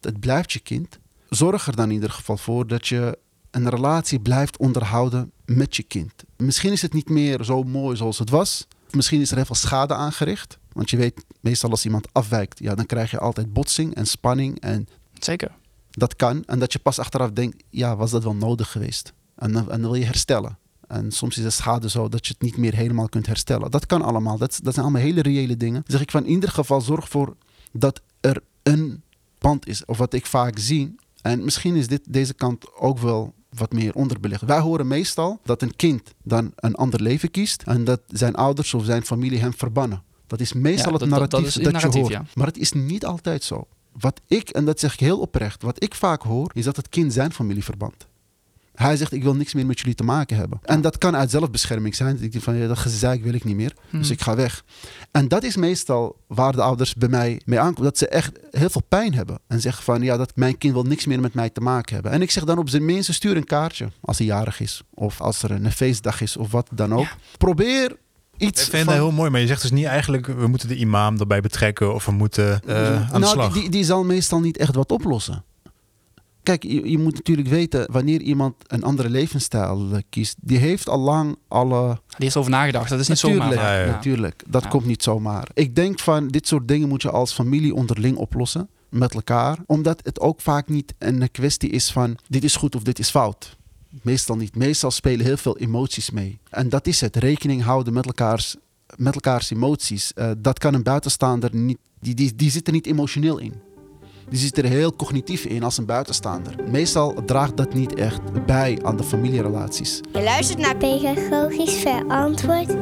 Het 0.00 0.20
blijft 0.20 0.52
je 0.52 0.60
kind. 0.60 0.98
Zorg 1.28 1.66
er 1.66 1.76
dan 1.76 1.88
in 1.88 1.94
ieder 1.94 2.10
geval 2.10 2.36
voor 2.36 2.66
dat 2.66 2.88
je 2.88 3.18
een 3.50 3.68
relatie 3.68 4.20
blijft 4.20 4.56
onderhouden 4.56 5.32
met 5.44 5.76
je 5.76 5.82
kind. 5.82 6.12
Misschien 6.36 6.72
is 6.72 6.82
het 6.82 6.92
niet 6.92 7.08
meer 7.08 7.44
zo 7.44 7.62
mooi 7.62 7.96
zoals 7.96 8.18
het 8.18 8.30
was. 8.30 8.66
Misschien 8.90 9.20
is 9.20 9.30
er 9.30 9.36
heel 9.36 9.44
veel 9.44 9.54
schade 9.54 9.94
aangericht. 9.94 10.58
Want 10.72 10.90
je 10.90 10.96
weet, 10.96 11.24
meestal 11.40 11.70
als 11.70 11.84
iemand 11.84 12.08
afwijkt, 12.12 12.58
ja, 12.58 12.74
dan 12.74 12.86
krijg 12.86 13.10
je 13.10 13.18
altijd 13.18 13.52
botsing 13.52 13.94
en 13.94 14.06
spanning. 14.06 14.60
En 14.60 14.88
Zeker. 15.18 15.50
dat 15.90 16.16
kan. 16.16 16.44
En 16.44 16.58
dat 16.58 16.72
je 16.72 16.78
pas 16.78 16.98
achteraf 16.98 17.30
denkt, 17.30 17.62
ja, 17.70 17.96
was 17.96 18.10
dat 18.10 18.22
wel 18.22 18.34
nodig 18.34 18.72
geweest? 18.72 19.12
En 19.36 19.52
dan, 19.52 19.70
en 19.70 19.80
dan 19.80 19.90
wil 19.90 20.00
je 20.00 20.06
herstellen. 20.06 20.58
En 20.86 21.12
soms 21.12 21.36
is 21.36 21.42
de 21.42 21.50
schade 21.50 21.90
zo 21.90 22.08
dat 22.08 22.26
je 22.26 22.32
het 22.32 22.42
niet 22.42 22.56
meer 22.56 22.74
helemaal 22.74 23.08
kunt 23.08 23.26
herstellen. 23.26 23.70
Dat 23.70 23.86
kan 23.86 24.02
allemaal. 24.02 24.38
Dat, 24.38 24.60
dat 24.62 24.74
zijn 24.74 24.86
allemaal 24.86 25.02
hele 25.02 25.22
reële 25.22 25.56
dingen. 25.56 25.82
Dan 25.82 25.92
zeg 25.92 26.00
ik 26.00 26.10
van 26.10 26.24
in 26.24 26.30
ieder 26.30 26.50
geval 26.50 26.80
zorg 26.80 27.08
voor 27.08 27.36
dat 27.72 28.00
er 28.20 28.42
een 28.62 29.02
band 29.48 29.66
is. 29.68 29.84
Of 29.84 29.98
wat 29.98 30.12
ik 30.14 30.26
vaak 30.26 30.58
zie. 30.58 30.94
En 31.22 31.44
misschien 31.44 31.74
is 31.76 31.86
dit, 31.88 32.00
deze 32.08 32.34
kant 32.34 32.74
ook 32.76 32.98
wel 32.98 33.34
wat 33.50 33.72
meer 33.72 33.94
onderbelicht. 33.94 34.42
Wij 34.42 34.58
horen 34.60 34.86
meestal 34.86 35.40
dat 35.44 35.62
een 35.62 35.76
kind 35.76 36.14
dan 36.22 36.52
een 36.56 36.74
ander 36.74 37.02
leven 37.02 37.30
kiest. 37.30 37.62
En 37.62 37.84
dat 37.84 38.00
zijn 38.06 38.34
ouders 38.34 38.74
of 38.74 38.84
zijn 38.84 39.04
familie 39.04 39.38
hem 39.38 39.54
verbannen. 39.54 40.02
Dat 40.26 40.40
is 40.40 40.52
meestal 40.52 40.86
Ja, 40.86 40.90
het 40.90 41.00
dat- 41.00 41.08
narratief 41.08 41.52
dat 41.62 41.82
je 41.92 41.98
hoort. 41.98 42.12
ja. 42.12 42.24
Maar 42.34 42.46
het 42.46 42.58
is 42.58 42.72
niet 42.72 43.04
altijd 43.06 43.44
zo. 43.44 43.66
Wat 43.98 44.20
ik, 44.26 44.48
en 44.48 44.64
dat 44.64 44.80
zeg 44.80 44.92
ik 44.92 45.00
heel 45.00 45.18
oprecht, 45.20 45.62
wat 45.62 45.82
ik 45.82 45.94
vaak 45.94 46.22
hoor, 46.22 46.50
is 46.54 46.64
dat 46.64 46.76
het 46.76 46.88
kind 46.88 47.12
zijn 47.12 47.32
familie 47.32 47.64
verband. 47.64 48.06
Hij 48.76 48.96
zegt, 48.96 49.12
ik 49.12 49.22
wil 49.22 49.34
niks 49.34 49.54
meer 49.54 49.66
met 49.66 49.78
jullie 49.78 49.94
te 49.94 50.04
maken 50.04 50.36
hebben. 50.36 50.58
En 50.62 50.80
dat 50.80 50.98
kan 50.98 51.16
uit 51.16 51.30
zelfbescherming 51.30 51.94
zijn. 51.94 52.14
Dat 52.14 52.24
ik 52.24 52.32
denk 52.32 52.44
van, 52.44 52.56
ja, 52.56 52.66
dat 52.66 52.78
gezeik 52.78 53.22
wil 53.22 53.34
ik 53.34 53.44
niet 53.44 53.56
meer. 53.56 53.74
Dus 53.90 54.00
Hmm. 54.06 54.10
ik 54.10 54.20
ga 54.20 54.36
weg. 54.36 54.64
En 55.10 55.28
dat 55.28 55.42
is 55.42 55.56
meestal 55.56 56.16
waar 56.26 56.52
de 56.52 56.62
ouders 56.62 56.94
bij 56.94 57.08
mij 57.08 57.40
mee 57.44 57.60
aankomen. 57.60 57.82
Dat 57.82 57.98
ze 57.98 58.08
echt 58.08 58.38
heel 58.50 58.70
veel 58.70 58.82
pijn 58.88 59.14
hebben. 59.14 59.38
En 59.46 59.60
zeggen 59.60 59.84
van, 59.84 60.02
ja, 60.02 60.16
dat 60.16 60.36
mijn 60.36 60.58
kind 60.58 60.72
wil 60.72 60.82
niks 60.82 61.06
meer 61.06 61.20
met 61.20 61.34
mij 61.34 61.50
te 61.50 61.60
maken 61.60 61.94
hebben. 61.94 62.12
En 62.12 62.22
ik 62.22 62.30
zeg 62.30 62.44
dan 62.44 62.58
op 62.58 62.68
zijn 62.68 62.84
minst, 62.84 63.14
stuur 63.14 63.36
een 63.36 63.44
kaartje. 63.44 63.88
Als 64.00 64.18
hij 64.18 64.26
jarig 64.26 64.60
is. 64.60 64.82
Of 64.94 65.20
als 65.20 65.42
er 65.42 65.50
een 65.50 65.72
feestdag 65.72 66.20
is. 66.20 66.36
Of 66.36 66.50
wat 66.50 66.68
dan 66.72 66.94
ook. 66.94 67.00
Ja. 67.00 67.16
Probeer 67.38 67.96
iets 68.36 68.62
Ik 68.62 68.70
vind 68.70 68.84
van... 68.84 68.92
het 68.92 69.02
heel 69.02 69.12
mooi, 69.12 69.30
maar 69.30 69.40
je 69.40 69.46
zegt 69.46 69.62
dus 69.62 69.70
niet 69.70 69.84
eigenlijk... 69.84 70.26
we 70.26 70.46
moeten 70.46 70.68
de 70.68 70.76
imam 70.76 71.18
erbij 71.18 71.40
betrekken 71.40 71.94
of 71.94 72.04
we 72.04 72.12
moeten 72.12 72.60
eh, 72.66 72.94
aan 72.94 73.06
de 73.12 73.18
nou, 73.18 73.32
slag. 73.32 73.52
Die, 73.52 73.70
die 73.70 73.84
zal 73.84 74.04
meestal 74.04 74.40
niet 74.40 74.56
echt 74.56 74.74
wat 74.74 74.90
oplossen. 74.92 75.44
Kijk, 76.46 76.62
je, 76.62 76.90
je 76.90 76.98
moet 76.98 77.14
natuurlijk 77.14 77.48
weten, 77.48 77.92
wanneer 77.92 78.20
iemand 78.20 78.54
een 78.66 78.82
andere 78.82 79.10
levensstijl 79.10 79.88
eh, 79.92 79.98
kiest, 80.10 80.36
die 80.40 80.58
heeft 80.58 80.88
al 80.88 80.98
lang 80.98 81.36
alle... 81.48 82.00
Die 82.18 82.26
is 82.26 82.36
over 82.36 82.50
nagedacht. 82.50 82.88
Dat 82.90 83.00
is 83.00 83.08
niet 83.08 83.22
Natuurlijk, 83.22 83.52
zomaar. 83.54 83.72
ja, 83.78 83.84
ja. 83.84 83.90
Natuurlijk, 83.90 84.42
dat 84.48 84.62
Ja. 84.62 84.68
komt 84.68 84.86
niet 84.86 85.02
zomaar. 85.02 85.48
Ik 85.54 85.74
denk 85.74 85.98
van, 86.00 86.28
dit 86.28 86.46
soort 86.46 86.68
dingen 86.68 86.88
moet 86.88 87.02
je 87.02 87.10
als 87.10 87.32
familie 87.32 87.74
onderling 87.74 88.16
oplossen, 88.16 88.68
met 88.88 89.14
elkaar. 89.14 89.58
Omdat 89.66 90.00
het 90.04 90.20
ook 90.20 90.40
vaak 90.40 90.68
niet 90.68 90.94
een 90.98 91.30
kwestie 91.30 91.70
is 91.70 91.90
van, 91.90 92.16
dit 92.28 92.44
is 92.44 92.56
goed 92.56 92.74
of 92.74 92.82
dit 92.82 92.98
is 92.98 93.10
fout. 93.10 93.56
Meestal 94.02 94.36
niet. 94.36 94.56
Meestal 94.56 94.90
spelen 94.90 95.26
heel 95.26 95.36
veel 95.36 95.58
emoties 95.58 96.10
mee. 96.10 96.38
En 96.50 96.68
dat 96.68 96.86
is 96.86 97.00
het, 97.00 97.16
rekening 97.16 97.62
houden 97.62 97.92
met 97.92 98.06
elkaars, 98.06 98.56
met 98.96 99.14
elkaars 99.14 99.50
emoties. 99.50 100.12
Eh, 100.12 100.30
dat 100.38 100.58
kan 100.58 100.74
een 100.74 100.82
buitenstaander 100.82 101.54
niet, 101.54 101.78
die, 102.00 102.14
die, 102.14 102.34
die 102.34 102.50
zit 102.50 102.66
er 102.66 102.72
niet 102.72 102.86
emotioneel 102.86 103.38
in. 103.38 103.52
Die 104.28 104.38
zit 104.38 104.58
er 104.58 104.64
heel 104.64 104.96
cognitief 104.96 105.44
in 105.44 105.62
als 105.62 105.78
een 105.78 105.86
buitenstaander. 105.86 106.54
Meestal 106.70 107.24
draagt 107.24 107.56
dat 107.56 107.74
niet 107.74 107.94
echt 107.94 108.46
bij 108.46 108.78
aan 108.82 108.96
de 108.96 109.04
familierelaties. 109.04 110.00
Je 110.12 110.22
luistert 110.22 110.58
naar 110.58 110.76
Pedagogisch 110.76 111.74
verantwoord. 111.74 112.74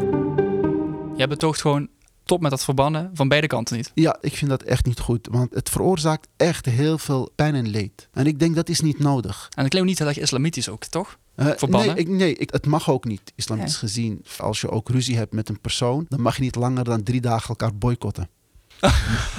Jij 1.17 1.29
betoogt 1.29 1.61
gewoon 1.61 1.89
top 2.25 2.41
met 2.41 2.51
dat 2.51 2.65
verbannen 2.65 3.11
van 3.15 3.29
beide 3.29 3.47
kanten 3.47 3.77
niet. 3.77 3.91
Ja, 3.95 4.17
ik 4.21 4.37
vind 4.37 4.51
dat 4.51 4.63
echt 4.63 4.87
niet 4.87 5.01
goed, 5.01 5.29
want 5.31 5.55
het 5.55 5.69
veroorzaakt 5.69 6.29
echt 6.37 6.67
heel 6.67 6.99
veel 6.99 7.31
pijn 7.35 7.55
en 7.55 7.69
leed. 7.69 8.09
En 8.13 8.27
ik 8.27 8.39
denk 8.39 8.55
dat 8.55 8.69
is 8.69 8.81
niet 8.81 8.99
nodig. 8.99 9.49
En 9.55 9.65
ik 9.65 9.71
geloof 9.71 9.87
niet 9.87 9.99
dat 9.99 10.15
je 10.15 10.21
islamitisch 10.21 10.69
ook, 10.69 10.85
toch? 10.85 11.19
Eh, 11.35 11.47
Verbannen? 11.57 11.95
Nee, 11.95 12.05
ik, 12.05 12.09
nee 12.09 12.35
ik, 12.35 12.51
het 12.51 12.67
mag 12.67 12.91
ook 12.91 13.05
niet, 13.05 13.33
islamitisch 13.35 13.77
gezien. 13.77 14.25
Als 14.39 14.61
je 14.61 14.71
ook 14.71 14.89
ruzie 14.89 15.17
hebt 15.17 15.33
met 15.33 15.49
een 15.49 15.61
persoon, 15.61 16.07
dan 16.09 16.21
mag 16.21 16.37
je 16.37 16.43
niet 16.43 16.55
langer 16.55 16.85
dan 16.85 17.03
drie 17.03 17.21
dagen 17.21 17.49
elkaar 17.49 17.75
boycotten. 17.75 18.29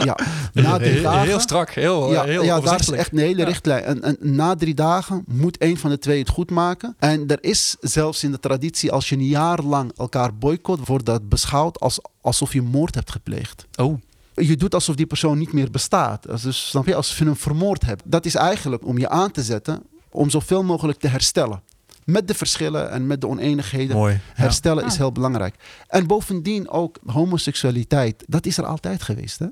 Ja, 0.03 0.17
na 0.53 0.77
drie 0.77 0.89
heel, 0.91 1.03
dagen... 1.03 1.27
heel 1.27 1.39
strak, 1.39 1.69
heel, 1.69 2.11
ja, 2.11 2.23
heel 2.23 2.43
ja 2.43 2.59
daar 2.59 2.79
is 2.79 2.89
echt 2.91 3.11
een 3.11 3.17
hele 3.17 3.39
Ja. 3.41 3.45
richtlijn. 3.45 3.83
En, 3.83 4.03
en 4.03 4.17
na 4.19 4.55
drie 4.55 4.73
dagen 4.73 5.23
moet 5.27 5.61
een 5.61 5.77
van 5.77 5.89
de 5.89 5.97
twee 5.99 6.19
het 6.19 6.29
goed 6.29 6.51
maken. 6.51 6.95
En 6.99 7.27
er 7.27 7.37
is 7.43 7.75
zelfs 7.79 8.23
in 8.23 8.31
de 8.31 8.39
traditie, 8.39 8.91
als 8.91 9.09
je 9.09 9.15
een 9.15 9.25
jaar 9.27 9.61
lang 9.63 9.91
elkaar 9.97 10.35
boycott, 10.37 10.87
wordt 10.87 11.05
dat 11.05 11.29
beschouwd 11.29 11.79
als, 11.79 11.99
alsof 12.21 12.53
je 12.53 12.61
moord 12.61 12.95
hebt 12.95 13.11
gepleegd. 13.11 13.65
Oh, 13.75 13.99
Je 14.33 14.55
doet 14.57 14.73
alsof 14.73 14.95
die 14.95 15.05
persoon 15.05 15.37
niet 15.37 15.53
meer 15.53 15.71
bestaat. 15.71 16.29
Als- 16.29 16.41
Dus 16.41 16.69
snap 16.69 16.85
je, 16.87 16.95
als 16.95 17.17
je 17.17 17.23
hem 17.23 17.35
vermoord 17.35 17.85
hebt. 17.85 18.03
Dat 18.05 18.25
is 18.25 18.35
eigenlijk 18.35 18.85
om 18.85 18.97
je 18.97 19.09
aan 19.09 19.31
te 19.31 19.43
zetten 19.43 19.83
om 20.11 20.29
zoveel 20.29 20.63
mogelijk 20.63 20.99
te 20.99 21.07
herstellen. 21.07 21.61
Met 22.05 22.27
de 22.27 22.33
verschillen 22.33 22.91
en 22.91 23.07
met 23.07 23.21
de 23.21 23.27
oneenigheden. 23.27 23.95
Mooi. 23.95 24.13
Ja. 24.13 24.19
Herstellen 24.33 24.83
Ja. 24.83 24.89
is 24.89 24.97
heel 24.97 25.11
belangrijk. 25.11 25.55
En 25.87 26.07
bovendien 26.07 26.69
ook 26.69 26.97
homoseksualiteit. 27.05 28.23
Dat 28.27 28.45
is 28.45 28.57
er 28.57 28.65
altijd 28.65 29.03
geweest. 29.03 29.39
Hè? 29.39 29.47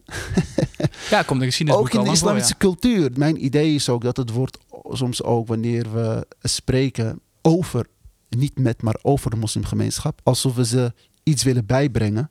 ja, 1.15 1.21
komt 1.23 1.39
de 1.39 1.45
geschiedenis 1.45 1.81
Ook 1.81 1.93
in 1.93 2.03
de 2.03 2.11
islamitische 2.11 2.57
cultuur. 2.57 3.11
Mijn 3.15 3.45
idee 3.45 3.75
is 3.75 3.89
ook 3.89 4.03
dat 4.03 4.17
het 4.17 4.29
wordt 4.29 4.57
soms 4.89 5.23
ook 5.23 5.47
wanneer 5.47 5.93
we 5.93 6.27
spreken 6.41 7.19
over, 7.41 7.85
niet 8.29 8.59
met, 8.59 8.81
maar 8.81 8.99
over 9.01 9.29
de 9.29 9.37
moslimgemeenschap, 9.37 10.19
alsof 10.23 10.55
we 10.55 10.65
ze 10.65 10.93
iets 11.23 11.43
willen 11.43 11.65
bijbrengen 11.65 12.29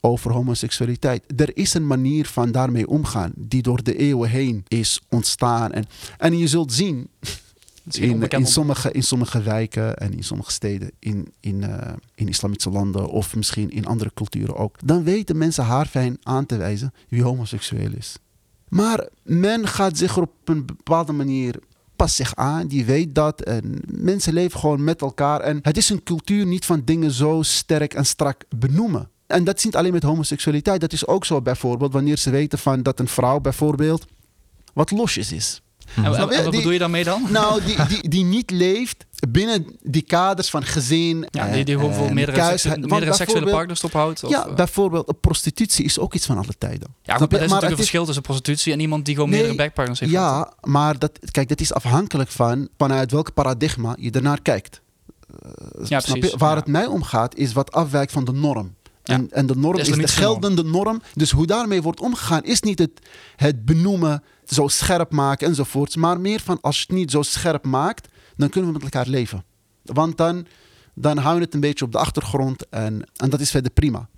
over 0.00 0.32
homoseksualiteit. 0.32 1.40
Er 1.40 1.56
is 1.56 1.74
een 1.74 1.86
manier 1.86 2.26
van 2.26 2.52
daarmee 2.52 2.88
omgaan 2.88 3.32
die 3.36 3.62
door 3.62 3.82
de 3.82 3.96
eeuwen 3.96 4.30
heen 4.30 4.64
is 4.68 5.00
ontstaan. 5.08 5.72
En, 5.72 5.84
en 6.18 6.38
je 6.38 6.46
zult 6.46 6.72
zien 6.72 7.08
in, 7.90 8.28
in, 8.28 8.46
sommige, 8.46 8.92
in 8.92 9.02
sommige 9.02 9.42
wijken 9.42 9.96
en 9.96 10.12
in 10.14 10.24
sommige 10.24 10.50
steden 10.50 10.90
in, 10.98 11.32
in, 11.40 11.62
eh, 11.62 11.92
in 12.14 12.28
islamitische 12.28 12.70
landen 12.70 13.06
of 13.08 13.36
misschien 13.36 13.70
in 13.70 13.86
andere 13.86 14.10
culturen 14.14 14.56
ook. 14.56 14.76
Dan 14.84 15.02
weten 15.02 15.38
mensen 15.38 15.64
haarfijn 15.64 16.18
aan 16.22 16.46
te 16.46 16.56
wijzen 16.56 16.92
wie 17.08 17.22
homoseksueel 17.22 17.92
is. 17.96 18.16
Maar 18.68 19.08
men 19.22 19.68
gaat 19.68 19.98
zich 19.98 20.16
op 20.18 20.32
een 20.44 20.66
bepaalde 20.66 21.12
manier 21.12 21.58
past 21.96 22.14
zich 22.14 22.34
aan, 22.34 22.66
die 22.66 22.84
weet 22.84 23.14
dat. 23.14 23.40
En 23.40 23.80
mensen 23.86 24.32
leven 24.32 24.60
gewoon 24.60 24.84
met 24.84 25.00
elkaar. 25.00 25.40
En 25.40 25.58
het 25.62 25.76
is 25.76 25.90
een 25.90 26.02
cultuur 26.02 26.46
niet 26.46 26.64
van 26.64 26.82
dingen 26.84 27.10
zo 27.10 27.42
sterk 27.42 27.94
en 27.94 28.06
strak 28.06 28.44
benoemen. 28.56 29.08
En 29.26 29.44
dat 29.44 29.56
is 29.56 29.64
niet 29.64 29.76
alleen 29.76 29.92
met 29.92 30.02
homoseksualiteit. 30.02 30.80
Dat 30.80 30.92
is 30.92 31.06
ook 31.06 31.24
zo 31.24 31.42
bijvoorbeeld 31.42 31.92
wanneer 31.92 32.18
ze 32.18 32.30
weten 32.30 32.58
van 32.58 32.82
dat 32.82 33.00
een 33.00 33.08
vrouw 33.08 33.40
bijvoorbeeld 33.40 34.06
wat 34.72 34.90
losjes 34.90 35.32
is. 35.32 35.62
En, 35.96 36.10
wat 36.10 36.50
bedoel 36.50 36.70
je 36.70 36.78
daarmee 36.78 37.04
dan? 37.04 37.26
Nou, 37.30 37.60
die, 37.64 37.76
die, 37.88 38.08
die 38.08 38.24
niet 38.24 38.50
leeft 38.50 39.06
binnen 39.30 39.66
die 39.82 40.02
kaders 40.02 40.50
van 40.50 40.64
gezin. 40.64 41.26
Ja, 41.30 41.52
die, 41.52 41.64
die 41.64 41.74
gewoon 41.74 41.94
voor 41.94 42.06
en 42.06 42.14
meerdere, 42.14 42.56
seksu- 42.56 43.12
seksuele 43.12 43.50
partners 43.50 43.84
ophoudt. 43.84 44.24
Of, 44.24 44.30
Ja, 44.30 44.46
eh, 44.46 44.54
bijvoorbeeld 44.54 45.20
prostitutie 45.20 45.84
is 45.84 45.98
ook 45.98 46.14
iets 46.14 46.26
van 46.26 46.36
alle 46.36 46.54
tijden. 46.58 46.94
ja, 47.02 47.16
goed, 47.16 47.30
maar 47.30 47.38
er 47.38 47.44
is 47.44 47.50
natuurlijk 47.50 47.62
een 47.62 47.70
is- 47.70 47.76
verschil 47.76 48.04
tussen 48.04 48.22
prostitutie 48.22 48.72
en 48.72 48.80
iemand 48.80 49.04
die 49.04 49.14
gewoon 49.14 49.30
Nee, 49.30 49.38
meerdere 49.38 49.62
backpartners 49.62 50.00
heeft. 50.00 50.12
gehad. 50.12 50.46
Ja, 50.62 50.70
maar 50.70 50.98
dat, 50.98 51.18
kijk, 51.30 51.48
dat 51.48 51.60
is 51.60 51.72
afhankelijk 51.72 52.30
van 52.30 52.68
vanuit 52.78 53.10
welk 53.10 53.34
paradigma 53.34 53.96
je 53.98 54.10
ernaar 54.10 54.42
kijkt. 54.42 54.80
Eh, 55.42 55.86
Ja, 55.88 56.00
precies, 56.00 56.30
je? 56.30 56.36
Waar 56.36 56.50
ja. 56.50 56.56
het 56.56 56.66
mij 56.66 56.86
om 56.86 57.02
gaat, 57.02 57.34
is 57.36 57.52
wat 57.52 57.72
afwijkt 57.72 58.12
van 58.12 58.24
de 58.24 58.32
norm. 58.32 58.74
En, 59.02 59.30
en 59.30 59.46
de 59.46 59.56
norm 59.56 59.74
De 59.76 59.80
is 59.80 59.88
de 59.88 59.96
norm. 59.96 60.08
geldende 60.08 60.64
norm. 60.64 61.02
Dus 61.14 61.30
hoe 61.30 61.46
daarmee 61.46 61.82
wordt 61.82 62.00
omgegaan, 62.00 62.44
is 62.44 62.60
niet 62.60 62.78
het, 62.78 62.90
het 63.36 63.64
benoemen, 63.64 64.22
zo 64.46 64.68
scherp 64.68 65.12
maken 65.12 65.48
enzovoorts. 65.48 65.96
Maar 65.96 66.20
meer 66.20 66.40
van 66.40 66.58
als 66.60 66.76
je 66.76 66.84
het 66.88 66.96
niet 66.96 67.10
zo 67.10 67.22
scherp 67.22 67.64
maakt, 67.64 68.08
dan 68.36 68.48
kunnen 68.48 68.72
we 68.72 68.78
met 68.78 68.92
elkaar 68.92 69.08
leven. 69.08 69.44
Want 69.82 70.16
dan, 70.16 70.46
dan 70.94 71.18
hou 71.18 71.34
je 71.36 71.40
het 71.44 71.54
een 71.54 71.60
beetje 71.60 71.84
op 71.84 71.92
de 71.92 71.98
achtergrond 71.98 72.68
en, 72.68 73.04
en 73.16 73.30
dat 73.30 73.40
is 73.40 73.50
verder 73.50 73.70
prima. 73.70 74.08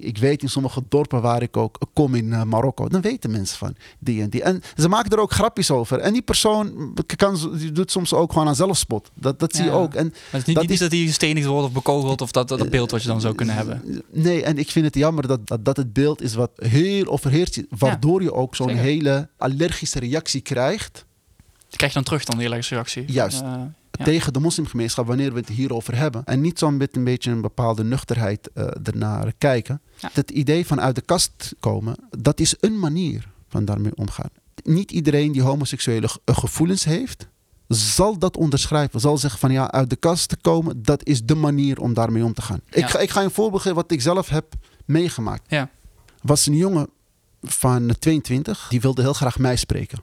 Ik 0.00 0.18
weet 0.18 0.42
in 0.42 0.48
sommige 0.48 0.82
dorpen 0.88 1.22
waar 1.22 1.42
ik 1.42 1.56
ook 1.56 1.78
kom 1.92 2.14
in 2.14 2.32
eh, 2.32 2.42
Marokko, 2.42 2.88
dan 2.88 3.00
weten 3.00 3.30
mensen 3.30 3.58
van 3.58 3.74
die 3.98 4.22
en 4.22 4.30
die. 4.30 4.42
En 4.42 4.62
ze 4.76 4.88
maken 4.88 5.10
er 5.10 5.18
ook 5.18 5.32
grapjes 5.32 5.70
over. 5.70 5.98
En 5.98 6.12
die 6.12 6.22
persoon 6.22 6.94
kan, 7.16 7.56
die 7.58 7.72
doet 7.72 7.90
soms 7.90 8.14
ook 8.14 8.32
gewoon 8.32 8.48
aan 8.48 8.54
zelfspot. 8.56 9.10
Dat, 9.14 9.38
dat 9.38 9.54
zie 9.54 9.64
je 9.64 9.70
ook. 9.70 9.94
En 9.94 10.04
Maar 10.06 10.14
het 10.30 10.40
is 10.40 10.44
niet 10.46 10.54
Dat 10.56 10.64
niet 10.64 10.72
is- 10.72 10.78
dat 10.78 10.90
hij 10.92 11.00
gestenigd 11.00 11.46
wordt 11.46 11.66
of 11.66 11.72
bekogeld 11.72 12.20
of 12.20 12.30
dat, 12.30 12.48
dat 12.48 12.70
beeld 12.70 12.90
wat 12.90 13.02
je 13.02 13.08
dan 13.08 13.20
zou 13.20 13.34
kunnen 13.34 13.54
hebben. 13.54 14.02
Nee, 14.10 14.42
en 14.42 14.58
ik 14.58 14.70
vind 14.70 14.84
het 14.84 14.94
jammer 14.94 15.26
dat 15.26 15.46
dat, 15.46 15.64
dat 15.64 15.76
het 15.76 15.92
beeld 15.92 16.22
is 16.22 16.34
wat 16.34 16.50
heel 16.56 17.06
overheerst, 17.06 17.62
waardoor 17.78 18.22
je 18.22 18.32
ook 18.32 18.56
zo'n 18.56 18.68
hele 18.76 19.28
allergische 19.36 19.98
reactie 19.98 20.40
krijgt 20.40 21.04
Die 21.68 21.76
krijg 21.76 21.92
je 21.92 21.98
dan 21.98 22.06
terug 22.08 22.24
dan, 22.24 22.36
die 22.36 22.46
allergische 22.46 22.74
reactie. 22.74 23.04
Juist. 23.06 23.42
Ja. 23.98 24.04
tegen 24.04 24.32
de 24.32 24.38
moslimgemeenschap 24.40 25.06
wanneer 25.06 25.32
we 25.32 25.38
het 25.38 25.48
hierover 25.48 25.96
hebben. 25.96 26.24
En 26.24 26.40
niet 26.40 26.58
zo 26.58 26.70
met 26.70 26.96
een 26.96 27.04
beetje 27.04 27.30
een 27.30 27.40
bepaalde 27.40 27.84
nuchterheid 27.84 28.50
eh 28.54 28.66
ernaar 28.82 29.32
kijken. 29.38 29.80
Ja. 29.96 30.10
Het 30.12 30.30
idee 30.30 30.66
van 30.66 30.80
uit 30.80 30.94
de 30.94 31.00
kast 31.00 31.54
komen, 31.60 31.96
dat 32.18 32.40
is 32.40 32.54
een 32.60 32.78
manier 32.78 33.28
van 33.48 33.64
daarmee 33.64 33.96
omgaan. 33.96 34.30
Niet 34.64 34.90
iedereen 34.92 35.32
die 35.32 35.42
homoseksuele 35.42 36.08
ge- 36.08 36.20
gevoelens 36.24 36.84
heeft, 36.84 37.28
zal 37.68 38.18
dat 38.18 38.36
onderschrijven. 38.36 39.00
Zal 39.00 39.18
zeggen 39.18 39.40
van 39.40 39.52
ja, 39.52 39.70
uit 39.70 39.90
de 39.90 39.96
kast 39.96 40.28
te 40.28 40.36
komen, 40.36 40.82
dat 40.82 41.04
is 41.06 41.24
de 41.24 41.34
manier 41.34 41.80
om 41.80 41.94
daarmee 41.94 42.24
om 42.24 42.34
te 42.34 42.42
gaan. 42.42 42.60
Ik, 42.70 42.86
ga, 42.88 42.98
ik 42.98 43.10
ga 43.10 43.20
je 43.20 43.26
een 43.26 43.32
voorbeeld 43.32 43.62
geven 43.62 43.76
wat 43.76 43.90
ik 43.90 44.00
zelf 44.00 44.28
heb 44.28 44.54
meegemaakt. 44.84 45.44
Ja. 45.48 45.70
was 46.22 46.46
een 46.46 46.56
jongen 46.56 46.88
van 47.42 47.94
22, 47.98 48.66
die 48.68 48.80
wilde 48.80 49.02
heel 49.02 49.12
graag 49.12 49.38
mij 49.38 49.56
spreken. 49.56 49.98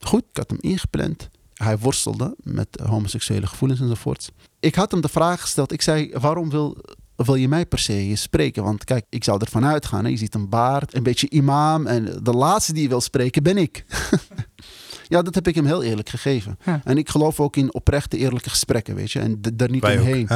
Goed, 0.00 0.22
ik 0.30 0.36
had 0.36 0.50
hem 0.50 0.58
ingepland. 0.60 1.28
Hij 1.56 1.78
worstelde 1.78 2.36
met 2.42 2.68
homoseksuele 2.86 3.46
gevoelens 3.46 3.80
enzovoorts. 3.80 4.30
Ik 4.60 4.74
had 4.74 4.90
hem 4.90 5.00
de 5.00 5.08
vraag 5.08 5.40
gesteld. 5.40 5.72
Ik 5.72 5.82
zei, 5.82 6.10
waarom 6.12 6.50
wil, 6.50 6.76
wil 7.16 7.34
je 7.34 7.48
mij 7.48 7.66
per 7.66 7.78
se 7.78 8.12
spreken? 8.14 8.62
Want 8.62 8.84
kijk, 8.84 9.06
ik 9.08 9.24
zou 9.24 9.40
ervan 9.40 9.64
uitgaan. 9.64 10.04
Hè? 10.04 10.10
Je 10.10 10.16
ziet 10.16 10.34
een 10.34 10.48
baard, 10.48 10.94
een 10.94 11.02
beetje 11.02 11.28
imam. 11.28 11.86
En 11.86 12.18
de 12.22 12.32
laatste 12.32 12.72
die 12.72 12.82
je 12.82 12.88
wil 12.88 13.00
spreken 13.00 13.42
ben 13.42 13.56
ik. 13.56 13.84
ja, 15.08 15.22
dat 15.22 15.34
heb 15.34 15.48
ik 15.48 15.54
hem 15.54 15.66
heel 15.66 15.82
eerlijk 15.82 16.08
gegeven. 16.08 16.58
Ja. 16.64 16.80
En 16.84 16.98
ik 16.98 17.08
geloof 17.08 17.40
ook 17.40 17.56
in 17.56 17.74
oprechte, 17.74 18.16
eerlijke 18.16 18.50
gesprekken, 18.50 18.94
weet 18.94 19.12
je. 19.12 19.18
En 19.18 19.38
daar 19.54 19.70
niet 19.70 19.82
Wij 19.82 19.98
omheen. 19.98 20.28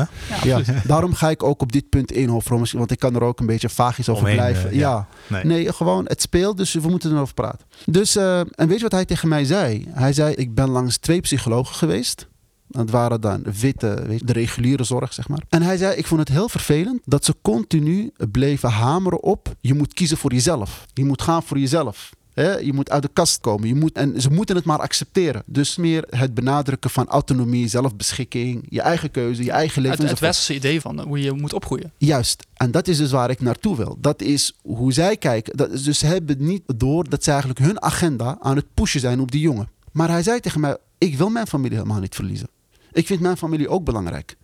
Ja, 0.42 0.62
daarom 0.84 1.14
ga 1.14 1.30
ik 1.30 1.42
ook 1.42 1.62
op 1.62 1.72
dit 1.72 1.88
punt 1.88 2.12
in, 2.12 2.40
want 2.72 2.90
ik 2.90 2.98
kan 2.98 3.14
er 3.14 3.22
ook 3.22 3.40
een 3.40 3.46
beetje 3.46 3.68
vagisch 3.68 4.08
over 4.08 4.22
Omheen, 4.22 4.36
blijven. 4.36 4.70
eh, 4.70 4.76
ja. 4.76 4.90
ja. 4.90 5.06
Nee. 5.26 5.44
Nee, 5.44 5.72
gewoon, 5.72 6.04
het 6.04 6.20
speelt, 6.22 6.56
dus 6.56 6.72
we 6.72 6.88
moeten 6.88 7.12
erover 7.12 7.34
praten. 7.34 7.66
Dus, 7.84 8.16
eh, 8.16 8.38
en 8.38 8.68
weet 8.68 8.76
je 8.76 8.82
wat 8.82 8.92
hij 8.92 9.04
tegen 9.04 9.28
mij 9.28 9.44
zei? 9.44 9.86
Hij 9.90 10.12
zei, 10.12 10.34
ik 10.34 10.54
ben 10.54 10.68
langs 10.68 10.96
twee 10.96 11.20
psychologen 11.20 11.74
geweest. 11.74 12.28
Dat 12.68 12.90
waren 12.90 13.20
dan 13.20 13.42
witte, 13.60 14.02
weet 14.06 14.20
je, 14.20 14.26
de 14.26 14.32
reguliere 14.32 14.84
zorg, 14.84 15.12
zeg 15.12 15.28
maar. 15.28 15.42
En 15.48 15.62
hij 15.62 15.76
zei, 15.76 15.96
ik 15.96 16.06
vond 16.06 16.20
het 16.20 16.28
heel 16.28 16.48
vervelend 16.48 17.00
dat 17.04 17.24
ze 17.24 17.34
continu 17.42 18.12
bleven 18.30 18.70
hameren 18.70 19.22
op... 19.22 19.54
je 19.60 19.74
moet 19.74 19.94
kiezen 19.94 20.16
voor 20.16 20.32
jezelf. 20.32 20.86
Je 20.94 21.04
moet 21.04 21.22
gaan 21.22 21.42
voor 21.42 21.58
jezelf. 21.58 22.10
Hè? 22.34 22.56
Je 22.56 22.72
moet 22.72 22.90
uit 22.90 23.02
de 23.02 23.10
kast 23.12 23.40
komen. 23.40 23.68
Je 23.68 23.74
moet, 23.74 23.92
en 23.92 24.20
ze 24.20 24.30
moeten 24.30 24.56
het 24.56 24.64
maar 24.64 24.78
accepteren. 24.78 25.42
Dus 25.46 25.76
meer 25.76 26.04
het 26.10 26.34
benadrukken 26.34 26.90
van 26.90 27.08
autonomie, 27.08 27.68
zelfbeschikking... 27.68 28.66
je 28.68 28.80
eigen 28.80 29.10
keuze, 29.10 29.44
je 29.44 29.50
eigen 29.50 29.82
leven. 29.82 30.00
Het, 30.00 30.10
het 30.10 30.18
westerse 30.18 30.54
idee 30.54 30.80
van 30.80 31.00
hoe 31.00 31.22
je 31.22 31.32
moet 31.32 31.52
opgroeien. 31.52 31.92
Juist. 31.98 32.46
En 32.54 32.70
dat 32.70 32.88
is 32.88 32.96
dus 32.96 33.10
waar 33.10 33.30
ik 33.30 33.40
naartoe 33.40 33.76
wil. 33.76 33.96
Dat 34.00 34.22
is 34.22 34.56
hoe 34.62 34.92
zij 34.92 35.16
kijken. 35.16 35.56
Dat 35.56 35.70
is 35.70 35.82
dus 35.82 35.98
ze 35.98 36.06
hebben 36.06 36.36
niet 36.38 36.62
door 36.76 37.08
dat 37.08 37.24
ze 37.24 37.30
eigenlijk 37.30 37.60
hun 37.60 37.82
agenda 37.82 38.36
aan 38.40 38.56
het 38.56 38.74
pushen 38.74 39.00
zijn 39.00 39.20
op 39.20 39.30
die 39.30 39.40
jongen. 39.40 39.68
Maar 39.92 40.08
hij 40.08 40.22
zei 40.22 40.40
tegen 40.40 40.60
mij: 40.60 40.76
Ik 40.98 41.16
wil 41.16 41.28
mijn 41.28 41.46
familie 41.46 41.76
helemaal 41.76 42.00
niet 42.00 42.14
verliezen. 42.14 42.48
Ik 42.92 43.06
vind 43.06 43.20
mijn 43.20 43.36
familie 43.36 43.68
ook 43.68 43.84
belangrijk. 43.84 44.36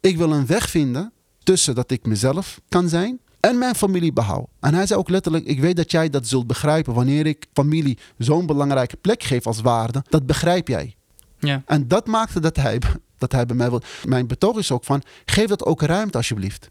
Ik 0.00 0.16
wil 0.16 0.32
een 0.32 0.46
weg 0.46 0.70
vinden 0.70 1.12
tussen 1.42 1.74
dat 1.74 1.90
ik 1.90 2.06
mezelf 2.06 2.60
kan 2.68 2.88
zijn 2.88 3.20
en 3.48 3.58
mijn 3.58 3.74
familie 3.74 4.12
behoud. 4.12 4.46
En 4.60 4.74
hij 4.74 4.86
zei 4.86 4.98
ook 5.00 5.08
letterlijk: 5.08 5.44
Ik 5.44 5.60
weet 5.60 5.76
dat 5.76 5.90
jij 5.90 6.10
dat 6.10 6.26
zult 6.26 6.46
begrijpen 6.46 6.94
wanneer 6.94 7.26
ik 7.26 7.46
familie 7.52 7.98
zo'n 8.18 8.46
belangrijke 8.46 8.96
plek 8.96 9.22
geef 9.22 9.46
als 9.46 9.60
waarde. 9.60 10.04
Dat 10.08 10.26
begrijp 10.26 10.68
jij. 10.68 10.94
Ja. 11.38 11.62
En 11.66 11.88
dat 11.88 12.06
maakte 12.06 12.40
dat 12.40 12.56
hij, 12.56 12.78
dat 13.18 13.32
hij 13.32 13.46
bij 13.46 13.56
mij 13.56 13.70
wil. 13.70 13.82
Mijn 14.04 14.26
betoog 14.26 14.56
is 14.56 14.70
ook 14.70 14.84
van: 14.84 15.02
geef 15.24 15.46
dat 15.46 15.64
ook 15.64 15.82
ruimte 15.82 16.16
alsjeblieft. 16.16 16.70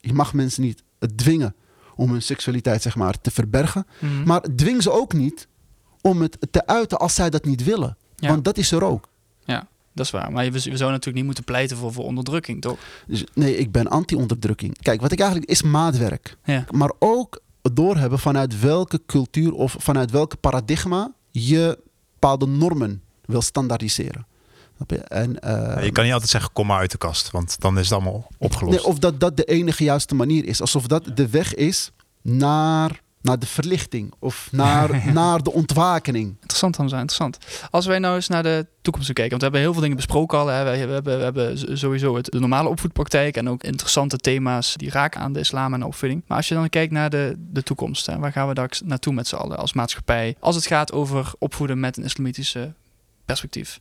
Je 0.00 0.12
mag 0.12 0.34
mensen 0.34 0.62
niet 0.62 0.82
dwingen 1.16 1.54
om 1.96 2.10
hun 2.10 2.22
seksualiteit 2.22 2.82
zeg 2.82 2.96
maar, 2.96 3.20
te 3.20 3.30
verbergen. 3.30 3.86
Mhm. 3.98 4.22
Maar 4.22 4.40
dwing 4.56 4.82
ze 4.82 4.90
ook 4.90 5.12
niet 5.12 5.48
om 6.00 6.20
het 6.20 6.36
te 6.50 6.66
uiten 6.66 6.98
als 6.98 7.14
zij 7.14 7.30
dat 7.30 7.44
niet 7.44 7.64
willen. 7.64 7.96
Ja. 8.16 8.28
Want 8.28 8.44
dat 8.44 8.58
is 8.58 8.72
er 8.72 8.84
ook. 8.84 9.08
ja, 9.44 9.68
dat 10.02 10.14
is 10.14 10.20
waar. 10.20 10.32
Maar 10.32 10.44
we, 10.44 10.50
we 10.50 10.60
zouden 10.60 10.78
natuurlijk 10.78 11.16
niet 11.16 11.24
moeten 11.24 11.44
pleiten 11.44 11.76
voor, 11.76 11.92
voor 11.92 12.04
onderdrukking, 12.04 12.60
toch? 12.60 12.78
Dus 13.06 13.24
nee, 13.34 13.56
ik 13.56 13.72
ben 13.72 13.88
anti-onderdrukking. 13.88 14.78
Kijk, 14.82 15.00
wat 15.00 15.12
ik 15.12 15.20
eigenlijk 15.20 15.50
is 15.50 15.62
maatwerk. 15.62 16.36
Ja. 16.44 16.64
Maar 16.70 16.92
ook 16.98 17.40
doorhebben 17.62 18.18
vanuit 18.18 18.60
welke 18.60 19.00
cultuur 19.06 19.52
of 19.52 19.76
vanuit 19.78 20.10
welke 20.10 20.36
paradigma 20.36 21.12
je 21.30 21.78
bepaalde 22.12 22.46
normen 22.46 23.02
wil 23.24 23.42
standaardiseren. 23.42 24.26
En, 25.08 25.40
eh, 25.40 25.84
Je 25.84 25.92
kan 25.92 26.04
niet 26.04 26.12
altijd 26.12 26.30
zeggen, 26.30 26.52
kom 26.52 26.66
maar 26.66 26.78
uit 26.78 26.90
de 26.90 26.98
kast. 26.98 27.30
Want 27.30 27.60
dan 27.60 27.78
is 27.78 27.84
het 27.84 27.92
allemaal 27.92 28.28
opgelost. 28.38 28.76
Nee, 28.76 28.86
of 28.86 28.98
dat 28.98 29.20
dat 29.20 29.36
de 29.36 29.44
enige 29.44 29.84
juiste 29.84 30.14
manier 30.14 30.44
is. 30.44 30.60
Alsof 30.60 30.86
dat 30.86 31.16
de 31.16 31.28
weg 31.28 31.54
is 31.54 31.90
naar, 32.22 33.02
naar 33.22 33.38
de 33.38 33.46
verlichting 33.46 34.12
of 34.18 34.48
naar, 34.52 35.02
naar 35.12 35.42
de 35.42 35.52
ontwakening. 35.52 36.28
Interessant 36.40 36.76
dan 36.76 36.88
zijn, 36.88 37.00
interessant. 37.00 37.38
Als 37.70 37.86
wij 37.86 37.98
nou 37.98 38.14
eens 38.14 38.28
naar 38.28 38.42
de 38.42 38.66
toekomst 38.80 39.12
kijken, 39.12 39.38
want 39.38 39.40
we 39.40 39.46
hebben 39.46 39.60
heel 39.60 39.72
veel 39.72 39.82
dingen 39.82 39.96
besproken 39.96 40.38
al. 40.38 40.46
Hè. 40.46 40.64
We, 40.64 40.70
hebben, 40.70 41.18
we 41.18 41.22
hebben 41.22 41.78
sowieso 41.78 42.16
het, 42.16 42.24
de 42.24 42.40
normale 42.40 42.68
opvoedpraktijk 42.68 43.36
en 43.36 43.48
ook 43.48 43.62
interessante 43.62 44.16
thema's 44.16 44.74
die 44.76 44.90
raken 44.90 45.20
aan 45.20 45.32
de 45.32 45.40
islam 45.40 45.74
en 45.74 45.80
de 45.80 45.86
opvoeding. 45.86 46.22
Maar 46.26 46.36
als 46.36 46.48
je 46.48 46.54
dan 46.54 46.68
kijkt 46.68 46.92
naar 46.92 47.10
de, 47.10 47.34
de 47.38 47.62
toekomst, 47.62 48.06
hè, 48.06 48.18
waar 48.18 48.32
gaan 48.32 48.48
we 48.48 48.54
daar 48.54 48.70
naartoe 48.84 49.14
met 49.14 49.28
z'n 49.28 49.36
allen 49.36 49.58
als 49.58 49.72
maatschappij? 49.72 50.36
Als 50.40 50.54
het 50.54 50.66
gaat 50.66 50.92
over 50.92 51.32
opvoeden 51.38 51.80
met 51.80 51.96
een 51.96 52.04
islamitische 52.04 52.72
perspectief. 53.24 53.80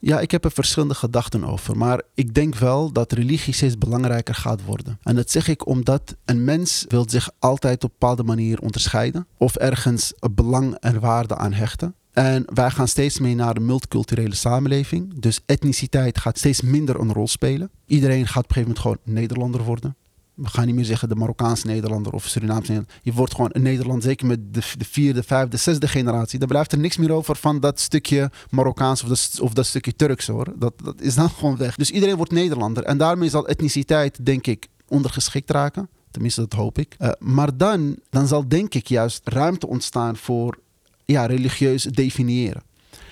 Ja, 0.00 0.20
ik 0.20 0.30
heb 0.30 0.44
er 0.44 0.50
verschillende 0.50 0.94
gedachten 0.94 1.44
over. 1.44 1.76
Maar 1.76 2.02
ik 2.14 2.34
denk 2.34 2.54
wel 2.54 2.92
dat 2.92 3.12
religie 3.12 3.54
steeds 3.54 3.78
belangrijker 3.78 4.34
gaat 4.34 4.64
worden. 4.64 4.98
En 5.02 5.14
dat 5.14 5.30
zeg 5.30 5.48
ik 5.48 5.66
omdat 5.66 6.16
een 6.24 6.44
mens 6.44 6.84
wil 6.88 7.08
zich 7.08 7.30
altijd 7.38 7.84
op 7.84 7.90
een 7.90 7.96
bepaalde 7.98 8.22
manier 8.22 8.60
onderscheiden. 8.60 9.26
Of 9.36 9.56
ergens 9.56 10.12
belang 10.34 10.74
en 10.74 11.00
waarde 11.00 11.36
aan 11.36 11.52
hechten. 11.52 11.94
En 12.12 12.44
wij 12.54 12.70
gaan 12.70 12.88
steeds 12.88 13.18
meer 13.18 13.34
naar 13.34 13.56
een 13.56 13.66
multiculturele 13.66 14.34
samenleving. 14.34 15.20
Dus 15.20 15.40
etniciteit 15.46 16.18
gaat 16.18 16.38
steeds 16.38 16.60
minder 16.60 17.00
een 17.00 17.12
rol 17.12 17.28
spelen. 17.28 17.70
Iedereen 17.86 18.26
gaat 18.26 18.44
op 18.44 18.48
een 18.48 18.54
gegeven 18.54 18.74
moment 18.74 18.78
gewoon 18.78 19.16
Nederlander 19.20 19.62
worden. 19.62 19.96
We 20.38 20.48
gaan 20.48 20.66
niet 20.66 20.74
meer 20.74 20.84
zeggen 20.84 21.08
de 21.08 21.14
Marokkaanse 21.14 21.66
Nederlander 21.66 22.12
of 22.12 22.24
Surinaamse 22.26 22.70
Nederlander. 22.70 23.00
Je 23.02 23.12
wordt 23.12 23.34
gewoon 23.34 23.50
een 23.52 23.62
Nederland, 23.62 24.02
zeker 24.02 24.26
met 24.26 24.54
de, 24.54 24.60
de 24.78 24.84
vierde, 24.84 25.22
vijfde, 25.22 25.56
zesde 25.56 25.88
generatie. 25.88 26.38
Dan 26.38 26.48
blijft 26.48 26.72
er 26.72 26.78
niks 26.78 26.96
meer 26.96 27.12
over 27.12 27.36
van 27.36 27.60
dat 27.60 27.80
stukje 27.80 28.30
Marokkaans 28.50 29.02
of 29.02 29.08
dat, 29.08 29.40
of 29.40 29.52
dat 29.52 29.66
stukje 29.66 29.96
Turks 29.96 30.26
hoor. 30.26 30.46
Dat, 30.56 30.72
dat 30.84 31.00
is 31.00 31.14
dan 31.14 31.30
gewoon 31.38 31.56
weg. 31.56 31.74
Dus 31.76 31.90
iedereen 31.90 32.16
wordt 32.16 32.32
Nederlander. 32.32 32.84
En 32.84 32.98
daarmee 32.98 33.28
zal 33.28 33.48
etniciteit, 33.48 34.26
denk 34.26 34.46
ik, 34.46 34.66
ondergeschikt 34.88 35.50
raken. 35.50 35.88
Tenminste, 36.10 36.40
dat 36.40 36.52
hoop 36.52 36.78
ik. 36.78 36.94
Eh, 36.98 37.10
maar 37.18 37.56
dan, 37.56 37.96
dan 38.10 38.26
zal 38.26 38.48
denk 38.48 38.74
ik 38.74 38.86
juist 38.86 39.20
ruimte 39.24 39.66
ontstaan 39.66 40.16
voor 40.16 40.58
ja, 41.04 41.26
religieus 41.26 41.82
definiëren. 41.82 42.62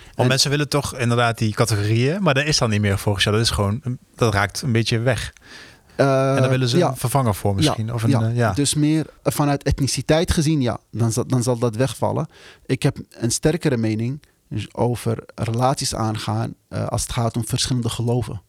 Want 0.07 0.19
En- 0.19 0.27
mensen 0.27 0.51
willen 0.51 0.69
toch 0.69 0.97
inderdaad 0.99 1.39
die 1.39 1.55
categorieën, 1.55 2.23
maar 2.23 2.35
daar 2.35 2.47
is 2.47 2.59
dan 2.59 2.71
niet 2.71 2.81
meer 2.81 2.99
volgens 2.99 3.25
jou. 3.25 3.37
Dat 3.37 3.45
is 3.45 3.51
gewoon, 3.51 3.81
dat 4.15 4.35
raakt 4.35 4.63
een 4.63 4.73
beetje 4.73 4.99
weg. 4.99 5.33
Eh, 5.97 6.35
en 6.35 6.41
daar 6.41 6.51
willen 6.51 6.69
ze 6.69 6.79
ja, 6.79 6.89
een 6.89 6.97
vervanger 6.97 7.35
voor 7.35 7.55
misschien. 7.55 7.87
Ja, 7.87 7.95
of 7.95 8.03
een, 8.03 8.11
ja. 8.11 8.21
eh, 8.23 8.37
ja. 8.37 8.53
Dus 8.53 8.75
meer 8.75 9.07
vanuit 9.23 9.63
etniciteit 9.63 10.31
gezien, 10.31 10.61
ja, 10.61 10.79
dan 10.91 11.13
zal, 11.13 11.27
dan 11.27 11.43
zal 11.43 11.59
dat 11.59 11.77
wegvallen. 11.77 12.27
Ik 12.67 12.83
heb 12.83 12.99
een 13.11 13.31
sterkere 13.31 13.77
mening 13.77 14.23
over 14.73 15.25
relaties 15.35 15.95
aangaan 15.95 16.55
eh, 16.69 16.87
als 16.87 17.03
het 17.03 17.13
gaat 17.13 17.37
om 17.37 17.47
verschillende 17.47 17.89
geloven. 17.89 18.43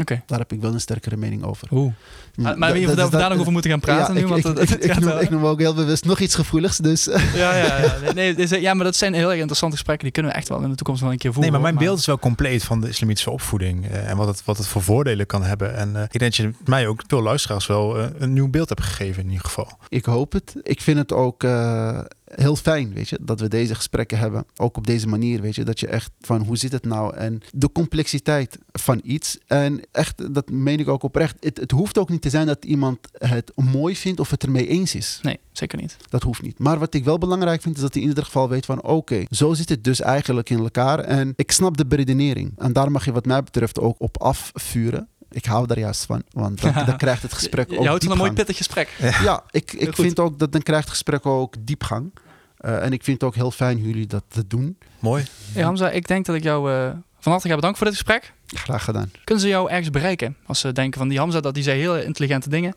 Oké. 0.00 0.22
Daar 0.26 0.38
heb 0.38 0.52
ik 0.52 0.60
wel 0.60 0.72
een 0.72 0.80
sterkere 0.80 1.16
mening 1.16 1.42
over. 1.44 1.68
Oeh. 1.72 1.92
Mm, 2.34 2.44
Maar, 2.44 2.58
maar 2.58 2.72
we 2.72 2.78
is 2.80 2.94
daar 3.10 3.30
nog 3.30 3.38
over 3.38 3.52
moeten 3.52 3.70
gaan 3.70 3.80
praten 3.80 4.14
ja, 4.14 4.20
nu? 4.20 4.36
ik, 4.36 4.42
Want 4.42 4.60
ik, 4.60 4.70
ik, 4.70 4.84
ik 4.84 4.94
noem, 4.94 5.04
wel- 5.08 5.20
ik 5.20 5.30
noem 5.30 5.44
ook 5.46 5.58
heel 5.58 5.74
bewust 5.74 6.04
nog 6.04 6.18
iets 6.20 6.34
gevoeligs. 6.34 6.76
Dus 6.76 7.04
Ja, 7.34 7.56
ja, 7.56 7.56
ja. 7.82 7.94
Nee, 8.14 8.34
nee, 8.34 8.60
ja, 8.60 8.74
maar 8.74 8.84
dat 8.84 8.96
zijn 8.96 9.14
heel 9.14 9.28
erg 9.30 9.38
interessante 9.38 9.76
gesprekken. 9.76 10.04
Die 10.04 10.12
kunnen 10.12 10.32
we 10.32 10.38
echt 10.38 10.48
wel 10.48 10.60
in 10.62 10.70
de 10.70 10.74
toekomst 10.76 11.00
wel 11.02 11.10
een 11.10 11.16
keer 11.18 11.30
Nee, 11.30 11.34
voeren. 11.42 11.52
maar 11.60 11.72
mijn 11.72 11.84
beeld 11.84 11.98
is 11.98 12.06
wel 12.06 12.18
compleet 12.18 12.64
van 12.64 12.80
de 12.80 12.88
islamitische 12.88 13.30
opvoeding. 13.30 13.88
eh, 13.90 14.10
en 14.10 14.16
wat 14.16 14.26
het, 14.26 14.44
wat 14.44 14.56
het 14.56 14.66
voor 14.66 14.82
voordelen 14.82 15.26
kan 15.26 15.42
hebben. 15.42 15.76
En 15.76 15.96
eh, 15.96 16.02
ik 16.02 16.18
denk 16.18 16.36
dat 16.36 16.36
je 16.36 16.50
mij 16.64 16.86
ook, 16.86 17.02
veel 17.06 17.22
luisteraars, 17.22 17.66
wel 17.66 17.98
eh, 17.98 18.06
een 18.18 18.32
nieuw 18.32 18.48
beeld 18.48 18.68
hebt 18.68 18.82
gegeven 18.82 19.22
in 19.22 19.28
ieder 19.30 19.44
geval. 19.44 19.78
ik 19.88 20.04
hoop 20.04 20.32
het. 20.32 20.54
Ik 20.62 20.80
vind 20.80 20.98
het 20.98 21.12
ook 21.12 21.44
eh, 21.44 21.98
heel 22.34 22.56
fijn, 22.56 22.92
weet 22.92 23.08
je, 23.08 23.18
dat 23.22 23.40
we 23.40 23.48
deze 23.48 23.74
gesprekken 23.74 24.18
hebben. 24.18 24.44
Ook 24.56 24.76
op 24.76 24.86
deze 24.86 25.08
manier, 25.08 25.40
weet 25.40 25.54
je, 25.54 25.64
dat 25.64 25.80
je 25.80 25.86
echt 25.86 26.10
van 26.20 26.42
hoe 26.42 26.56
zit 26.56 26.72
het 26.72 26.84
nou 26.84 27.16
en 27.16 27.40
de 27.52 27.72
complexiteit 27.72 28.58
van 28.72 29.00
iets. 29.04 29.38
En 29.46 29.80
echt, 29.92 30.34
dat 30.34 30.50
meen 30.50 30.78
ik 30.78 30.88
ook 30.88 31.02
oprecht. 31.02 31.36
Het, 31.40 31.56
het 31.56 31.70
hoeft 31.70 31.98
ook 31.98 32.08
niet 32.08 32.22
te 32.22 32.30
zijn 32.30 32.46
dat 32.46 32.64
iemand 32.64 32.98
het 33.12 33.52
mooi 33.54 33.96
vindt 33.96 34.20
of 34.20 34.30
het 34.30 34.42
ermee 34.42 34.66
eens 34.66 34.94
is. 34.94 35.18
Nee, 35.22 35.38
zeker 35.52 35.80
niet. 35.80 35.96
Dat 36.08 36.22
hoeft 36.22 36.42
niet. 36.42 36.58
Maar 36.58 36.78
wat 36.78 36.94
ik 36.94 37.04
wel 37.04 37.18
belangrijk 37.18 37.62
vind, 37.62 37.76
is 37.76 37.82
dat 37.82 37.94
hij 37.94 38.02
in 38.02 38.08
ieder 38.08 38.24
geval 38.24 38.48
weet 38.48 38.66
van... 38.66 38.82
oké, 38.82 39.24
zo 39.30 39.54
zit 39.54 39.68
het 39.68 39.84
dus 39.84 40.00
eigenlijk 40.00 40.50
in 40.50 40.58
elkaar. 40.58 40.98
En 40.98 41.32
ik 41.36 41.52
snap 41.52 41.76
de 41.76 41.86
beredenering. 41.86 42.52
En 42.56 42.72
daar 42.72 42.90
mag 42.90 43.04
je 43.04 43.12
wat 43.12 43.26
mij 43.26 43.42
betreft 43.42 43.80
ook 43.80 43.96
op 43.98 44.20
afvuren. 44.22 45.08
Ik 45.32 45.44
hou 45.44 45.66
daar 45.66 45.78
juist 45.78 46.04
van, 46.04 46.22
want 46.30 46.60
dan, 46.60 46.72
dan 46.86 46.96
krijgt 47.04 47.22
het 47.22 47.32
gesprek 47.32 47.72
ook 47.72 47.80
je 47.80 47.86
houdt 47.86 48.04
van 48.04 48.12
een 48.12 48.18
mooi 48.18 48.32
pittig 48.32 48.56
gesprek. 48.56 48.88
Ja, 48.98 49.42
ik, 49.50 49.72
ik 49.72 49.94
vind 49.94 50.20
ook 50.20 50.38
dat 50.38 50.52
dan 50.52 50.62
krijgt 50.62 50.84
het 50.84 50.92
gesprek 50.92 51.26
ook 51.26 51.54
diepgang. 51.60 52.12
Eh, 52.56 52.84
en 52.84 52.92
ik 52.92 53.04
vind 53.04 53.20
het 53.20 53.28
ook 53.28 53.34
heel 53.34 53.50
fijn 53.50 53.78
jullie 53.78 54.06
dat 54.06 54.24
eh, 54.28 54.38
doen. 54.46 54.78
Mooi. 54.98 55.24
Hey 55.52 55.62
Hamza, 55.62 55.90
ik 55.90 56.06
denk 56.06 56.26
dat 56.26 56.36
ik 56.36 56.42
jou 56.42 56.72
eh, 56.72 56.90
van 57.22 57.32
harte 57.32 57.48
ga 57.48 57.54
bedanken 57.54 57.78
voor 57.78 57.86
dit 57.86 57.96
gesprek. 57.96 58.32
Graag 58.46 58.84
gedaan. 58.84 59.10
Kunnen 59.24 59.44
ze 59.44 59.50
jou 59.50 59.70
ergens 59.70 59.90
bereiken? 59.90 60.36
Als 60.46 60.60
ze 60.60 60.72
denken 60.72 60.98
van 60.98 61.08
die 61.08 61.18
Hamza, 61.18 61.40
dat 61.40 61.54
die 61.54 61.62
zei 61.62 61.80
heel 61.80 61.96
intelligente 61.96 62.48
dingen. 62.48 62.74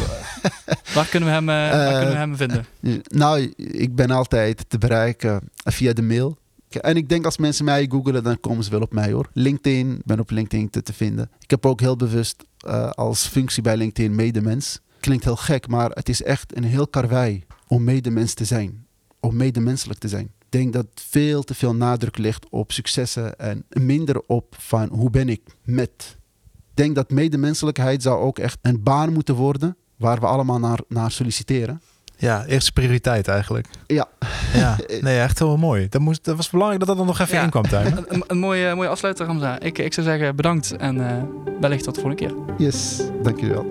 waar, 0.94 1.06
kunnen 1.06 1.28
we 1.28 1.34
hem, 1.34 1.48
eh, 1.48 1.54
waar 1.70 1.98
kunnen 1.98 2.10
we 2.10 2.16
hem 2.16 2.36
vinden? 2.36 2.66
Nou, 3.02 3.52
ik 3.56 3.94
ben 3.94 4.10
altijd 4.10 4.64
te 4.68 4.78
bereiken 4.78 5.40
via 5.64 5.92
de 5.92 6.02
mail. 6.02 6.38
En 6.80 6.96
ik 6.96 7.08
denk 7.08 7.24
als 7.24 7.36
mensen 7.36 7.64
mij 7.64 7.86
googelen, 7.90 8.22
dan 8.22 8.40
komen 8.40 8.64
ze 8.64 8.70
wel 8.70 8.80
op 8.80 8.92
mij 8.92 9.12
hoor. 9.12 9.28
LinkedIn, 9.32 10.00
ben 10.04 10.20
op 10.20 10.30
LinkedIn 10.30 10.70
te, 10.70 10.82
te 10.82 10.92
vinden. 10.92 11.30
Ik 11.38 11.50
heb 11.50 11.66
ook 11.66 11.80
heel 11.80 11.96
bewust 11.96 12.44
eh, 12.58 12.90
als 12.90 13.26
functie 13.26 13.62
bij 13.62 13.76
LinkedIn 13.76 14.14
medemens. 14.14 14.80
Klinkt 15.00 15.24
heel 15.24 15.36
gek, 15.36 15.68
maar 15.68 15.90
het 15.90 16.08
is 16.08 16.22
echt 16.22 16.56
een 16.56 16.64
heel 16.64 16.86
karwei 16.86 17.44
om 17.66 17.84
medemens 17.84 18.34
te 18.34 18.44
zijn. 18.44 18.86
Om 19.20 19.36
medemenselijk 19.36 20.00
te 20.00 20.08
zijn. 20.08 20.24
Ik 20.24 20.58
denk 20.58 20.72
dat 20.72 20.86
veel 20.94 21.42
te 21.42 21.54
veel 21.54 21.74
nadruk 21.74 22.18
ligt 22.18 22.48
op 22.48 22.72
successen 22.72 23.38
en 23.38 23.64
minder 23.68 24.20
op 24.26 24.54
van 24.58 24.88
hoe 24.88 25.10
ben 25.10 25.28
ik 25.28 25.40
met. 25.64 26.16
Ik 26.54 26.78
denk 26.78 26.94
dat 26.94 27.10
medemenselijkheid 27.10 28.02
zou 28.02 28.20
ook 28.20 28.38
echt 28.38 28.58
een 28.62 28.82
baan 28.82 29.12
moeten 29.12 29.34
worden 29.34 29.76
waar 29.96 30.20
we 30.20 30.26
allemaal 30.26 30.58
naar, 30.58 30.80
naar 30.88 31.10
solliciteren. 31.10 31.80
Ja, 32.16 32.44
eerste 32.46 32.72
prioriteit 32.72 33.28
eigenlijk. 33.28 33.66
Ja. 33.86 34.08
Ja, 34.54 34.76
nee, 35.00 35.20
echt 35.20 35.38
heel 35.38 35.56
mooi. 35.56 35.88
Dat, 35.88 36.00
moest, 36.00 36.24
dat 36.24 36.36
was 36.36 36.50
belangrijk 36.50 36.80
dat 36.84 36.88
dat 36.88 36.98
er 36.98 37.04
nog 37.06 37.18
even 37.20 37.36
Ja. 37.36 37.42
in 37.42 37.50
kwam, 37.50 37.62
Tuin. 37.68 38.04
Een, 38.26 38.38
mooie, 38.38 38.74
mooie 38.74 38.88
afsluiter, 38.88 39.26
Hamza. 39.26 39.60
Ik, 39.60 39.78
ik 39.78 39.92
zou 39.92 40.06
zeggen 40.06 40.36
bedankt 40.36 40.76
en 40.76 41.08
eh, 41.10 41.22
wellicht 41.60 41.84
tot 41.84 41.94
de 41.94 42.00
volgende 42.00 42.26
keer. 42.26 42.56
Yes, 42.66 43.00
dankjewel. 43.22 43.64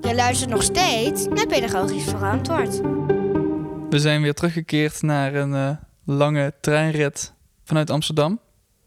Je 0.00 0.14
luistert 0.14 0.50
nog 0.50 0.62
steeds 0.62 1.26
naar 1.26 1.46
Pedagogisch 1.46 2.04
Verantwoord. 2.04 2.80
We 3.90 3.98
zijn 3.98 4.22
weer 4.22 4.34
teruggekeerd 4.34 5.02
naar 5.02 5.34
een 5.34 5.54
eh, 5.54 5.70
lange 6.04 6.52
treinrit 6.60 7.32
vanuit 7.64 7.90
Amsterdam. 7.90 8.32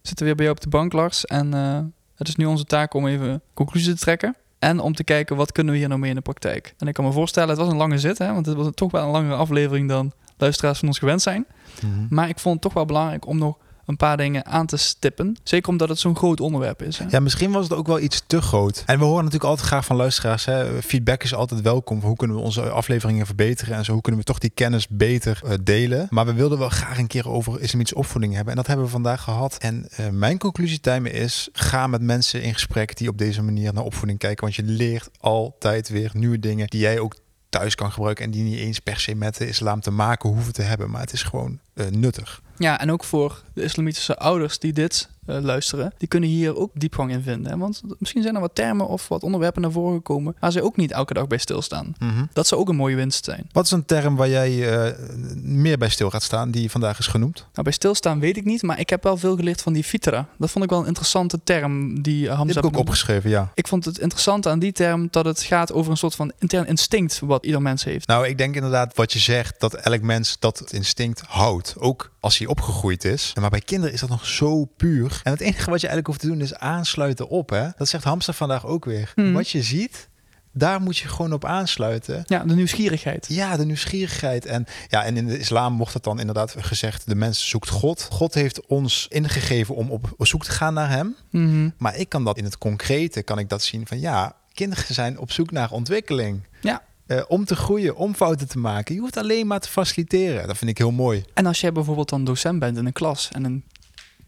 We 0.01 0.07
zitten 0.07 0.25
weer 0.25 0.36
bij 0.36 0.45
jou 0.45 0.57
op 0.57 0.63
de 0.63 0.69
bank, 0.69 0.93
Lars. 0.93 1.25
En 1.25 1.53
eh, 1.53 1.80
het 2.15 2.28
is 2.28 2.36
nu 2.36 2.45
onze 2.45 2.63
taak 2.65 2.93
om 2.93 3.07
even 3.07 3.41
conclusie 3.53 3.93
te 3.93 3.99
trekken. 3.99 4.36
En 4.59 4.79
om 4.79 4.93
te 4.93 5.03
kijken 5.03 5.35
wat 5.35 5.51
kunnen 5.51 5.73
we 5.73 5.79
hier 5.79 5.87
nou 5.87 5.99
mee 5.99 6.09
in 6.09 6.15
de 6.15 6.21
praktijk. 6.21 6.73
En 6.77 6.87
ik 6.87 6.93
kan 6.93 7.05
me 7.05 7.11
voorstellen, 7.11 7.49
het 7.49 7.57
was 7.57 7.67
een 7.67 7.77
lange 7.77 7.99
zit, 7.99 8.17
hè, 8.17 8.33
want 8.33 8.45
het 8.45 8.55
was 8.55 8.67
toch 8.73 8.91
wel 8.91 9.03
een 9.03 9.09
langere 9.09 9.35
aflevering 9.35 9.89
dan 9.89 10.11
luisteraars 10.37 10.79
van 10.79 10.87
ons 10.87 10.99
gewend 10.99 11.21
zijn. 11.21 11.45
Mhm. 11.81 12.05
Maar 12.09 12.29
ik 12.29 12.39
vond 12.39 12.53
het 12.53 12.63
toch 12.63 12.73
wel 12.73 12.85
belangrijk 12.85 13.27
om 13.27 13.37
nog 13.37 13.57
een 13.88 13.97
paar 13.97 14.17
dingen 14.17 14.45
aan 14.45 14.65
te 14.65 14.77
stippen. 14.77 15.38
Zeker 15.43 15.69
omdat 15.69 15.89
het 15.89 15.99
zo'n 15.99 16.15
groot 16.15 16.39
onderwerp 16.39 16.81
is. 16.81 17.01
Ja, 17.09 17.19
misschien 17.19 17.51
was 17.51 17.63
het 17.63 17.77
ook 17.77 17.88
wel 17.88 17.99
iets 17.99 18.23
te 18.27 18.41
groot. 18.41 18.83
En 18.85 18.99
we 18.99 19.03
horen 19.03 19.23
natuurlijk 19.23 19.49
altijd 19.49 19.67
graag 19.67 19.85
van 19.85 19.95
luisteraars. 19.95 20.45
Hè. 20.45 20.81
Feedback 20.81 21.23
is 21.23 21.33
altijd 21.33 21.61
welkom. 21.61 22.01
Hoe 22.01 22.15
kunnen 22.15 22.38
we 22.38 22.41
onze 22.41 22.69
afleveringen 22.69 23.25
verbeteren 23.25 23.75
en 23.75 23.85
zo? 23.85 23.91
Hoe 23.91 24.01
kunnen 24.01 24.21
we 24.21 24.27
toch 24.27 24.39
die 24.39 24.49
kennis 24.49 24.88
beter 24.88 25.41
eh, 25.45 25.53
delen? 25.63 26.07
Maar 26.09 26.25
we 26.25 26.33
wilden 26.33 26.59
wel 26.59 26.69
graag 26.69 26.97
een 26.97 27.07
keer 27.07 27.29
over 27.29 27.61
islamitische 27.61 27.97
opvoeding 27.97 28.33
hebben. 28.33 28.51
En 28.51 28.57
dat 28.57 28.67
hebben 28.67 28.85
we 28.85 28.91
vandaag 28.91 29.23
gehad. 29.23 29.57
En 29.57 29.88
eh, 29.89 30.09
mijn 30.09 30.38
conclusie, 30.38 30.79
Tijmen, 30.79 31.13
is: 31.13 31.49
ga 31.53 31.88
met 31.88 32.01
mensen 32.01 32.41
in 32.41 32.53
gesprek 32.53 32.97
die 32.97 33.09
op 33.09 33.17
deze 33.17 33.43
manier 33.43 33.73
naar 33.73 33.83
opvoeding 33.83 34.19
kijken. 34.19 34.43
Want 34.43 34.55
je 34.55 34.63
leert 34.63 35.09
altijd 35.19 35.89
weer 35.89 36.11
nieuwe 36.13 36.39
dingen 36.39 36.67
die 36.67 36.79
jij 36.79 36.99
ook 36.99 37.15
thuis 37.49 37.75
kan 37.75 37.91
gebruiken. 37.91 38.25
En 38.25 38.31
die 38.31 38.43
niet 38.43 38.59
eens 38.59 38.79
per 38.79 38.99
se 38.99 39.15
met 39.15 39.38
de 39.38 39.47
islam 39.47 39.81
te 39.81 39.91
maken 39.91 40.29
hoeven 40.29 40.53
te 40.53 40.61
hebben. 40.61 40.89
Maar 40.89 41.01
het 41.01 41.13
is 41.13 41.23
gewoon 41.23 41.59
eh, 41.73 41.85
nuttig. 41.88 42.41
Ja, 42.57 42.79
en 42.79 42.91
ook 42.91 43.03
voor 43.03 43.41
de 43.53 43.63
islamitische 43.63 44.17
ouders 44.17 44.59
die 44.59 44.73
dit 44.73 45.09
eh, 45.25 45.37
luisteren, 45.41 45.93
die 45.97 46.07
kunnen 46.07 46.29
hier 46.29 46.55
ook 46.55 46.71
diepgang 46.73 47.11
in 47.11 47.21
vinden. 47.21 47.51
Hè? 47.51 47.57
Want 47.57 47.81
misschien 47.99 48.21
zijn 48.21 48.35
er 48.35 48.41
wat 48.41 48.55
termen 48.55 48.87
of 48.87 49.07
wat 49.07 49.23
onderwerpen 49.23 49.61
naar 49.61 49.71
voren 49.71 49.95
gekomen 49.95 50.35
waar 50.39 50.51
ze 50.51 50.61
ook 50.61 50.75
niet 50.75 50.91
elke 50.91 51.13
dag 51.13 51.27
bij 51.27 51.37
stilstaan. 51.37 51.95
Mhm. 51.99 52.25
Dat 52.33 52.47
zou 52.47 52.61
ook 52.61 52.69
een 52.69 52.75
mooie 52.75 52.95
winst 52.95 53.25
zijn. 53.25 53.49
Wat 53.51 53.65
is 53.65 53.71
een 53.71 53.85
term 53.85 54.15
waar 54.15 54.29
jij 54.29 54.77
eh, 54.77 54.93
meer 55.35 55.77
bij 55.77 55.89
stil 55.89 56.09
gaat 56.09 56.23
staan, 56.23 56.51
die 56.51 56.71
vandaag 56.71 56.99
is 56.99 57.07
genoemd? 57.07 57.37
Nou, 57.37 57.63
bij 57.63 57.71
stilstaan 57.71 58.19
weet 58.19 58.37
ik 58.37 58.45
niet, 58.45 58.61
maar 58.61 58.79
ik 58.79 58.89
heb 58.89 59.03
wel 59.03 59.17
veel 59.17 59.35
geleerd 59.35 59.61
van 59.61 59.73
die 59.73 59.83
fitra. 59.83 60.27
Dat 60.37 60.51
vond 60.51 60.63
ik 60.63 60.69
wel 60.69 60.79
een 60.79 60.87
interessante 60.87 61.39
term 61.43 62.01
die 62.01 62.17
Die 62.17 62.29
Hamza 62.29 62.53
heb 62.53 62.63
ik 62.63 62.69
ook 62.69 62.79
opgeschreven, 62.79 63.29
ja. 63.29 63.51
Ik 63.53 63.67
vond 63.67 63.85
het 63.85 63.99
interessante 63.99 64.49
aan 64.49 64.59
die 64.59 64.71
term 64.71 65.07
dat 65.11 65.25
het 65.25 65.41
gaat 65.41 65.73
over 65.73 65.91
een 65.91 65.97
soort 65.97 66.15
van 66.15 66.31
intern 66.39 66.67
instinct 66.67 67.19
wat 67.19 67.45
ieder 67.45 67.61
mens 67.61 67.83
heeft. 67.83 68.07
Nou, 68.07 68.27
ik 68.27 68.37
denk 68.37 68.55
inderdaad 68.55 68.95
wat 68.95 69.13
je 69.13 69.19
zegt, 69.19 69.59
dat 69.59 69.73
elk 69.73 70.01
mens 70.01 70.39
dat 70.39 70.71
instinct 70.71 71.21
houdt. 71.27 71.75
Ook 71.77 72.11
als 72.28 72.38
hij 72.38 72.47
opgegroeid 72.47 73.03
is. 73.03 73.34
Maar 73.39 73.49
bij 73.49 73.61
kinderen 73.61 73.93
is 73.93 73.99
dat 73.99 74.09
nog 74.09 74.25
zo 74.25 74.65
puur. 74.65 75.19
En 75.23 75.32
het 75.32 75.41
enige 75.41 75.69
wat 75.69 75.82
je 75.82 75.88
eigenlijk 75.88 76.07
hoeft 76.07 76.19
te 76.19 76.28
doen 76.28 76.41
is 76.41 76.55
aansluiten 76.55 77.28
op. 77.28 77.49
Hè? 77.49 77.67
Dat 77.78 77.88
zegt 77.88 78.03
Hamster 78.03 78.34
vandaag 78.34 78.65
ook 78.65 78.86
weer. 78.86 79.11
Hmm. 79.15 79.34
Wat 79.34 79.49
je 79.49 79.61
ziet, 79.61 80.09
daar 80.53 80.82
moet 80.82 80.97
je 80.97 81.07
gewoon 81.07 81.34
op 81.34 81.45
aansluiten. 81.45 82.23
Ja, 82.25 82.43
de 82.43 82.55
nieuwsgierigheid. 82.55 83.25
Ja, 83.30 83.57
de 83.57 83.65
nieuwsgierigheid. 83.65 84.45
En, 84.45 84.65
ja, 84.88 85.03
en 85.03 85.17
in 85.17 85.28
de 85.28 85.39
islam 85.39 85.78
wordt 85.78 85.93
het 85.93 86.03
dan 86.03 86.19
inderdaad 86.19 86.55
gezegd, 86.57 87.07
de 87.07 87.15
mens 87.15 87.49
zoekt 87.49 87.69
God. 87.69 88.07
God 88.11 88.34
heeft 88.34 88.65
ons 88.65 89.05
ingegeven 89.09 89.75
om 89.75 89.91
op 89.91 90.13
zoek 90.17 90.43
te 90.43 90.51
gaan 90.51 90.73
naar 90.73 90.89
hem. 90.89 91.15
Mhm. 91.32 91.69
Maar 91.78 91.95
ik 91.95 92.09
kan 92.09 92.23
dat 92.23 92.38
in 92.38 92.43
het 92.43 92.57
concrete, 92.57 93.23
kan 93.23 93.39
ik 93.39 93.49
dat 93.49 93.63
zien 93.63 93.88
van 93.88 93.99
ja, 93.99 94.36
kinderen 94.53 94.93
zijn 94.93 95.19
op 95.19 95.32
zoek 95.32 95.51
naar 95.51 95.71
ontwikkeling. 95.71 96.43
Ja. 96.61 96.82
Eh, 97.07 97.21
om 97.27 97.45
te 97.45 97.55
groeien, 97.55 97.95
om 97.95 98.15
fouten 98.15 98.47
te 98.47 98.57
maken. 98.57 98.95
Je 98.95 99.01
hoeft 99.01 99.17
alleen 99.17 99.47
maar 99.47 99.59
te 99.59 99.69
faciliteren. 99.69 100.47
Dat 100.47 100.57
vind 100.57 100.69
ik 100.71 100.77
heel 100.77 100.91
mooi. 100.91 101.23
En 101.33 101.45
als 101.45 101.61
jij 101.61 101.71
bijvoorbeeld 101.71 102.09
dan 102.09 102.23
docent 102.23 102.59
bent 102.59 102.77
in 102.77 102.85
een 102.85 102.93
klas 102.93 103.29
en 103.31 103.43
een 103.43 103.63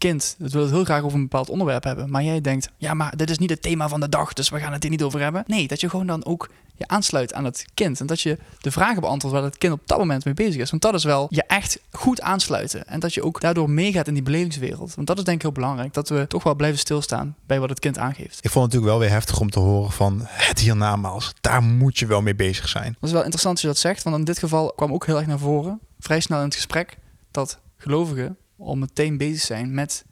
kind 0.00 0.34
dat 0.38 0.52
wil 0.52 0.62
het 0.62 0.70
heel 0.70 0.84
graag 0.84 1.02
over 1.02 1.16
een 1.16 1.28
bepaald 1.28 1.48
onderwerp 1.48 1.84
hebben, 1.84 2.10
maar 2.10 2.22
jij 2.22 2.40
denkt, 2.40 2.70
ja, 2.76 2.94
maar 2.94 3.16
dit 3.16 3.30
is 3.30 3.38
niet 3.38 3.50
het 3.50 3.62
thema 3.62 3.88
van 3.88 4.00
de 4.00 4.08
dag, 4.08 4.32
dus 4.32 4.48
we 4.48 4.58
gaan 4.58 4.72
het 4.72 4.82
hier 4.82 4.90
niet 4.90 5.02
over 5.02 5.20
hebben. 5.20 5.44
Nee, 5.46 5.68
dat 5.68 5.80
je 5.80 5.88
gewoon 5.88 6.06
dan 6.06 6.24
ook 6.24 6.48
je 6.74 6.88
aansluit 6.88 7.34
aan 7.34 7.44
het 7.44 7.64
kind 7.74 8.00
en 8.00 8.06
dat 8.06 8.20
je 8.20 8.38
de 8.58 8.70
vragen 8.70 9.00
beantwoordt 9.00 9.36
waar 9.36 9.46
het 9.46 9.58
kind 9.58 9.72
op 9.72 9.80
dat 9.84 9.98
moment 9.98 10.24
mee 10.24 10.34
bezig 10.34 10.60
is. 10.60 10.70
Want 10.70 10.82
dat 10.82 10.94
is 10.94 11.04
wel 11.04 11.26
je 11.30 11.42
echt 11.42 11.80
goed 11.90 12.20
aansluiten 12.20 12.86
en 12.86 13.00
dat 13.00 13.14
je 13.14 13.22
ook 13.22 13.40
daardoor 13.40 13.70
meegaat 13.70 14.08
in 14.08 14.14
die 14.14 14.22
belevingswereld. 14.22 14.94
Want 14.94 15.06
dat 15.06 15.18
is 15.18 15.24
denk 15.24 15.36
ik 15.36 15.42
heel 15.42 15.52
belangrijk, 15.52 15.94
dat 15.94 16.08
we 16.08 16.26
toch 16.26 16.42
wel 16.42 16.54
blijven 16.54 16.78
stilstaan 16.78 17.36
bij 17.46 17.60
wat 17.60 17.68
het 17.68 17.78
kind 17.78 17.98
aangeeft. 17.98 18.38
Ik 18.44 18.50
vond 18.50 18.64
het 18.64 18.72
natuurlijk 18.72 18.90
wel 18.92 18.98
weer 18.98 19.10
heftig 19.10 19.40
om 19.40 19.50
te 19.50 19.58
horen 19.58 19.92
van 19.92 20.20
het 20.22 20.58
hiernamaals. 20.58 21.32
Daar 21.40 21.62
moet 21.62 21.98
je 21.98 22.06
wel 22.06 22.22
mee 22.22 22.34
bezig 22.34 22.68
zijn. 22.68 22.96
Dat 23.00 23.08
is 23.08 23.12
wel 23.12 23.22
interessant 23.22 23.52
als 23.54 23.62
je 23.62 23.68
dat 23.68 23.78
zegt, 23.78 24.02
want 24.02 24.16
in 24.16 24.24
dit 24.24 24.38
geval 24.38 24.72
kwam 24.76 24.92
ook 24.92 25.06
heel 25.06 25.16
erg 25.16 25.26
naar 25.26 25.38
voren, 25.38 25.80
vrij 25.98 26.20
snel 26.20 26.38
in 26.38 26.44
het 26.44 26.54
gesprek, 26.54 26.96
dat 27.30 27.58
gelovigen 27.76 28.36
al 28.60 28.76
meteen 28.76 29.16
bezig 29.16 29.40
zijn 29.42 29.74
met 29.74 30.04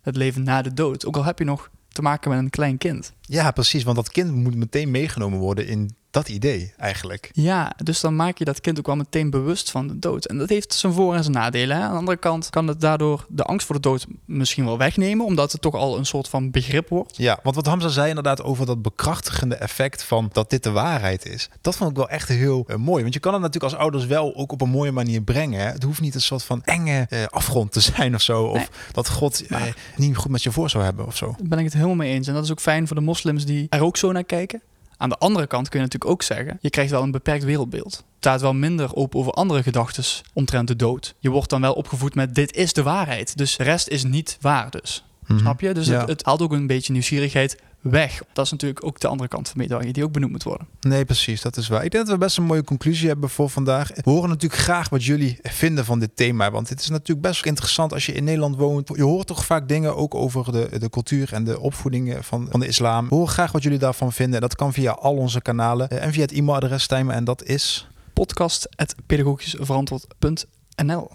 het 0.00 0.16
leven 0.16 0.42
na 0.42 0.62
de 0.62 0.74
dood. 0.74 1.06
Ook 1.06 1.16
al 1.16 1.24
heb 1.24 1.38
je 1.38 1.44
nog 1.44 1.70
te 1.88 2.02
maken 2.02 2.30
met 2.30 2.38
een 2.38 2.50
klein 2.50 2.78
kind. 2.78 3.12
Ja, 3.20 3.50
precies. 3.50 3.82
Want 3.82 3.96
dat 3.96 4.10
kind 4.10 4.34
moet 4.34 4.54
meteen 4.54 4.90
meegenomen 4.90 5.38
worden 5.38 5.66
in 5.66 5.96
dat 6.14 6.28
idee 6.28 6.72
eigenlijk. 6.76 7.30
Ja, 7.32 7.72
dus 7.82 8.00
dan 8.00 8.16
maak 8.16 8.38
je 8.38 8.44
dat 8.44 8.60
kind 8.60 8.78
ook 8.78 8.86
wel 8.86 8.96
meteen 8.96 9.30
bewust 9.30 9.70
van 9.70 9.86
de 9.86 9.98
dood. 9.98 10.24
En 10.24 10.38
dat 10.38 10.48
heeft 10.48 10.74
zijn 10.74 10.92
voor- 10.92 11.14
en 11.14 11.22
zijn 11.22 11.34
nadelen. 11.34 11.76
Hè? 11.76 11.82
Aan 11.82 11.90
de 11.92 11.98
andere 11.98 12.16
kant 12.16 12.50
kan 12.50 12.66
het 12.66 12.80
daardoor 12.80 13.26
de 13.28 13.42
angst 13.42 13.66
voor 13.66 13.74
de 13.74 13.80
dood 13.80 14.06
misschien 14.24 14.64
wel 14.64 14.78
wegnemen, 14.78 15.26
omdat 15.26 15.52
het 15.52 15.60
toch 15.60 15.74
al 15.74 15.98
een 15.98 16.06
soort 16.06 16.28
van 16.28 16.50
begrip 16.50 16.88
wordt. 16.88 17.16
Ja, 17.16 17.38
want 17.42 17.56
wat 17.56 17.66
Hamza 17.66 17.88
zei 17.88 18.08
inderdaad 18.08 18.42
over 18.42 18.66
dat 18.66 18.82
bekrachtigende 18.82 19.54
effect 19.54 20.02
van 20.04 20.28
dat 20.32 20.50
dit 20.50 20.62
de 20.62 20.70
waarheid 20.70 21.26
is. 21.26 21.48
Dat 21.60 21.76
vond 21.76 21.90
ik 21.90 21.96
wel 21.96 22.08
echt 22.08 22.28
heel 22.28 22.64
eh, 22.66 22.76
mooi. 22.76 23.02
Want 23.02 23.14
je 23.14 23.20
kan 23.20 23.32
het 23.32 23.42
natuurlijk 23.42 23.72
als 23.72 23.82
ouders 23.82 24.06
wel 24.06 24.36
ook 24.36 24.52
op 24.52 24.60
een 24.60 24.68
mooie 24.70 24.92
manier 24.92 25.22
brengen. 25.22 25.60
Hè? 25.60 25.66
Het 25.66 25.82
hoeft 25.82 26.00
niet 26.00 26.14
een 26.14 26.20
soort 26.20 26.42
van 26.42 26.62
enge 26.64 27.06
eh, 27.08 27.24
afgrond 27.26 27.72
te 27.72 27.80
zijn 27.94 28.14
of 28.14 28.20
zo. 28.22 28.42
Of 28.44 28.56
Nee. 28.56 28.66
dat 28.92 29.08
God 29.08 29.46
eh, 29.46 29.62
niet 29.96 30.16
goed 30.16 30.30
met 30.30 30.42
je 30.42 30.50
voor 30.52 30.70
zou 30.70 30.84
hebben 30.84 31.06
of 31.06 31.16
zo. 31.16 31.34
Daar 31.38 31.48
ben 31.48 31.58
ik 31.58 31.64
het 31.64 31.74
helemaal 31.74 31.94
mee 31.94 32.12
eens. 32.12 32.26
En 32.28 32.34
dat 32.34 32.44
is 32.44 32.50
ook 32.50 32.60
fijn 32.60 32.86
voor 32.86 32.96
de 32.96 33.02
moslims 33.02 33.44
die 33.44 33.66
er 33.70 33.82
ook 33.82 33.96
zo 33.96 34.12
naar 34.12 34.24
kijken. 34.24 34.62
Aan 35.04 35.10
de 35.10 35.18
andere 35.18 35.46
kant 35.46 35.68
kun 35.68 35.78
je 35.78 35.84
natuurlijk 35.84 36.12
ook 36.12 36.22
zeggen, 36.22 36.58
je 36.60 36.70
krijgt 36.70 36.90
wel 36.90 37.02
een 37.02 37.10
beperkt 37.10 37.44
wereldbeeld. 37.44 37.92
Het 37.94 38.04
staat 38.18 38.40
wel 38.40 38.54
minder 38.54 38.94
open 38.94 39.18
over 39.18 39.32
andere 39.32 39.62
gedachten 39.62 40.04
omtrent 40.32 40.68
de 40.68 40.76
dood. 40.76 41.14
Je 41.18 41.30
wordt 41.30 41.50
dan 41.50 41.60
wel 41.60 41.72
opgevoed 41.72 42.14
met 42.14 42.34
dit 42.34 42.56
is 42.56 42.72
de 42.72 42.82
waarheid. 42.82 43.36
Dus 43.36 43.56
de 43.56 43.62
rest 43.62 43.88
is 43.88 44.04
niet 44.04 44.38
waar 44.40 44.70
dus. 44.70 45.04
Mhm. 45.26 45.38
Snap 45.38 45.60
je? 45.60 45.74
Dus 45.74 45.86
Ja. 45.86 45.98
het, 46.00 46.08
het 46.08 46.24
haalt 46.24 46.42
ook 46.42 46.52
een 46.52 46.66
beetje 46.66 46.92
nieuwsgierigheid 46.92 47.60
weg. 47.90 48.22
Dat 48.32 48.44
is 48.44 48.50
natuurlijk 48.50 48.84
ook 48.84 49.00
de 49.00 49.08
andere 49.08 49.28
kant 49.28 49.48
van 49.48 49.56
de 49.56 49.62
medaille 49.62 49.92
die 49.92 50.04
ook 50.04 50.12
benoemd 50.12 50.32
moet 50.32 50.42
worden. 50.42 50.66
Nee, 50.80 51.04
precies, 51.04 51.42
dat 51.42 51.56
is 51.56 51.68
waar. 51.68 51.84
Ik 51.84 51.90
denk 51.90 52.06
dat 52.06 52.14
we 52.14 52.20
best 52.20 52.36
een 52.36 52.44
mooie 52.44 52.64
conclusie 52.64 53.08
hebben 53.08 53.30
voor 53.30 53.50
vandaag. 53.50 53.90
We 53.94 54.10
horen 54.10 54.28
natuurlijk 54.28 54.62
graag 54.62 54.88
wat 54.88 55.04
jullie 55.04 55.38
vinden 55.42 55.84
van 55.84 55.98
dit 55.98 56.16
thema. 56.16 56.50
Want 56.50 56.68
het 56.68 56.80
is 56.80 56.88
natuurlijk 56.88 57.26
best 57.26 57.44
interessant 57.44 57.92
als 57.92 58.06
je 58.06 58.12
in 58.12 58.24
Nederland 58.24 58.56
woont. 58.56 58.90
Je 58.94 59.02
hoort 59.02 59.26
toch 59.26 59.44
vaak 59.44 59.68
dingen 59.68 59.96
ook 59.96 60.14
over 60.14 60.52
de, 60.52 60.78
de 60.78 60.90
cultuur 60.90 61.32
en 61.32 61.44
de 61.44 61.60
opvoeding 61.60 62.16
van, 62.20 62.46
van 62.50 62.60
de 62.60 62.66
islam. 62.66 63.08
We 63.08 63.14
horen 63.14 63.32
graag 63.32 63.52
wat 63.52 63.62
jullie 63.62 63.78
daarvan 63.78 64.12
vinden. 64.12 64.40
Dat 64.40 64.54
kan 64.54 64.72
via 64.72 64.92
al 64.92 65.16
onze 65.16 65.40
kanalen 65.40 65.90
eh, 65.90 66.04
en 66.04 66.12
via 66.12 66.22
het 66.22 66.32
e-mailadres 66.32 66.86
Tijmen. 66.86 67.14
En 67.14 67.24
dat 67.24 67.44
is... 67.44 67.88
Podcast@pedagogischverantwoord.nl 68.12 71.10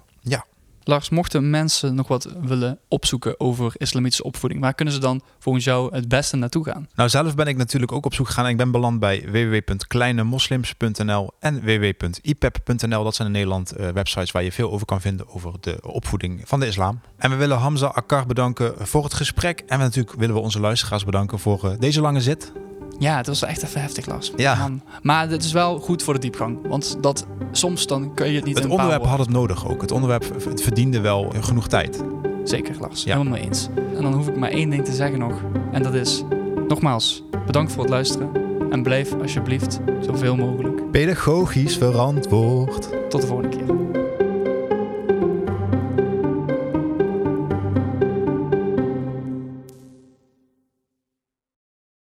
Lars, 0.84 1.10
mochten 1.10 1.50
mensen 1.50 1.96
nog 1.96 2.08
wat 2.08 2.30
willen 2.42 2.80
opzoeken 2.88 3.40
over 3.40 3.74
islamitische 3.78 4.24
opvoeding, 4.24 4.62
waar 4.62 4.74
kunnen 4.74 4.94
ze 4.94 5.00
dan 5.00 5.22
volgens 5.40 5.66
jou 5.66 5.96
het 5.96 6.08
beste 6.08 6.36
naartoe 6.36 6.66
gaan? 6.66 6.88
Nou, 6.96 7.10
zelf 7.10 7.36
ben 7.36 7.48
ik 7.48 7.58
natuurlijk 7.58 7.92
ook 7.92 8.06
op 8.06 8.14
zoek 8.14 8.28
gegaan. 8.28 8.48
Ik 8.48 8.58
ben 8.58 8.72
beland 8.72 9.00
bij 9.00 9.26
www.kleinemoslims.nl 9.32 11.32
en 11.40 11.62
www.ipep.nl. 11.62 13.04
Dat 13.04 13.16
zijn 13.16 13.28
in 13.28 13.34
Nederland 13.34 13.72
eh, 13.72 13.90
websites 13.90 14.32
waar 14.32 14.44
je 14.44 14.52
veel 14.52 14.72
over 14.72 14.86
kan 14.86 15.02
vinden 15.02 15.30
over 15.30 15.54
de 15.60 15.78
opvoeding 15.82 16.42
van 16.46 16.60
de 16.60 16.68
islam. 16.68 17.00
En 17.18 17.30
we 17.30 17.36
willen 17.36 17.58
Hamza 17.58 17.88
Akkar 17.88 18.26
bedanken 18.26 18.74
voor 18.78 19.04
het 19.04 19.14
gesprek. 19.14 19.64
En 19.68 19.80
natuurlijk 19.80 20.18
willen 20.18 20.36
we 20.36 20.42
onze 20.42 20.60
luisteraars 20.60 21.06
bedanken 21.06 21.40
voor 21.40 21.64
eh, 21.64 21.80
deze 21.80 22.02
lange 22.02 22.22
zit. 22.22 22.52
Ja, 23.00 23.18
het 23.18 23.28
was 23.28 23.44
echt 23.44 23.64
even 23.64 23.82
heftig, 23.82 24.06
Lars. 24.06 24.32
Ja. 24.36 24.56
Man. 24.56 24.82
Maar 25.02 25.30
het 25.30 25.44
is 25.44 25.52
wel 25.52 25.80
goed 25.80 26.04
voor 26.04 26.14
de 26.14 26.20
diepgang. 26.20 26.68
Want 26.68 26.98
dat, 27.02 27.26
soms 27.52 27.88
dan 27.88 28.14
kun 28.14 28.28
je 28.28 28.36
het 28.36 28.46
niet 28.46 28.56
Het 28.56 28.66
in 28.66 28.72
onderwerp 28.72 29.06
had 29.06 29.20
het 29.20 29.30
nodig 29.30 29.68
ook. 29.70 29.82
Het 29.82 29.92
onderwerp 29.92 30.46
het 30.50 30.62
verdiende 30.62 31.00
wel 31.00 31.34
genoeg 31.40 31.68
tijd. 31.68 32.04
Zeker, 32.44 32.76
Lars. 32.80 33.04
Ja. 33.04 33.18
Helemaal 33.18 33.38
mee 33.38 33.44
eens. 33.44 33.70
En 33.96 34.02
dan 34.02 34.14
hoef 34.14 34.28
ik 34.28 34.38
maar 34.38 34.50
één 34.50 34.70
ding 34.70 34.86
te 34.86 34.94
zeggen 34.94 35.20
nog. 35.20 35.42
En 35.72 35.84
dat 35.84 35.94
is, 35.94 36.24
nogmaals, 36.68 37.24
bedankt 37.46 37.72
voor 37.72 37.82
het 37.82 37.92
luisteren. 37.92 38.30
En 38.72 38.84
blijf 38.84 39.14
alsjeblieft 39.22 39.80
zoveel 40.02 40.36
mogelijk. 40.36 40.92
Pedagogisch 40.92 41.78
verantwoord. 41.78 42.90
Tot 43.10 43.22
de 43.22 43.28
volgende 43.28 43.58
keer. 43.58 43.99